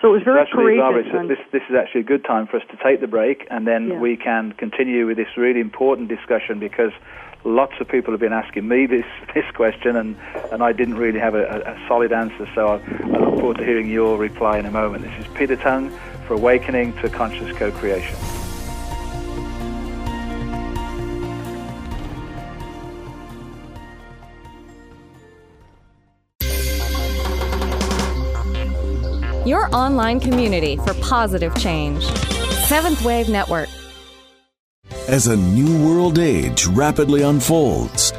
So 0.00 0.08
it 0.08 0.12
was 0.12 0.22
very 0.22 0.40
actually, 0.40 0.78
courageous. 0.78 1.10
Barbara, 1.10 1.28
this, 1.28 1.42
this 1.50 1.62
is 1.68 1.74
actually 1.74 2.02
a 2.02 2.04
good 2.04 2.24
time 2.24 2.46
for 2.46 2.58
us 2.58 2.62
to 2.70 2.76
take 2.78 3.00
the 3.00 3.08
break, 3.08 3.46
and 3.50 3.66
then 3.66 3.88
Yeah. 3.88 3.98
we 3.98 4.16
can 4.16 4.52
continue 4.52 5.06
with 5.06 5.16
this 5.16 5.36
really 5.36 5.58
important 5.60 6.08
discussion 6.08 6.60
because 6.60 6.92
lots 7.44 7.74
of 7.80 7.88
people 7.88 8.12
have 8.12 8.20
been 8.20 8.32
asking 8.32 8.66
me 8.68 8.86
this, 8.86 9.06
this 9.34 9.44
question, 9.54 9.96
and, 9.96 10.16
and 10.52 10.62
I 10.62 10.72
didn't 10.72 10.96
really 10.96 11.18
have 11.18 11.34
a, 11.34 11.44
a, 11.44 11.88
solid 11.88 12.12
answer. 12.12 12.48
So 12.54 12.66
I, 12.66 12.74
I 12.74 13.18
look 13.18 13.40
forward 13.40 13.58
to 13.58 13.64
hearing 13.64 13.88
your 13.88 14.18
reply 14.18 14.58
in 14.58 14.66
a 14.66 14.70
moment. 14.70 15.04
This 15.04 15.26
is 15.26 15.34
Peter 15.34 15.56
Tung 15.56 15.90
for 16.26 16.34
Awakening 16.34 16.94
to 16.98 17.08
Conscious 17.08 17.56
Co-Creation. 17.56 18.16
Your 29.46 29.74
online 29.74 30.20
community 30.20 30.76
for 30.76 30.92
positive 31.00 31.56
change. 31.56 32.04
Seventh 32.66 33.02
Wave 33.02 33.30
Network. 33.30 33.70
As 35.08 35.26
a 35.26 35.36
new 35.36 35.86
world 35.86 36.18
age 36.18 36.66
rapidly 36.66 37.22
unfolds, 37.22 38.12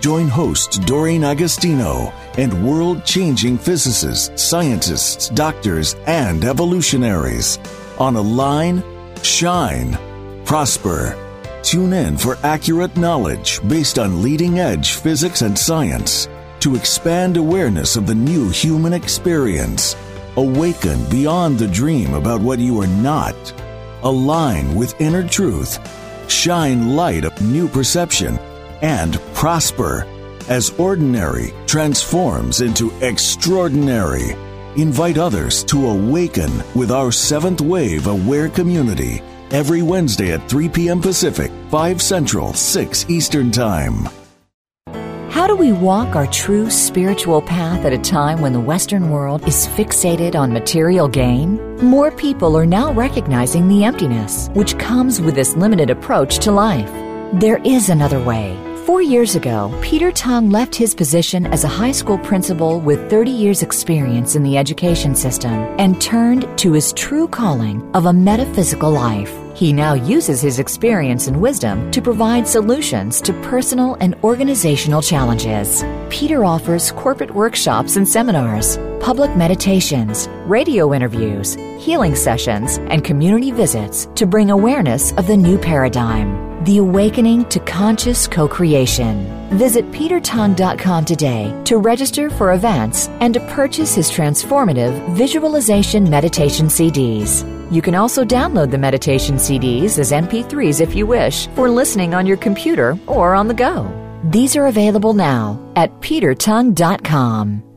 join 0.00 0.28
host 0.28 0.82
Doreen 0.86 1.24
Agostino 1.24 2.12
and 2.38 2.66
world 2.66 3.04
changing 3.04 3.58
physicists, 3.58 4.42
scientists, 4.42 5.28
doctors, 5.30 5.94
and 6.06 6.44
evolutionaries 6.44 7.58
on 7.98 8.16
Align, 8.16 8.82
Shine, 9.22 9.98
Prosper. 10.44 11.18
Tune 11.62 11.92
in 11.92 12.16
for 12.16 12.38
accurate 12.42 12.96
knowledge 12.96 13.66
based 13.68 13.98
on 13.98 14.22
leading 14.22 14.58
edge 14.58 14.94
physics 14.94 15.42
and 15.42 15.58
science 15.58 16.28
to 16.60 16.76
expand 16.76 17.36
awareness 17.36 17.96
of 17.96 18.06
the 18.06 18.14
new 18.14 18.48
human 18.50 18.92
experience. 18.92 19.96
Awaken 20.36 21.08
beyond 21.08 21.58
the 21.58 21.68
dream 21.68 22.14
about 22.14 22.40
what 22.40 22.58
you 22.58 22.80
are 22.80 22.86
not. 22.86 23.34
Align 24.02 24.74
with 24.74 25.00
inner 25.00 25.26
truth. 25.26 25.78
Shine 26.28 26.96
light 26.96 27.24
of 27.24 27.40
new 27.42 27.68
perception 27.68 28.38
and 28.82 29.20
prosper 29.34 30.06
as 30.48 30.70
ordinary 30.78 31.52
transforms 31.66 32.60
into 32.60 32.92
extraordinary. 33.00 34.32
Invite 34.76 35.18
others 35.18 35.64
to 35.64 35.88
awaken 35.88 36.50
with 36.74 36.90
our 36.90 37.12
seventh 37.12 37.60
wave 37.60 38.06
aware 38.06 38.48
community 38.48 39.22
every 39.50 39.82
Wednesday 39.82 40.32
at 40.32 40.48
3 40.48 40.68
p.m. 40.68 41.00
Pacific, 41.00 41.52
5 41.70 42.02
Central, 42.02 42.52
6 42.52 43.06
Eastern 43.08 43.50
Time. 43.50 44.23
How 45.34 45.48
do 45.48 45.56
we 45.56 45.72
walk 45.72 46.14
our 46.14 46.28
true 46.28 46.70
spiritual 46.70 47.42
path 47.42 47.84
at 47.84 47.92
a 47.92 47.98
time 47.98 48.40
when 48.40 48.52
the 48.52 48.60
Western 48.60 49.10
world 49.10 49.44
is 49.48 49.66
fixated 49.66 50.36
on 50.36 50.52
material 50.52 51.08
gain? 51.08 51.58
More 51.78 52.12
people 52.12 52.56
are 52.56 52.64
now 52.64 52.92
recognizing 52.92 53.66
the 53.66 53.82
emptiness 53.82 54.48
which 54.54 54.78
comes 54.78 55.20
with 55.20 55.34
this 55.34 55.56
limited 55.56 55.90
approach 55.90 56.38
to 56.38 56.52
life. 56.52 56.88
There 57.40 57.60
is 57.64 57.88
another 57.88 58.22
way. 58.22 58.56
Four 58.86 59.02
years 59.02 59.34
ago, 59.34 59.76
Peter 59.82 60.12
Tung 60.12 60.50
left 60.50 60.72
his 60.72 60.94
position 60.94 61.46
as 61.46 61.64
a 61.64 61.74
high 61.82 61.90
school 61.90 62.18
principal 62.18 62.78
with 62.78 63.10
30 63.10 63.32
years' 63.32 63.62
experience 63.64 64.36
in 64.36 64.44
the 64.44 64.56
education 64.56 65.16
system 65.16 65.50
and 65.80 66.00
turned 66.00 66.46
to 66.58 66.74
his 66.74 66.92
true 66.92 67.26
calling 67.26 67.82
of 67.92 68.06
a 68.06 68.12
metaphysical 68.12 68.92
life. 68.92 69.43
He 69.54 69.72
now 69.72 69.94
uses 69.94 70.40
his 70.40 70.58
experience 70.58 71.28
and 71.28 71.40
wisdom 71.40 71.90
to 71.92 72.02
provide 72.02 72.46
solutions 72.48 73.20
to 73.20 73.32
personal 73.42 73.96
and 74.00 74.16
organizational 74.24 75.00
challenges. 75.00 75.84
Peter 76.10 76.44
offers 76.44 76.90
corporate 76.92 77.34
workshops 77.34 77.96
and 77.96 78.08
seminars, 78.08 78.78
public 79.00 79.36
meditations, 79.36 80.28
radio 80.46 80.92
interviews, 80.92 81.54
healing 81.78 82.16
sessions, 82.16 82.78
and 82.90 83.04
community 83.04 83.52
visits 83.52 84.08
to 84.16 84.26
bring 84.26 84.50
awareness 84.50 85.12
of 85.12 85.26
the 85.28 85.36
new 85.36 85.56
paradigm. 85.56 86.53
The 86.64 86.78
Awakening 86.78 87.44
to 87.50 87.60
Conscious 87.60 88.26
Co-Creation. 88.26 89.50
Visit 89.50 89.84
petertung.com 89.90 91.04
today 91.04 91.62
to 91.66 91.76
register 91.76 92.30
for 92.30 92.54
events 92.54 93.08
and 93.20 93.34
to 93.34 93.40
purchase 93.50 93.94
his 93.94 94.10
transformative 94.10 95.14
visualization 95.14 96.08
meditation 96.08 96.68
CDs. 96.68 97.44
You 97.70 97.82
can 97.82 97.94
also 97.94 98.24
download 98.24 98.70
the 98.70 98.78
meditation 98.78 99.34
CDs 99.34 99.98
as 99.98 100.10
MP3s 100.10 100.80
if 100.80 100.94
you 100.94 101.06
wish 101.06 101.48
for 101.48 101.68
listening 101.68 102.14
on 102.14 102.24
your 102.24 102.38
computer 102.38 102.98
or 103.06 103.34
on 103.34 103.46
the 103.46 103.52
go. 103.52 103.86
These 104.24 104.56
are 104.56 104.68
available 104.68 105.12
now 105.12 105.60
at 105.76 105.90
petertung.com. 106.00 107.73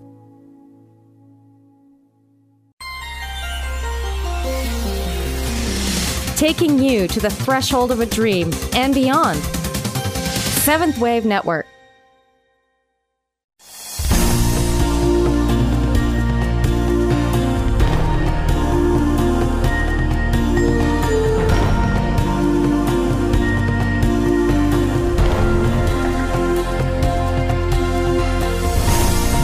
Taking 6.38 6.78
you 6.78 7.08
to 7.08 7.20
the 7.20 7.32
threshold 7.32 7.90
of 7.90 8.00
a 8.00 8.06
dream 8.06 8.52
and 8.76 8.94
beyond. 8.94 9.40
Seventh 9.40 11.00
Wave 11.00 11.26
Network. 11.26 11.66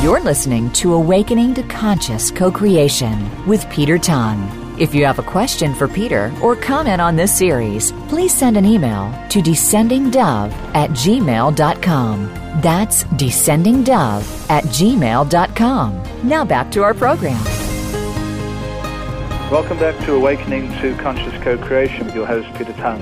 You're 0.03 0.19
listening 0.19 0.69
to 0.73 0.93
Awakening 0.93 1.55
to 1.55 1.63
Conscious 1.63 2.29
Co-Creation 2.29 3.47
with 3.47 3.67
Peter 3.71 3.97
Tung. 3.97 4.62
If 4.83 4.93
you 4.93 5.05
have 5.05 5.17
a 5.17 5.23
question 5.23 5.73
for 5.73 5.87
Peter 5.87 6.29
or 6.41 6.57
comment 6.57 6.99
on 6.99 7.15
this 7.15 7.33
series, 7.33 7.93
please 8.09 8.33
send 8.33 8.57
an 8.57 8.65
email 8.65 9.13
to 9.29 9.39
descendingdove 9.39 10.51
at 10.75 10.89
gmail.com. 10.89 12.33
That's 12.61 13.05
descendingdove 13.05 14.49
at 14.49 14.65
gmail.com. 14.65 16.27
Now 16.27 16.43
back 16.43 16.69
to 16.71 16.83
our 16.83 16.93
program. 16.93 17.41
Welcome 19.49 19.79
back 19.79 19.97
to 20.03 20.15
Awakening 20.15 20.69
to 20.81 20.93
Conscious 20.97 21.41
Co-Creation 21.41 22.05
with 22.05 22.15
your 22.15 22.25
host 22.25 22.53
Peter 22.57 22.73
Tung. 22.73 22.99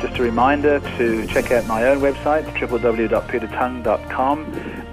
Just 0.00 0.18
a 0.18 0.22
reminder 0.22 0.80
to 0.96 1.26
check 1.26 1.52
out 1.52 1.66
my 1.66 1.84
own 1.88 2.00
website, 2.00 2.44
www.petertung.com 2.54 4.44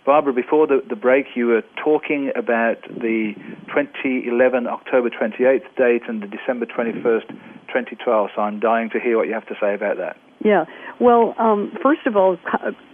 Barbara, 0.03 0.33
before 0.33 0.65
the, 0.65 0.81
the 0.89 0.95
break, 0.95 1.35
you 1.35 1.45
were 1.45 1.63
talking 1.75 2.31
about 2.35 2.81
the 2.89 3.35
2011 3.67 4.65
October 4.65 5.11
28th 5.11 5.75
date 5.75 6.01
and 6.07 6.23
the 6.23 6.27
December 6.27 6.65
21st, 6.65 7.37
2012. 7.67 8.29
So 8.35 8.41
I'm 8.41 8.59
dying 8.59 8.89
to 8.91 8.99
hear 8.99 9.17
what 9.17 9.27
you 9.27 9.33
have 9.33 9.47
to 9.47 9.55
say 9.59 9.73
about 9.73 9.97
that. 9.97 10.17
Yeah. 10.43 10.65
Well, 10.99 11.33
um, 11.39 11.73
first 11.81 12.05
of 12.05 12.15
all, 12.15 12.37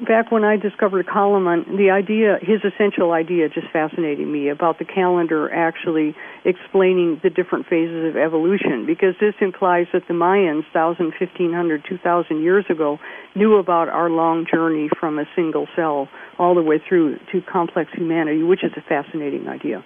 back 0.07 0.32
when 0.32 0.45
I 0.45 0.55
discovered 0.55 1.07
Calleman, 1.07 1.78
the 1.78 1.91
idea, 1.91 2.38
his 2.41 2.61
essential 2.63 3.11
idea, 3.11 3.49
just 3.49 3.67
fascinated 3.71 4.28
me 4.28 4.47
about 4.47 4.80
the 4.80 4.86
calendar 4.86 5.53
actually 5.53 6.15
explaining 6.45 7.19
the 7.21 7.30
different 7.30 7.67
phases 7.67 8.09
of 8.09 8.15
evolution, 8.15 8.86
because 8.86 9.15
this 9.19 9.36
implies 9.41 9.88
that 9.91 10.07
the 10.07 10.13
Mayans, 10.13 10.63
1,000, 10.71 11.13
1,500, 11.19 11.84
2,000 11.88 12.41
years 12.41 12.65
ago, 12.69 12.97
knew 13.36 13.57
about 13.57 13.89
our 13.89 14.09
long 14.09 14.45
journey 14.49 14.89
from 14.99 15.19
a 15.19 15.26
single 15.36 15.67
cell 15.76 16.07
all 16.39 16.55
the 16.55 16.63
way 16.63 16.80
through 16.80 17.17
to 17.32 17.41
complex 17.41 17.91
humanity, 17.93 18.41
which 18.41 18.63
is 18.63 18.71
a 18.78 18.82
fascinating 18.82 19.47
idea. 19.47 19.84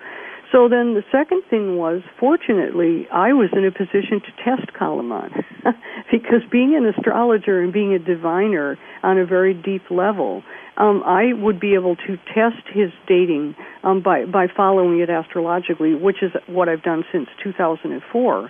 So 0.52 0.70
then 0.70 0.94
the 0.94 1.04
second 1.12 1.44
thing 1.50 1.76
was, 1.76 2.02
fortunately, 2.20 3.08
I 3.12 3.34
was 3.34 3.50
in 3.52 3.66
a 3.66 3.72
position 3.72 4.22
to 4.22 4.32
test 4.44 4.72
Calleman. 4.78 5.32
because 6.12 6.42
being 6.50 6.76
an 6.76 6.86
astrologer 6.86 7.62
and 7.62 7.74
being 7.74 7.94
a 7.94 8.00
diviner 8.00 8.78
on 9.04 9.18
a 9.18 9.26
very 9.26 9.54
deep 9.54 9.84
level, 9.90 10.44
um, 10.78 11.04
I 11.06 11.34
would 11.34 11.60
be 11.60 11.74
able 11.74 11.96
to 11.96 12.18
test 12.34 12.64
his 12.74 12.92
dating 13.08 13.56
um, 13.84 14.02
by, 14.02 14.26
by 14.26 14.48
following 14.56 15.00
it 15.00 15.10
astrologically, 15.10 15.96
which 15.96 16.24
is 16.24 16.32
what 16.48 16.70
I've 16.70 16.84
done 16.84 17.04
since 17.12 17.28
2004. 17.44 18.50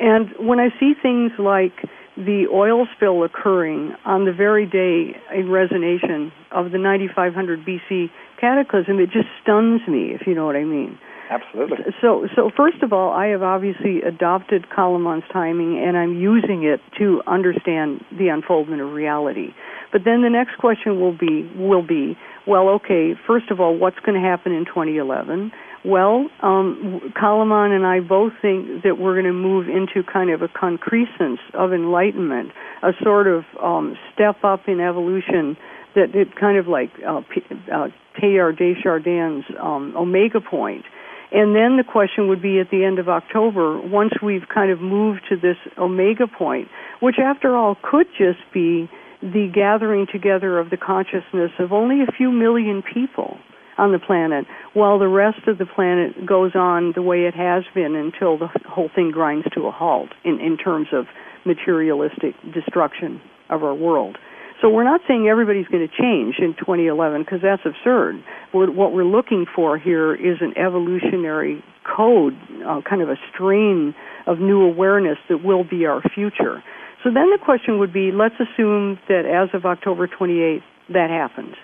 And 0.00 0.28
when 0.38 0.60
I 0.60 0.68
see 0.78 0.92
things 1.00 1.32
like 1.38 1.72
the 2.16 2.46
oil 2.52 2.86
spill 2.96 3.24
occurring 3.24 3.94
on 4.04 4.24
the 4.24 4.32
very 4.32 4.66
day 4.66 5.16
in 5.34 5.46
resonation 5.46 6.30
of 6.50 6.72
the 6.72 6.78
9500 6.78 7.64
BC 7.64 8.10
cataclysm, 8.40 8.98
it 8.98 9.06
just 9.06 9.28
stuns 9.42 9.80
me, 9.88 10.10
if 10.12 10.26
you 10.26 10.34
know 10.34 10.44
what 10.44 10.56
I 10.56 10.64
mean. 10.64 10.98
Absolutely. 11.30 11.78
So, 12.00 12.26
so 12.34 12.50
first 12.56 12.82
of 12.82 12.92
all, 12.92 13.12
I 13.12 13.26
have 13.26 13.42
obviously 13.42 14.00
adopted 14.00 14.66
Calleman's 14.74 15.24
timing, 15.30 15.82
and 15.86 15.96
I'm 15.96 16.16
using 16.16 16.64
it 16.64 16.80
to 16.98 17.20
understand 17.26 18.02
the 18.16 18.28
unfoldment 18.28 18.80
of 18.80 18.92
reality. 18.92 19.48
But 19.92 20.02
then 20.04 20.22
the 20.22 20.30
next 20.30 20.56
question 20.58 21.00
will 21.00 21.16
be 21.16 21.50
will 21.56 21.86
be 21.86 22.16
well, 22.46 22.70
okay, 22.80 23.12
first 23.26 23.50
of 23.50 23.60
all, 23.60 23.76
what's 23.76 23.98
going 24.00 24.20
to 24.20 24.26
happen 24.26 24.52
in 24.52 24.64
2011? 24.64 25.52
Well, 25.84 26.28
um, 26.42 27.12
Calleman 27.14 27.72
and 27.72 27.86
I 27.86 28.00
both 28.00 28.32
think 28.40 28.82
that 28.84 28.98
we're 28.98 29.14
going 29.14 29.26
to 29.26 29.32
move 29.32 29.68
into 29.68 30.02
kind 30.02 30.30
of 30.30 30.40
a 30.42 30.48
concrescence 30.48 31.40
of 31.54 31.72
enlightenment, 31.72 32.50
a 32.82 32.92
sort 33.02 33.26
of 33.26 33.44
um, 33.62 33.96
step 34.14 34.42
up 34.44 34.66
in 34.66 34.80
evolution 34.80 35.56
that 35.94 36.14
it 36.14 36.34
kind 36.36 36.58
of 36.58 36.68
like 36.68 36.90
uh, 37.06 37.20
P- 37.32 37.44
uh, 37.72 37.88
Teilhard 38.18 38.58
de 38.58 38.74
Chardin's 38.82 39.44
um, 39.60 39.94
omega 39.96 40.40
point. 40.40 40.84
And 41.30 41.54
then 41.54 41.76
the 41.76 41.84
question 41.84 42.28
would 42.28 42.40
be 42.40 42.58
at 42.58 42.70
the 42.70 42.84
end 42.84 42.98
of 42.98 43.08
October, 43.08 43.78
once 43.80 44.12
we've 44.22 44.48
kind 44.52 44.70
of 44.70 44.80
moved 44.80 45.22
to 45.28 45.36
this 45.36 45.56
omega 45.76 46.26
point, 46.26 46.68
which 47.00 47.16
after 47.18 47.54
all 47.54 47.76
could 47.82 48.06
just 48.16 48.40
be 48.52 48.88
the 49.20 49.50
gathering 49.52 50.06
together 50.10 50.58
of 50.58 50.70
the 50.70 50.76
consciousness 50.76 51.50
of 51.58 51.72
only 51.72 52.02
a 52.02 52.12
few 52.16 52.30
million 52.30 52.82
people 52.82 53.36
on 53.76 53.92
the 53.92 53.98
planet, 53.98 54.46
while 54.74 54.98
the 54.98 55.08
rest 55.08 55.46
of 55.46 55.58
the 55.58 55.66
planet 55.66 56.26
goes 56.26 56.52
on 56.54 56.92
the 56.94 57.02
way 57.02 57.24
it 57.26 57.34
has 57.34 57.62
been 57.74 57.94
until 57.94 58.38
the 58.38 58.48
whole 58.66 58.90
thing 58.94 59.10
grinds 59.10 59.46
to 59.54 59.66
a 59.66 59.70
halt 59.70 60.10
in, 60.24 60.40
in 60.40 60.56
terms 60.56 60.88
of 60.92 61.06
materialistic 61.44 62.34
destruction 62.52 63.20
of 63.50 63.62
our 63.62 63.74
world. 63.74 64.18
So 64.60 64.68
we're 64.68 64.84
not 64.84 65.00
saying 65.06 65.28
everybody's 65.28 65.68
going 65.68 65.86
to 65.86 65.94
change 65.94 66.36
in 66.38 66.54
2011 66.58 67.22
because 67.22 67.40
that's 67.42 67.62
absurd. 67.64 68.22
We're, 68.52 68.70
what 68.70 68.92
we're 68.92 69.04
looking 69.04 69.46
for 69.54 69.78
here 69.78 70.14
is 70.14 70.38
an 70.40 70.56
evolutionary 70.58 71.62
code, 71.84 72.36
uh, 72.66 72.80
kind 72.82 73.02
of 73.02 73.08
a 73.08 73.16
strain 73.32 73.94
of 74.26 74.40
new 74.40 74.62
awareness 74.62 75.18
that 75.28 75.44
will 75.44 75.64
be 75.64 75.86
our 75.86 76.02
future. 76.14 76.62
So 77.04 77.10
then 77.14 77.30
the 77.30 77.38
question 77.42 77.78
would 77.78 77.92
be, 77.92 78.10
let's 78.10 78.34
assume 78.34 78.98
that 79.08 79.24
as 79.24 79.54
of 79.54 79.64
October 79.64 80.08
28th, 80.08 80.62
that 80.90 81.10
happens 81.10 81.54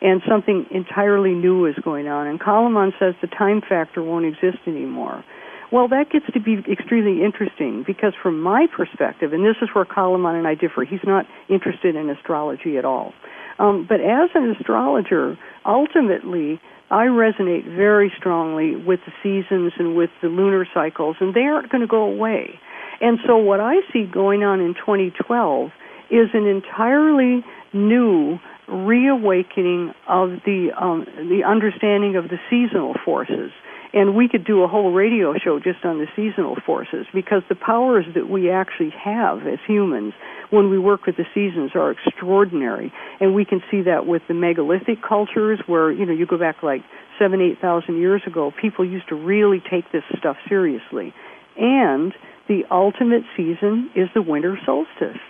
and 0.00 0.20
something 0.28 0.66
entirely 0.70 1.32
new 1.32 1.66
is 1.66 1.74
going 1.82 2.08
on. 2.08 2.26
And 2.26 2.40
Calleman 2.40 2.92
says 2.98 3.14
the 3.20 3.28
time 3.28 3.62
factor 3.66 4.02
won't 4.02 4.26
exist 4.26 4.58
anymore. 4.66 5.24
Well, 5.72 5.88
that 5.88 6.10
gets 6.10 6.26
to 6.32 6.40
be 6.40 6.62
extremely 6.70 7.24
interesting 7.24 7.82
because, 7.86 8.12
from 8.22 8.40
my 8.40 8.66
perspective, 8.74 9.32
and 9.32 9.44
this 9.44 9.56
is 9.60 9.68
where 9.74 9.84
Calleman 9.84 10.36
and 10.36 10.46
I 10.46 10.54
differ, 10.54 10.84
he's 10.84 11.04
not 11.04 11.26
interested 11.48 11.96
in 11.96 12.08
astrology 12.08 12.78
at 12.78 12.84
all. 12.84 13.12
Um, 13.58 13.86
but 13.88 14.00
as 14.00 14.30
an 14.34 14.54
astrologer, 14.58 15.36
ultimately, 15.64 16.60
I 16.90 17.06
resonate 17.06 17.64
very 17.64 18.12
strongly 18.16 18.76
with 18.76 19.00
the 19.06 19.12
seasons 19.22 19.72
and 19.78 19.96
with 19.96 20.10
the 20.22 20.28
lunar 20.28 20.66
cycles, 20.72 21.16
and 21.20 21.34
they 21.34 21.40
aren't 21.40 21.70
going 21.70 21.80
to 21.80 21.88
go 21.88 22.02
away. 22.02 22.60
And 23.00 23.18
so, 23.26 23.36
what 23.36 23.60
I 23.60 23.76
see 23.92 24.04
going 24.04 24.44
on 24.44 24.60
in 24.60 24.74
2012 24.74 25.70
is 26.10 26.28
an 26.32 26.46
entirely 26.46 27.44
new 27.72 28.38
reawakening 28.68 29.92
of 30.08 30.30
the 30.44 30.70
um, 30.78 31.06
the 31.16 31.42
understanding 31.46 32.16
of 32.16 32.28
the 32.28 32.38
seasonal 32.50 32.94
forces 33.04 33.50
and 33.92 34.14
we 34.14 34.28
could 34.28 34.44
do 34.44 34.62
a 34.62 34.68
whole 34.68 34.92
radio 34.92 35.34
show 35.42 35.58
just 35.58 35.84
on 35.84 35.98
the 35.98 36.06
seasonal 36.14 36.56
forces 36.66 37.06
because 37.12 37.42
the 37.48 37.54
powers 37.54 38.04
that 38.14 38.28
we 38.28 38.50
actually 38.50 38.90
have 38.90 39.46
as 39.46 39.58
humans 39.66 40.12
when 40.50 40.70
we 40.70 40.78
work 40.78 41.06
with 41.06 41.16
the 41.16 41.24
seasons 41.34 41.72
are 41.74 41.90
extraordinary. 41.92 42.92
And 43.20 43.34
we 43.34 43.44
can 43.44 43.62
see 43.70 43.82
that 43.82 44.06
with 44.06 44.22
the 44.28 44.34
megalithic 44.34 45.02
cultures 45.06 45.60
where, 45.66 45.90
you 45.90 46.06
know, 46.06 46.12
you 46.12 46.26
go 46.26 46.38
back 46.38 46.62
like 46.62 46.82
seven, 47.18 47.40
eight 47.40 47.60
thousand 47.60 47.98
years 47.98 48.22
ago, 48.26 48.52
people 48.60 48.84
used 48.84 49.08
to 49.08 49.14
really 49.14 49.62
take 49.70 49.90
this 49.92 50.04
stuff 50.18 50.36
seriously. 50.48 51.14
And 51.56 52.12
the 52.48 52.62
ultimate 52.70 53.22
season 53.36 53.90
is 53.94 54.08
the 54.14 54.22
winter 54.22 54.58
solstice 54.64 55.20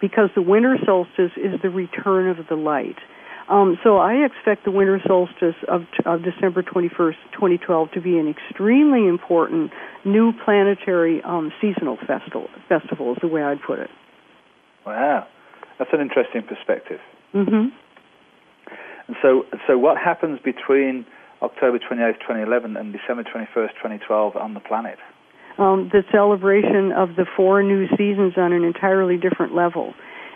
because 0.00 0.30
the 0.34 0.42
winter 0.42 0.76
solstice 0.84 1.32
is 1.36 1.60
the 1.62 1.70
return 1.70 2.28
of 2.28 2.46
the 2.48 2.56
light. 2.56 2.96
Um, 3.48 3.78
so 3.84 3.98
I 3.98 4.14
expect 4.26 4.64
the 4.64 4.72
winter 4.72 5.00
solstice 5.06 5.54
of, 5.68 5.82
of 6.04 6.22
December 6.22 6.62
21st, 6.62 7.14
2012 7.32 7.90
to 7.92 8.00
be 8.00 8.18
an 8.18 8.28
extremely 8.28 9.06
important 9.06 9.70
new 10.04 10.32
planetary 10.44 11.22
um, 11.22 11.52
seasonal 11.60 11.96
festival, 12.06 12.48
festival 12.68 13.12
is 13.12 13.18
the 13.20 13.28
way 13.28 13.42
I'd 13.42 13.62
put 13.62 13.78
it. 13.78 13.90
Wow. 14.84 15.28
That's 15.78 15.90
an 15.92 16.00
interesting 16.00 16.42
perspective. 16.42 17.00
Mm-hmm. 17.34 17.68
And 19.06 19.16
so, 19.22 19.44
so 19.66 19.78
what 19.78 19.96
happens 19.98 20.40
between 20.44 21.06
October 21.42 21.78
28th, 21.78 22.20
2011 22.20 22.76
and 22.76 22.92
December 22.92 23.22
21st, 23.22 23.74
2012 23.78 24.36
on 24.36 24.54
the 24.54 24.60
planet? 24.60 24.98
Um, 25.58 25.88
the 25.92 26.02
celebration 26.12 26.92
of 26.92 27.16
the 27.16 27.26
four 27.36 27.62
new 27.62 27.86
seasons 27.96 28.34
on 28.36 28.52
an 28.52 28.64
entirely 28.64 29.16
different 29.16 29.54
level. 29.54 29.94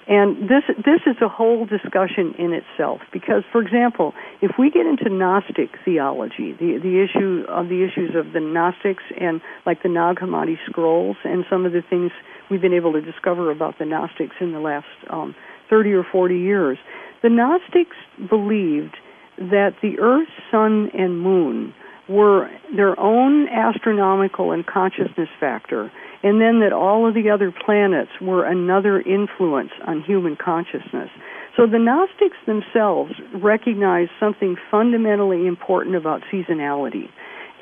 And 0.09 0.49
this 0.49 0.65
this 0.79 1.01
is 1.07 1.17
a 1.23 1.29
whole 1.29 1.67
discussion 1.67 2.35
in 2.39 2.53
itself 2.53 3.01
because, 3.13 3.43
for 3.53 3.61
example, 3.61 4.15
if 4.41 4.53
we 4.59 4.71
get 4.71 4.87
into 4.87 5.09
Gnostic 5.09 5.71
theology, 5.85 6.53
the 6.53 6.79
the 6.83 7.05
issue 7.05 7.45
of 7.49 7.69
the 7.69 7.85
issues 7.85 8.17
of 8.17 8.33
the 8.33 8.41
Gnostics 8.41 9.05
and 9.21 9.41
like 9.67 9.83
the 9.83 9.89
Nag 9.89 10.17
Hammadi 10.17 10.57
scrolls 10.67 11.17
and 11.25 11.45
some 11.49 11.67
of 11.67 11.73
the 11.73 11.83
things 11.83 12.11
we've 12.51 12.61
been 12.61 12.75
able 12.75 12.93
to 12.93 13.01
discover 13.01 13.51
about 13.51 13.79
the 13.79 13.85
Gnostics 13.85 14.37
in 14.41 14.53
the 14.53 14.59
last 14.59 14.87
um, 15.11 15.35
30 15.69 15.93
or 15.93 16.05
40 16.11 16.37
years, 16.37 16.79
the 17.23 17.29
Gnostics 17.29 17.97
believed 18.29 18.97
that 19.39 19.75
the 19.81 19.99
Earth, 20.01 20.29
Sun, 20.51 20.91
and 20.93 21.21
Moon 21.21 21.73
were 22.09 22.51
their 22.75 22.99
own 22.99 23.49
astronomical 23.49 24.51
and 24.51 24.67
consciousness 24.67 25.29
factor 25.39 25.93
and 26.23 26.41
then 26.41 26.61
that 26.61 26.73
all 26.73 27.09
of 27.09 27.15
the 27.15 27.31
other 27.31 27.53
planets 27.53 28.11
were 28.21 28.45
another 28.45 29.01
influence 29.01 29.71
on 29.87 30.03
human 30.03 30.37
consciousness. 30.37 31.09
So 31.57 31.67
the 31.67 31.79
Gnostics 31.79 32.37
themselves 32.47 33.13
recognized 33.35 34.11
something 34.21 34.57
fundamentally 34.71 35.47
important 35.47 35.97
about 35.97 36.23
seasonality. 36.33 37.09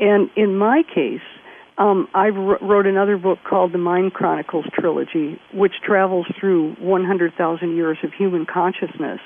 And 0.00 0.30
in 0.36 0.56
my 0.56 0.82
case, 0.82 1.22
um, 1.78 2.09
I 2.12 2.28
wrote 2.28 2.86
another 2.86 3.16
book 3.16 3.38
called 3.48 3.72
the 3.72 3.78
Mind 3.78 4.12
Chronicles 4.12 4.66
trilogy, 4.72 5.40
which 5.54 5.74
travels 5.84 6.26
through 6.38 6.74
100,000 6.80 7.76
years 7.76 7.98
of 8.02 8.12
human 8.12 8.46
consciousness. 8.46 9.20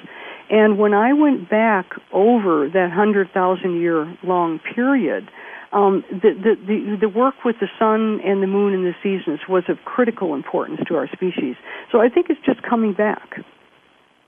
And 0.51 0.79
when 0.79 0.93
I 0.93 1.15
went 1.15 1.49
back 1.49 1.87
over 2.13 2.69
that 2.69 2.89
100,000 2.89 3.81
year 3.81 4.19
long 4.23 4.61
period, 4.75 5.31
um, 5.73 6.05
the, 6.11 6.33
the, 6.35 6.55
the, 6.67 6.97
the 7.01 7.09
work 7.09 7.35
with 7.45 7.57
the 7.61 7.69
sun 7.79 8.21
and 8.25 8.43
the 8.43 8.47
moon 8.47 8.75
and 8.75 8.85
the 8.85 8.95
seasons 9.03 9.41
was 9.49 9.65
of 9.69 9.79
critical 9.85 10.35
importance 10.35 10.81
to 10.89 10.97
our 10.97 11.09
species. 11.09 11.57
So 11.91 12.01
I 12.01 12.09
think 12.09 12.27
it's 12.29 12.41
just 12.45 12.63
coming 12.63 12.93
back. 12.93 13.41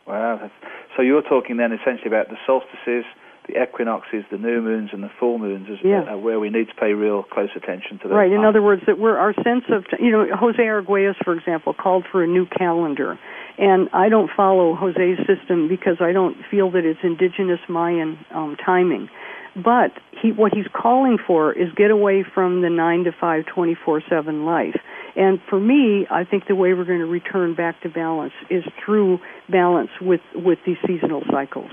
Wow. 0.06 0.50
So 0.96 1.02
you're 1.02 1.22
talking 1.22 1.56
then 1.56 1.72
essentially 1.72 2.08
about 2.08 2.28
the 2.28 2.36
solstices, 2.46 3.04
the 3.46 3.62
equinoxes, 3.62 4.24
the 4.30 4.38
new 4.38 4.62
moons, 4.62 4.90
and 4.92 5.02
the 5.02 5.10
full 5.20 5.38
moons, 5.38 5.68
yeah. 5.84 6.14
uh, 6.14 6.16
where 6.16 6.40
we 6.40 6.50
need 6.50 6.68
to 6.68 6.74
pay 6.74 6.92
real 6.92 7.22
close 7.22 7.50
attention 7.56 7.98
to 7.98 8.08
those. 8.08 8.16
Right. 8.16 8.28
Times. 8.28 8.40
In 8.40 8.44
other 8.44 8.62
words, 8.62 8.82
that 8.86 8.98
we're 8.98 9.18
our 9.18 9.34
sense 9.34 9.64
of 9.70 9.84
you 10.00 10.10
know 10.10 10.26
Jose 10.34 10.58
Arguelles, 10.58 11.16
for 11.24 11.36
example, 11.36 11.74
called 11.74 12.04
for 12.10 12.22
a 12.22 12.26
new 12.26 12.46
calendar, 12.46 13.18
and 13.58 13.88
I 13.92 14.08
don't 14.08 14.30
follow 14.34 14.74
Jose's 14.74 15.18
system 15.26 15.68
because 15.68 15.96
I 16.00 16.12
don't 16.12 16.36
feel 16.50 16.70
that 16.72 16.84
it's 16.84 17.00
indigenous 17.02 17.60
Mayan 17.68 18.18
um, 18.30 18.56
timing. 18.64 19.08
But 19.56 19.92
he, 20.20 20.32
what 20.32 20.52
he's 20.52 20.66
calling 20.72 21.18
for 21.24 21.52
is 21.52 21.68
get 21.76 21.90
away 21.90 22.24
from 22.24 22.62
the 22.62 22.70
9 22.70 23.04
to 23.04 23.12
5, 23.12 23.46
24 23.46 24.02
7 24.08 24.44
life. 24.44 24.80
And 25.16 25.40
for 25.48 25.60
me, 25.60 26.06
I 26.10 26.24
think 26.24 26.48
the 26.48 26.56
way 26.56 26.72
we're 26.74 26.84
going 26.84 26.98
to 26.98 27.06
return 27.06 27.54
back 27.54 27.80
to 27.82 27.88
balance 27.88 28.32
is 28.50 28.64
through 28.84 29.20
balance 29.48 29.90
with, 30.00 30.22
with 30.34 30.58
these 30.66 30.78
seasonal 30.86 31.22
cycles. 31.30 31.70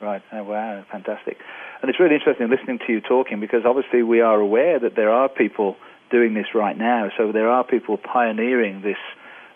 Right. 0.00 0.22
Oh, 0.32 0.44
wow. 0.44 0.84
Fantastic. 0.92 1.38
And 1.80 1.88
it's 1.88 1.98
really 1.98 2.14
interesting 2.14 2.48
listening 2.50 2.78
to 2.86 2.92
you 2.92 3.00
talking 3.00 3.40
because 3.40 3.62
obviously 3.66 4.02
we 4.02 4.20
are 4.20 4.38
aware 4.38 4.78
that 4.78 4.94
there 4.96 5.10
are 5.10 5.28
people 5.28 5.76
doing 6.10 6.34
this 6.34 6.46
right 6.54 6.76
now. 6.76 7.10
So 7.16 7.32
there 7.32 7.48
are 7.48 7.64
people 7.64 7.96
pioneering 7.98 8.82
this 8.82 8.98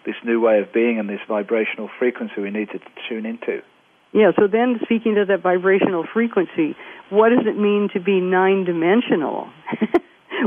this 0.06 0.16
new 0.24 0.40
way 0.40 0.58
of 0.60 0.72
being 0.72 0.98
and 0.98 1.08
this 1.08 1.20
vibrational 1.28 1.90
frequency 1.98 2.40
we 2.40 2.50
need 2.50 2.70
to 2.70 2.78
tune 3.08 3.26
into. 3.26 3.60
Yeah, 4.12 4.32
so 4.38 4.46
then 4.46 4.80
speaking 4.82 5.14
to 5.16 5.24
that 5.26 5.42
vibrational 5.42 6.06
frequency, 6.12 6.74
what 7.10 7.28
does 7.28 7.46
it 7.46 7.58
mean 7.58 7.88
to 7.92 8.00
be 8.00 8.20
nine 8.20 8.64
dimensional? 8.64 9.48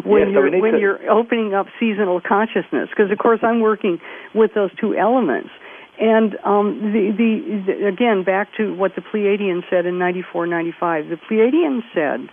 when 0.06 0.30
yeah, 0.30 0.36
so 0.36 0.46
you're 0.46 0.62
when 0.62 0.74
to... 0.74 0.80
you're 0.80 1.10
opening 1.10 1.54
up 1.54 1.68
seasonal 1.80 2.22
consciousness 2.22 2.90
because 2.90 3.12
of 3.12 3.18
course 3.18 3.40
I'm 3.44 3.60
working 3.60 4.00
with 4.34 4.52
those 4.54 4.72
two 4.80 4.96
elements 4.96 5.50
and 6.00 6.36
um, 6.46 6.92
the, 6.94 7.12
the, 7.18 7.64
the 7.66 7.88
again 7.88 8.24
back 8.24 8.50
to 8.58 8.74
what 8.76 8.96
the 8.96 9.02
Pleiadians 9.02 9.64
said 9.70 9.86
in 9.86 10.00
9495 10.00 11.10
the 11.10 11.18
Pleiadians 11.18 11.84
said 11.94 12.30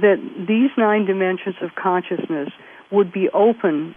that 0.00 0.16
these 0.48 0.70
nine 0.78 1.04
dimensions 1.04 1.56
of 1.60 1.70
consciousness 1.74 2.48
would 2.90 3.12
be 3.12 3.28
open 3.34 3.94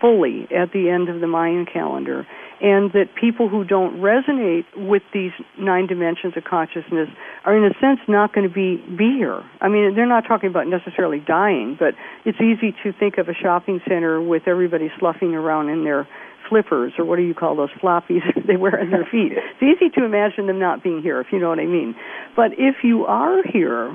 fully 0.00 0.46
at 0.54 0.72
the 0.72 0.88
end 0.88 1.08
of 1.08 1.20
the 1.20 1.26
Mayan 1.26 1.66
calendar 1.66 2.26
and 2.64 2.90
that 2.92 3.14
people 3.20 3.50
who 3.50 3.62
don't 3.62 4.00
resonate 4.00 4.64
with 4.74 5.02
these 5.12 5.32
nine 5.58 5.86
dimensions 5.86 6.32
of 6.34 6.44
consciousness 6.44 7.10
are 7.44 7.54
in 7.54 7.62
a 7.62 7.74
sense 7.78 8.00
not 8.08 8.32
going 8.32 8.48
to 8.48 8.52
be 8.52 8.80
be 8.96 9.12
here. 9.18 9.44
I 9.60 9.68
mean, 9.68 9.94
they're 9.94 10.08
not 10.08 10.24
talking 10.26 10.48
about 10.48 10.66
necessarily 10.66 11.20
dying, 11.20 11.76
but 11.78 11.92
it's 12.24 12.40
easy 12.40 12.74
to 12.82 12.92
think 12.98 13.18
of 13.18 13.28
a 13.28 13.34
shopping 13.34 13.80
center 13.86 14.18
with 14.18 14.48
everybody 14.48 14.90
sloughing 14.98 15.34
around 15.34 15.68
in 15.68 15.84
their 15.84 16.08
flippers 16.48 16.94
or 16.98 17.04
what 17.04 17.16
do 17.16 17.22
you 17.22 17.34
call 17.34 17.54
those 17.54 17.72
floppies 17.82 18.24
they 18.46 18.56
wear 18.56 18.80
on 18.80 18.90
their 18.90 19.04
feet. 19.04 19.32
It's 19.60 19.62
easy 19.62 19.90
to 20.00 20.04
imagine 20.04 20.46
them 20.46 20.58
not 20.58 20.82
being 20.82 21.02
here, 21.02 21.20
if 21.20 21.28
you 21.32 21.38
know 21.38 21.50
what 21.50 21.60
I 21.60 21.66
mean. 21.66 21.94
But 22.34 22.52
if 22.56 22.76
you 22.82 23.04
are 23.04 23.42
here 23.44 23.88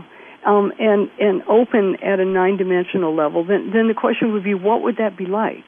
um, 0.45 0.71
and 0.79 1.09
and 1.19 1.41
open 1.49 1.97
at 2.03 2.19
a 2.19 2.25
nine 2.25 2.57
dimensional 2.57 3.15
level, 3.15 3.43
then 3.43 3.71
then 3.73 3.87
the 3.87 3.95
question 3.95 4.31
would 4.33 4.43
be, 4.43 4.53
what 4.53 4.83
would 4.83 4.97
that 4.97 5.17
be 5.17 5.25
like? 5.25 5.65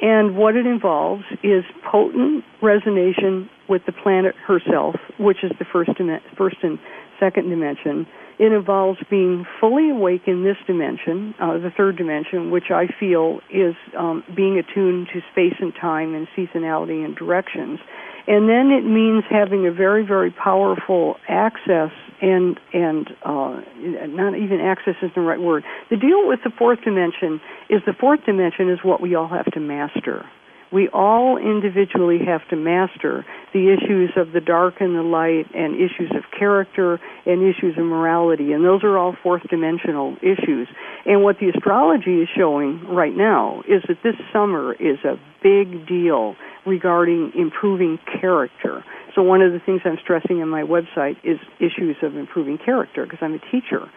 And 0.00 0.36
what 0.36 0.56
it 0.56 0.66
involves 0.66 1.24
is 1.42 1.64
potent 1.90 2.44
resonation 2.62 3.48
with 3.68 3.82
the 3.86 3.92
planet 3.92 4.34
herself, 4.46 4.96
which 5.18 5.42
is 5.42 5.52
the 5.58 5.64
first, 5.64 5.90
dim- 5.96 6.20
first 6.36 6.56
and 6.62 6.78
second 7.18 7.48
dimension. 7.48 8.06
It 8.38 8.52
involves 8.52 8.98
being 9.08 9.46
fully 9.58 9.88
awake 9.88 10.22
in 10.26 10.44
this 10.44 10.58
dimension, 10.66 11.34
uh, 11.40 11.54
the 11.54 11.70
third 11.74 11.96
dimension, 11.96 12.50
which 12.50 12.70
I 12.70 12.86
feel 13.00 13.40
is 13.50 13.74
um, 13.96 14.22
being 14.36 14.58
attuned 14.58 15.08
to 15.14 15.20
space 15.32 15.54
and 15.58 15.72
time 15.80 16.14
and 16.14 16.28
seasonality 16.36 17.02
and 17.02 17.16
directions. 17.16 17.80
And 18.28 18.48
then 18.48 18.72
it 18.72 18.84
means 18.84 19.24
having 19.30 19.66
a 19.66 19.72
very, 19.72 20.04
very 20.04 20.30
powerful 20.30 21.16
access 21.28 21.90
and 22.20 22.58
and 22.72 23.08
uh, 23.22 23.60
not 24.08 24.36
even 24.36 24.60
access 24.60 24.94
is 25.02 25.10
the 25.14 25.20
right 25.20 25.40
word. 25.40 25.64
The 25.90 25.96
deal 25.96 26.26
with 26.26 26.40
the 26.42 26.50
fourth 26.50 26.80
dimension 26.82 27.40
is 27.68 27.82
the 27.86 27.92
fourth 27.92 28.24
dimension 28.24 28.70
is 28.70 28.78
what 28.82 29.00
we 29.00 29.14
all 29.14 29.28
have 29.28 29.46
to 29.52 29.60
master. 29.60 30.24
We 30.72 30.88
all 30.88 31.38
individually 31.38 32.18
have 32.26 32.46
to 32.48 32.56
master 32.56 33.24
the 33.52 33.72
issues 33.72 34.10
of 34.16 34.32
the 34.32 34.40
dark 34.40 34.80
and 34.80 34.96
the 34.96 35.02
light, 35.02 35.46
and 35.54 35.74
issues 35.76 36.10
of 36.10 36.24
character, 36.36 37.00
and 37.24 37.42
issues 37.42 37.78
of 37.78 37.84
morality, 37.84 38.52
and 38.52 38.64
those 38.64 38.82
are 38.82 38.98
all 38.98 39.16
fourth 39.22 39.42
dimensional 39.48 40.16
issues. 40.22 40.68
And 41.06 41.22
what 41.22 41.38
the 41.38 41.48
astrology 41.50 42.22
is 42.22 42.28
showing 42.36 42.84
right 42.88 43.16
now 43.16 43.62
is 43.68 43.82
that 43.88 43.98
this 44.02 44.16
summer 44.32 44.74
is 44.74 44.98
a 45.04 45.18
big 45.42 45.86
deal 45.86 46.34
regarding 46.66 47.32
improving 47.36 47.98
character. 48.20 48.84
So 49.14 49.22
one 49.22 49.40
of 49.40 49.52
the 49.52 49.60
things 49.60 49.80
I'm 49.84 49.98
stressing 50.02 50.42
on 50.42 50.48
my 50.48 50.62
website 50.62 51.16
is 51.24 51.38
issues 51.58 51.96
of 52.02 52.16
improving 52.16 52.58
character 52.58 53.04
because 53.04 53.20
I'm 53.22 53.34
a 53.34 53.50
teacher. 53.50 53.88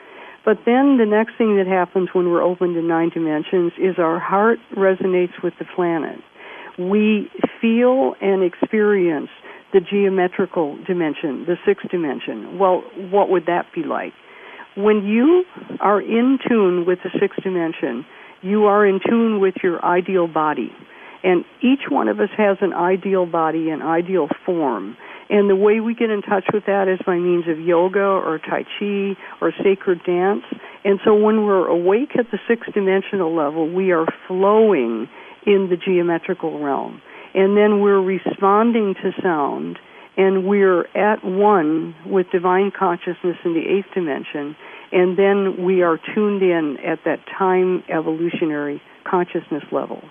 But 0.46 0.60
then 0.66 0.98
the 0.98 1.06
next 1.06 1.38
thing 1.38 1.58
that 1.58 1.68
happens 1.68 2.10
when 2.14 2.30
we're 2.32 2.42
open 2.42 2.74
to 2.76 2.82
nine 2.82 3.10
dimensions 3.10 3.74
is 3.78 3.96
our 3.98 4.20
heart 4.20 4.60
resonates 4.76 5.44
with 5.44 5.54
the 5.60 5.66
planet. 5.76 6.20
We 6.80 7.30
feel 7.62 8.16
and 8.22 8.42
experience 8.42 9.30
the 9.74 9.82
geometrical 9.82 10.78
dimension, 10.88 11.46
the 11.46 11.58
sixth 11.66 11.90
dimension. 11.92 12.58
Well, 12.58 12.84
what 13.12 13.30
would 13.30 13.46
that 13.46 13.68
be 13.76 13.84
like? 13.84 14.14
When 14.76 15.06
you 15.06 15.44
are 15.82 16.02
in 16.02 16.40
tune 16.48 16.86
with 16.88 17.00
the 17.04 17.10
sixth 17.20 17.44
dimension, 17.44 18.06
you 18.42 18.66
are 18.66 18.86
in 18.86 19.00
tune 19.06 19.40
with 19.40 19.56
your 19.62 19.84
ideal 19.84 20.28
body. 20.28 20.72
And 21.22 21.44
each 21.62 21.90
one 21.90 22.08
of 22.08 22.20
us 22.20 22.30
has 22.38 22.58
an 22.62 22.74
ideal 22.74 23.26
body, 23.26 23.70
an 23.70 23.82
ideal 23.82 24.30
form. 24.46 24.96
And 25.30 25.50
the 25.50 25.56
way 25.56 25.80
we 25.80 25.94
get 25.94 26.10
in 26.10 26.22
touch 26.22 26.46
with 26.54 26.66
that 26.66 26.88
is 26.88 27.00
by 27.06 27.18
means 27.18 27.44
of 27.48 27.60
yoga 27.60 28.00
or 28.00 28.40
Tai 28.40 28.64
Chi 28.80 29.16
or 29.42 29.52
sacred 29.62 30.02
dance. 30.06 30.44
And 30.84 31.00
so 31.04 31.14
when 31.14 31.46
we're 31.46 31.68
awake 31.68 32.12
at 32.18 32.32
the 32.32 32.40
sixth 32.48 32.74
dimensional 32.74 33.36
level, 33.36 33.72
we 33.72 33.92
are 33.92 34.08
flowing 34.28 35.08
in 35.46 35.70
the 35.70 35.78
geometrical 35.78 36.60
realm. 36.60 37.02
And 37.34 37.56
then 37.56 37.82
we're 37.82 38.02
responding 38.02 38.96
to 39.02 39.12
sound 39.22 39.78
and 40.18 40.46
we're 40.46 40.86
at 40.98 41.24
one 41.24 41.96
with 42.06 42.28
divine 42.32 42.72
consciousness 42.78 43.38
in 43.46 43.54
the 43.54 43.62
eighth 43.62 43.94
dimension. 43.94 44.56
And 44.92 45.18
then 45.18 45.64
we 45.64 45.82
are 45.82 45.98
tuned 46.14 46.42
in 46.42 46.78
at 46.86 47.00
that 47.06 47.20
time 47.38 47.84
evolutionary 47.88 48.82
consciousness 49.10 49.64
level. 49.72 50.02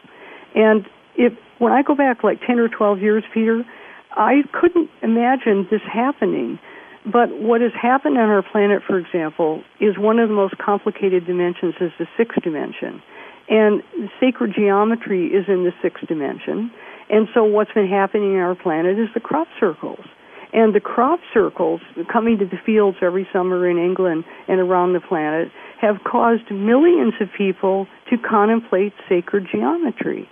And 0.55 0.87
if 1.17 1.33
when 1.59 1.73
I 1.73 1.83
go 1.83 1.95
back 1.95 2.25
like 2.25 2.41
10 2.47 2.59
or 2.59 2.69
12 2.69 3.01
years, 3.01 3.25
Peter, 3.35 3.65
I 4.13 4.43
couldn't 4.59 4.89
imagine 5.03 5.67
this 5.71 5.83
happening. 5.93 6.59
But 7.05 7.29
what 7.31 7.61
has 7.61 7.73
happened 7.81 8.17
on 8.19 8.29
our 8.31 8.43
planet, 8.43 8.83
for 8.87 8.99
example, 8.99 9.63
is 9.81 9.99
one 9.99 10.19
of 10.19 10.29
the 10.29 10.35
most 10.35 10.57
complicated 10.59 11.27
dimensions 11.27 11.75
is 11.81 11.91
the 11.99 12.07
sixth 12.17 12.43
dimension. 12.43 13.03
And 13.49 13.83
sacred 14.21 14.55
geometry 14.55 15.27
is 15.29 15.47
in 15.49 15.65
the 15.65 15.73
sixth 15.83 16.07
dimension. 16.07 16.71
And 17.11 17.29
so 17.33 17.45
what's 17.45 17.73
been 17.73 17.89
happening 17.89 18.37
on 18.37 18.41
our 18.41 18.55
planet 18.55 18.99
is 18.99 19.09
the 19.15 19.21
crop 19.21 19.49
circles. 19.59 20.05
And 20.53 20.75
the 20.75 20.81
crop 20.81 21.21
circles 21.33 21.81
coming 22.11 22.39
to 22.39 22.47
the 22.47 22.59
fields 22.65 22.99
every 23.03 23.29
summer 23.33 23.69
in 23.69 23.79
England 23.79 24.25
and 24.49 24.61
around 24.61 24.93
the 24.93 25.01
planet 25.01 25.49
have 25.81 25.97
caused 26.05 26.51
millions 26.51 27.15
of 27.21 27.29
people 27.37 27.87
to 28.11 28.17
contemplate 28.19 28.93
sacred 29.09 29.47
geometry. 29.51 30.29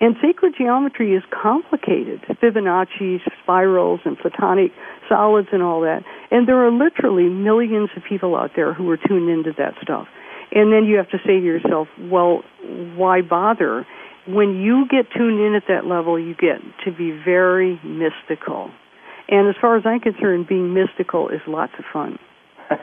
And 0.00 0.14
sacred 0.20 0.54
geometry 0.56 1.14
is 1.14 1.22
complicated. 1.30 2.20
Fibonacci, 2.42 3.18
spirals, 3.42 4.00
and 4.04 4.18
platonic 4.18 4.72
solids 5.08 5.48
and 5.52 5.62
all 5.62 5.80
that. 5.82 6.02
And 6.30 6.46
there 6.46 6.64
are 6.66 6.70
literally 6.70 7.28
millions 7.28 7.88
of 7.96 8.02
people 8.04 8.36
out 8.36 8.50
there 8.54 8.74
who 8.74 8.90
are 8.90 8.98
tuned 8.98 9.30
into 9.30 9.52
that 9.56 9.74
stuff. 9.82 10.06
And 10.52 10.72
then 10.72 10.84
you 10.84 10.96
have 10.96 11.10
to 11.10 11.18
say 11.18 11.40
to 11.40 11.44
yourself, 11.44 11.88
well, 11.98 12.42
why 12.96 13.22
bother? 13.22 13.86
When 14.26 14.60
you 14.60 14.86
get 14.88 15.06
tuned 15.16 15.40
in 15.40 15.54
at 15.54 15.64
that 15.68 15.86
level, 15.86 16.18
you 16.18 16.34
get 16.34 16.58
to 16.84 16.92
be 16.92 17.10
very 17.10 17.80
mystical. 17.84 18.70
And 19.28 19.48
as 19.48 19.54
far 19.60 19.76
as 19.76 19.84
I'm 19.84 20.00
concerned, 20.00 20.46
being 20.46 20.72
mystical 20.72 21.28
is 21.28 21.40
lots 21.46 21.72
of 21.78 21.84
fun. 21.92 22.18
so 22.68 22.76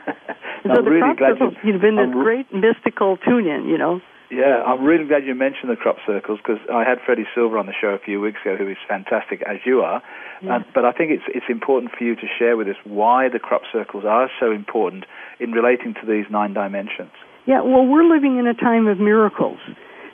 the 0.64 0.82
really 0.82 1.14
glad 1.16 1.36
you, 1.40 1.72
have 1.72 1.80
been 1.80 1.96
this 1.96 2.08
I'm 2.08 2.12
great 2.12 2.46
mystical 2.52 3.16
tune 3.18 3.46
in, 3.46 3.68
you 3.68 3.78
know. 3.78 4.00
Yeah, 4.30 4.64
I'm 4.66 4.82
really 4.82 5.04
glad 5.04 5.24
you 5.24 5.34
mentioned 5.34 5.70
the 5.70 5.76
crop 5.76 5.96
circles 6.06 6.40
because 6.42 6.58
I 6.72 6.82
had 6.82 6.98
Freddy 7.04 7.24
Silva 7.34 7.56
on 7.56 7.66
the 7.66 7.74
show 7.78 7.88
a 7.88 7.98
few 7.98 8.20
weeks 8.20 8.38
ago, 8.44 8.56
who 8.56 8.68
is 8.68 8.76
fantastic 8.88 9.42
as 9.42 9.58
you 9.64 9.82
are. 9.82 10.02
Yeah. 10.42 10.56
And, 10.56 10.64
but 10.74 10.84
I 10.84 10.92
think 10.92 11.12
it's 11.12 11.22
it's 11.28 11.46
important 11.48 11.92
for 11.96 12.04
you 12.04 12.16
to 12.16 12.26
share 12.38 12.56
with 12.56 12.66
us 12.68 12.76
why 12.84 13.28
the 13.28 13.38
crop 13.38 13.62
circles 13.70 14.04
are 14.04 14.30
so 14.40 14.50
important 14.50 15.04
in 15.38 15.52
relating 15.52 15.94
to 15.94 16.06
these 16.06 16.24
nine 16.30 16.54
dimensions. 16.54 17.12
Yeah, 17.46 17.60
well, 17.62 17.86
we're 17.86 18.04
living 18.04 18.38
in 18.38 18.46
a 18.46 18.54
time 18.54 18.86
of 18.86 18.98
miracles 18.98 19.58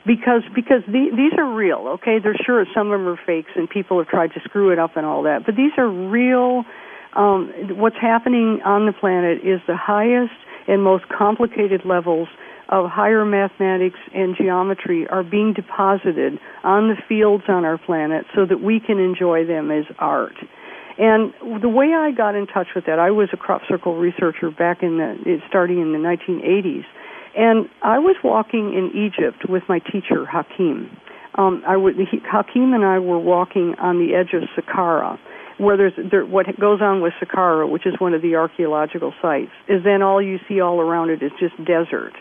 because 0.06 0.42
because 0.54 0.82
the, 0.86 1.10
these 1.14 1.32
are 1.38 1.54
real. 1.54 1.86
Okay, 2.00 2.18
they're 2.22 2.38
sure 2.44 2.64
some 2.74 2.90
of 2.90 2.98
them 2.98 3.08
are 3.08 3.20
fakes 3.24 3.50
and 3.54 3.68
people 3.68 3.98
have 3.98 4.08
tried 4.08 4.32
to 4.34 4.40
screw 4.44 4.70
it 4.70 4.78
up 4.78 4.96
and 4.96 5.06
all 5.06 5.22
that, 5.24 5.46
but 5.46 5.54
these 5.56 5.72
are 5.78 5.88
real. 5.88 6.64
Um, 7.14 7.52
what's 7.76 7.98
happening 8.00 8.60
on 8.64 8.86
the 8.86 8.92
planet 8.92 9.38
is 9.38 9.60
the 9.66 9.76
highest 9.76 10.34
and 10.68 10.82
most 10.82 11.04
complicated 11.08 11.82
levels 11.84 12.28
of 12.68 12.88
higher 12.88 13.24
mathematics 13.24 13.98
and 14.14 14.36
geometry 14.36 15.06
are 15.08 15.24
being 15.24 15.52
deposited 15.52 16.38
on 16.62 16.88
the 16.88 16.94
fields 17.08 17.44
on 17.48 17.64
our 17.64 17.78
planet 17.78 18.24
so 18.34 18.46
that 18.46 18.62
we 18.62 18.78
can 18.78 18.98
enjoy 18.98 19.44
them 19.44 19.72
as 19.72 19.84
art. 19.98 20.36
And 20.98 21.32
the 21.62 21.68
way 21.68 21.94
I 21.94 22.12
got 22.12 22.34
in 22.36 22.46
touch 22.46 22.68
with 22.74 22.86
that, 22.86 22.98
I 22.98 23.10
was 23.10 23.28
a 23.32 23.36
crop 23.36 23.62
circle 23.68 23.96
researcher 23.96 24.50
back 24.50 24.82
in 24.82 24.98
the 24.98 25.38
starting 25.48 25.80
in 25.80 25.92
the 25.92 25.98
1980s, 25.98 26.84
and 27.36 27.68
I 27.82 27.98
was 27.98 28.16
walking 28.22 28.74
in 28.74 28.90
Egypt 28.94 29.48
with 29.48 29.62
my 29.68 29.78
teacher 29.78 30.26
Hakim. 30.26 30.90
Um, 31.36 31.62
I 31.66 31.76
would, 31.76 31.94
he, 31.96 32.18
Hakim 32.24 32.74
and 32.74 32.84
I 32.84 32.98
were 32.98 33.18
walking 33.18 33.74
on 33.78 33.98
the 33.98 34.14
edge 34.14 34.34
of 34.34 34.42
Saqqara, 34.56 35.18
where 35.58 35.76
there's 35.76 35.92
there, 36.10 36.26
what 36.26 36.46
goes 36.58 36.80
on 36.82 37.00
with 37.00 37.12
Saqqara, 37.22 37.70
which 37.70 37.86
is 37.86 37.94
one 37.98 38.14
of 38.14 38.22
the 38.22 38.34
archaeological 38.34 39.14
sites, 39.22 39.52
is 39.68 39.84
then 39.84 40.02
all 40.02 40.20
you 40.20 40.38
see 40.48 40.60
all 40.60 40.80
around 40.80 41.10
it 41.10 41.22
is 41.22 41.30
just 41.38 41.56
desert. 41.64 42.14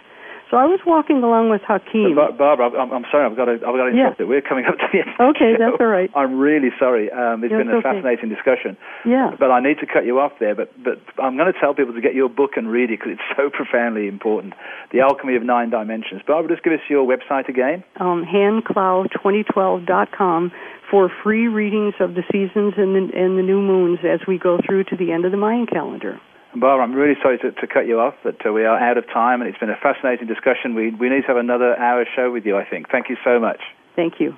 So 0.50 0.58
I 0.58 0.66
was 0.66 0.80
walking 0.86 1.22
along 1.22 1.50
with 1.54 1.62
Hakim. 1.62 2.16
Bar- 2.16 2.32
Barbara, 2.34 2.72
I'm, 2.74 2.90
I'm 2.92 3.06
sorry, 3.12 3.24
I've 3.30 3.36
got 3.38 3.46
to, 3.46 3.54
I've 3.62 3.76
got 3.78 3.84
to 3.86 3.92
interrupt 3.94 4.18
Yeah. 4.20 4.26
it. 4.26 4.28
We're 4.28 4.42
coming 4.42 4.66
up 4.66 4.80
to 4.82 4.88
the 4.92 5.02
end. 5.06 5.14
Okay, 5.20 5.54
that's 5.54 5.78
all 5.80 5.86
right. 5.86 6.10
I'm 6.16 6.40
really 6.40 6.72
sorry. 6.80 7.12
Um, 7.12 7.44
it's 7.44 7.52
Yeah, 7.52 7.60
been 7.62 7.70
a 7.70 7.76
okay. 7.78 7.84
fascinating 7.94 8.30
discussion. 8.34 8.76
Yeah. 9.06 9.30
But 9.38 9.52
I 9.52 9.60
need 9.62 9.78
to 9.78 9.86
cut 9.86 10.06
you 10.10 10.18
off 10.20 10.32
there. 10.40 10.56
But 10.56 10.74
but 10.84 10.98
I'm 11.22 11.38
going 11.38 11.54
to 11.54 11.60
tell 11.60 11.76
people 11.76 11.94
to 11.94 12.02
get 12.02 12.16
your 12.16 12.30
book 12.30 12.58
and 12.58 12.68
read 12.68 12.90
it 12.90 12.98
because 12.98 13.12
it's 13.14 13.22
so 13.38 13.52
profoundly 13.54 14.08
important. 14.08 14.56
The 14.92 15.02
Alchemy 15.02 15.36
of 15.38 15.44
Nine 15.44 15.70
Dimensions. 15.70 16.24
Barbara, 16.26 16.50
just 16.56 16.64
give 16.66 16.74
us 16.74 16.80
your 16.90 17.06
website 17.06 17.48
again. 17.48 17.84
um, 18.02 18.26
handclow2012.com 18.26 20.52
for 20.90 21.10
free 21.24 21.48
readings 21.48 21.94
of 22.00 22.16
the 22.16 22.24
seasons 22.32 22.74
and 22.78 22.96
the, 22.96 23.12
and 23.16 23.38
the 23.38 23.44
new 23.44 23.62
moons 23.62 24.00
as 24.04 24.20
we 24.28 24.40
go 24.40 24.58
through 24.66 24.84
to 24.86 24.96
the 24.98 25.12
end 25.12 25.26
of 25.26 25.32
the 25.32 25.38
Mayan 25.38 25.68
calendar. 25.68 26.20
Barbara, 26.56 26.84
I'm 26.84 26.94
really 26.94 27.16
sorry 27.22 27.38
to, 27.40 27.52
to 27.52 27.68
cut 27.68 27.86
you 27.86 28.00
off, 28.00 28.16
but 28.24 28.44
uh, 28.44 28.52
we 28.52 28.66
are 28.66 28.78
out 28.78 28.98
of 28.98 29.06
time, 29.08 29.42
and 29.42 29.50
it's 29.50 29.60
been 29.60 29.70
a 29.70 29.78
fascinating 29.78 30.28
discussion. 30.28 30.74
We 30.74 30.90
we 30.90 31.10
need 31.10 31.22
to 31.22 31.28
have 31.28 31.38
another 31.38 31.78
hour 31.78 32.06
show 32.16 32.32
with 32.32 32.46
you. 32.46 32.58
I 32.58 32.66
think. 32.66 32.90
Thank 32.90 33.10
you 33.10 33.18
so 33.24 33.40
much. 33.40 33.62
Thank 33.96 34.20
you. 34.20 34.36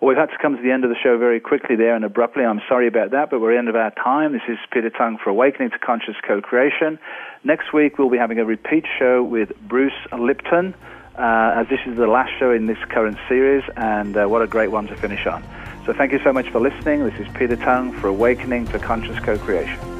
Well, 0.00 0.08
we've 0.08 0.16
had 0.16 0.30
to 0.30 0.38
come 0.40 0.56
to 0.56 0.62
the 0.62 0.70
end 0.70 0.84
of 0.84 0.90
the 0.90 0.96
show 0.96 1.18
very 1.18 1.38
quickly 1.38 1.76
there 1.76 1.94
and 1.94 2.02
abruptly. 2.06 2.42
I'm 2.42 2.62
sorry 2.66 2.88
about 2.88 3.10
that, 3.10 3.28
but 3.28 3.40
we're 3.40 3.50
at 3.50 3.54
the 3.56 3.58
end 3.58 3.68
of 3.68 3.76
our 3.76 3.90
time. 3.90 4.32
This 4.32 4.48
is 4.48 4.56
Peter 4.72 4.88
Tung 4.88 5.18
for 5.22 5.28
Awakening 5.28 5.70
to 5.72 5.78
Conscious 5.78 6.14
Co-Creation. 6.26 6.98
Next 7.44 7.74
week, 7.74 7.98
we'll 7.98 8.08
be 8.08 8.16
having 8.16 8.38
a 8.38 8.46
repeat 8.46 8.86
show 8.98 9.22
with 9.22 9.52
Bruce 9.68 9.92
Lipton, 10.18 10.74
uh, 11.18 11.52
as 11.54 11.68
this 11.68 11.80
is 11.86 11.98
the 11.98 12.06
last 12.06 12.32
show 12.38 12.50
in 12.50 12.66
this 12.66 12.78
current 12.88 13.18
series, 13.28 13.62
and 13.76 14.16
uh, 14.16 14.26
what 14.26 14.40
a 14.40 14.46
great 14.46 14.70
one 14.70 14.86
to 14.86 14.96
finish 14.96 15.26
on. 15.26 15.44
So 15.84 15.92
thank 15.92 16.12
you 16.12 16.20
so 16.24 16.32
much 16.32 16.48
for 16.48 16.60
listening. 16.60 17.04
This 17.04 17.20
is 17.20 17.28
Peter 17.34 17.56
Tung 17.56 17.92
for 17.92 18.06
Awakening 18.06 18.68
to 18.68 18.78
Conscious 18.78 19.18
Co-Creation. 19.18 19.99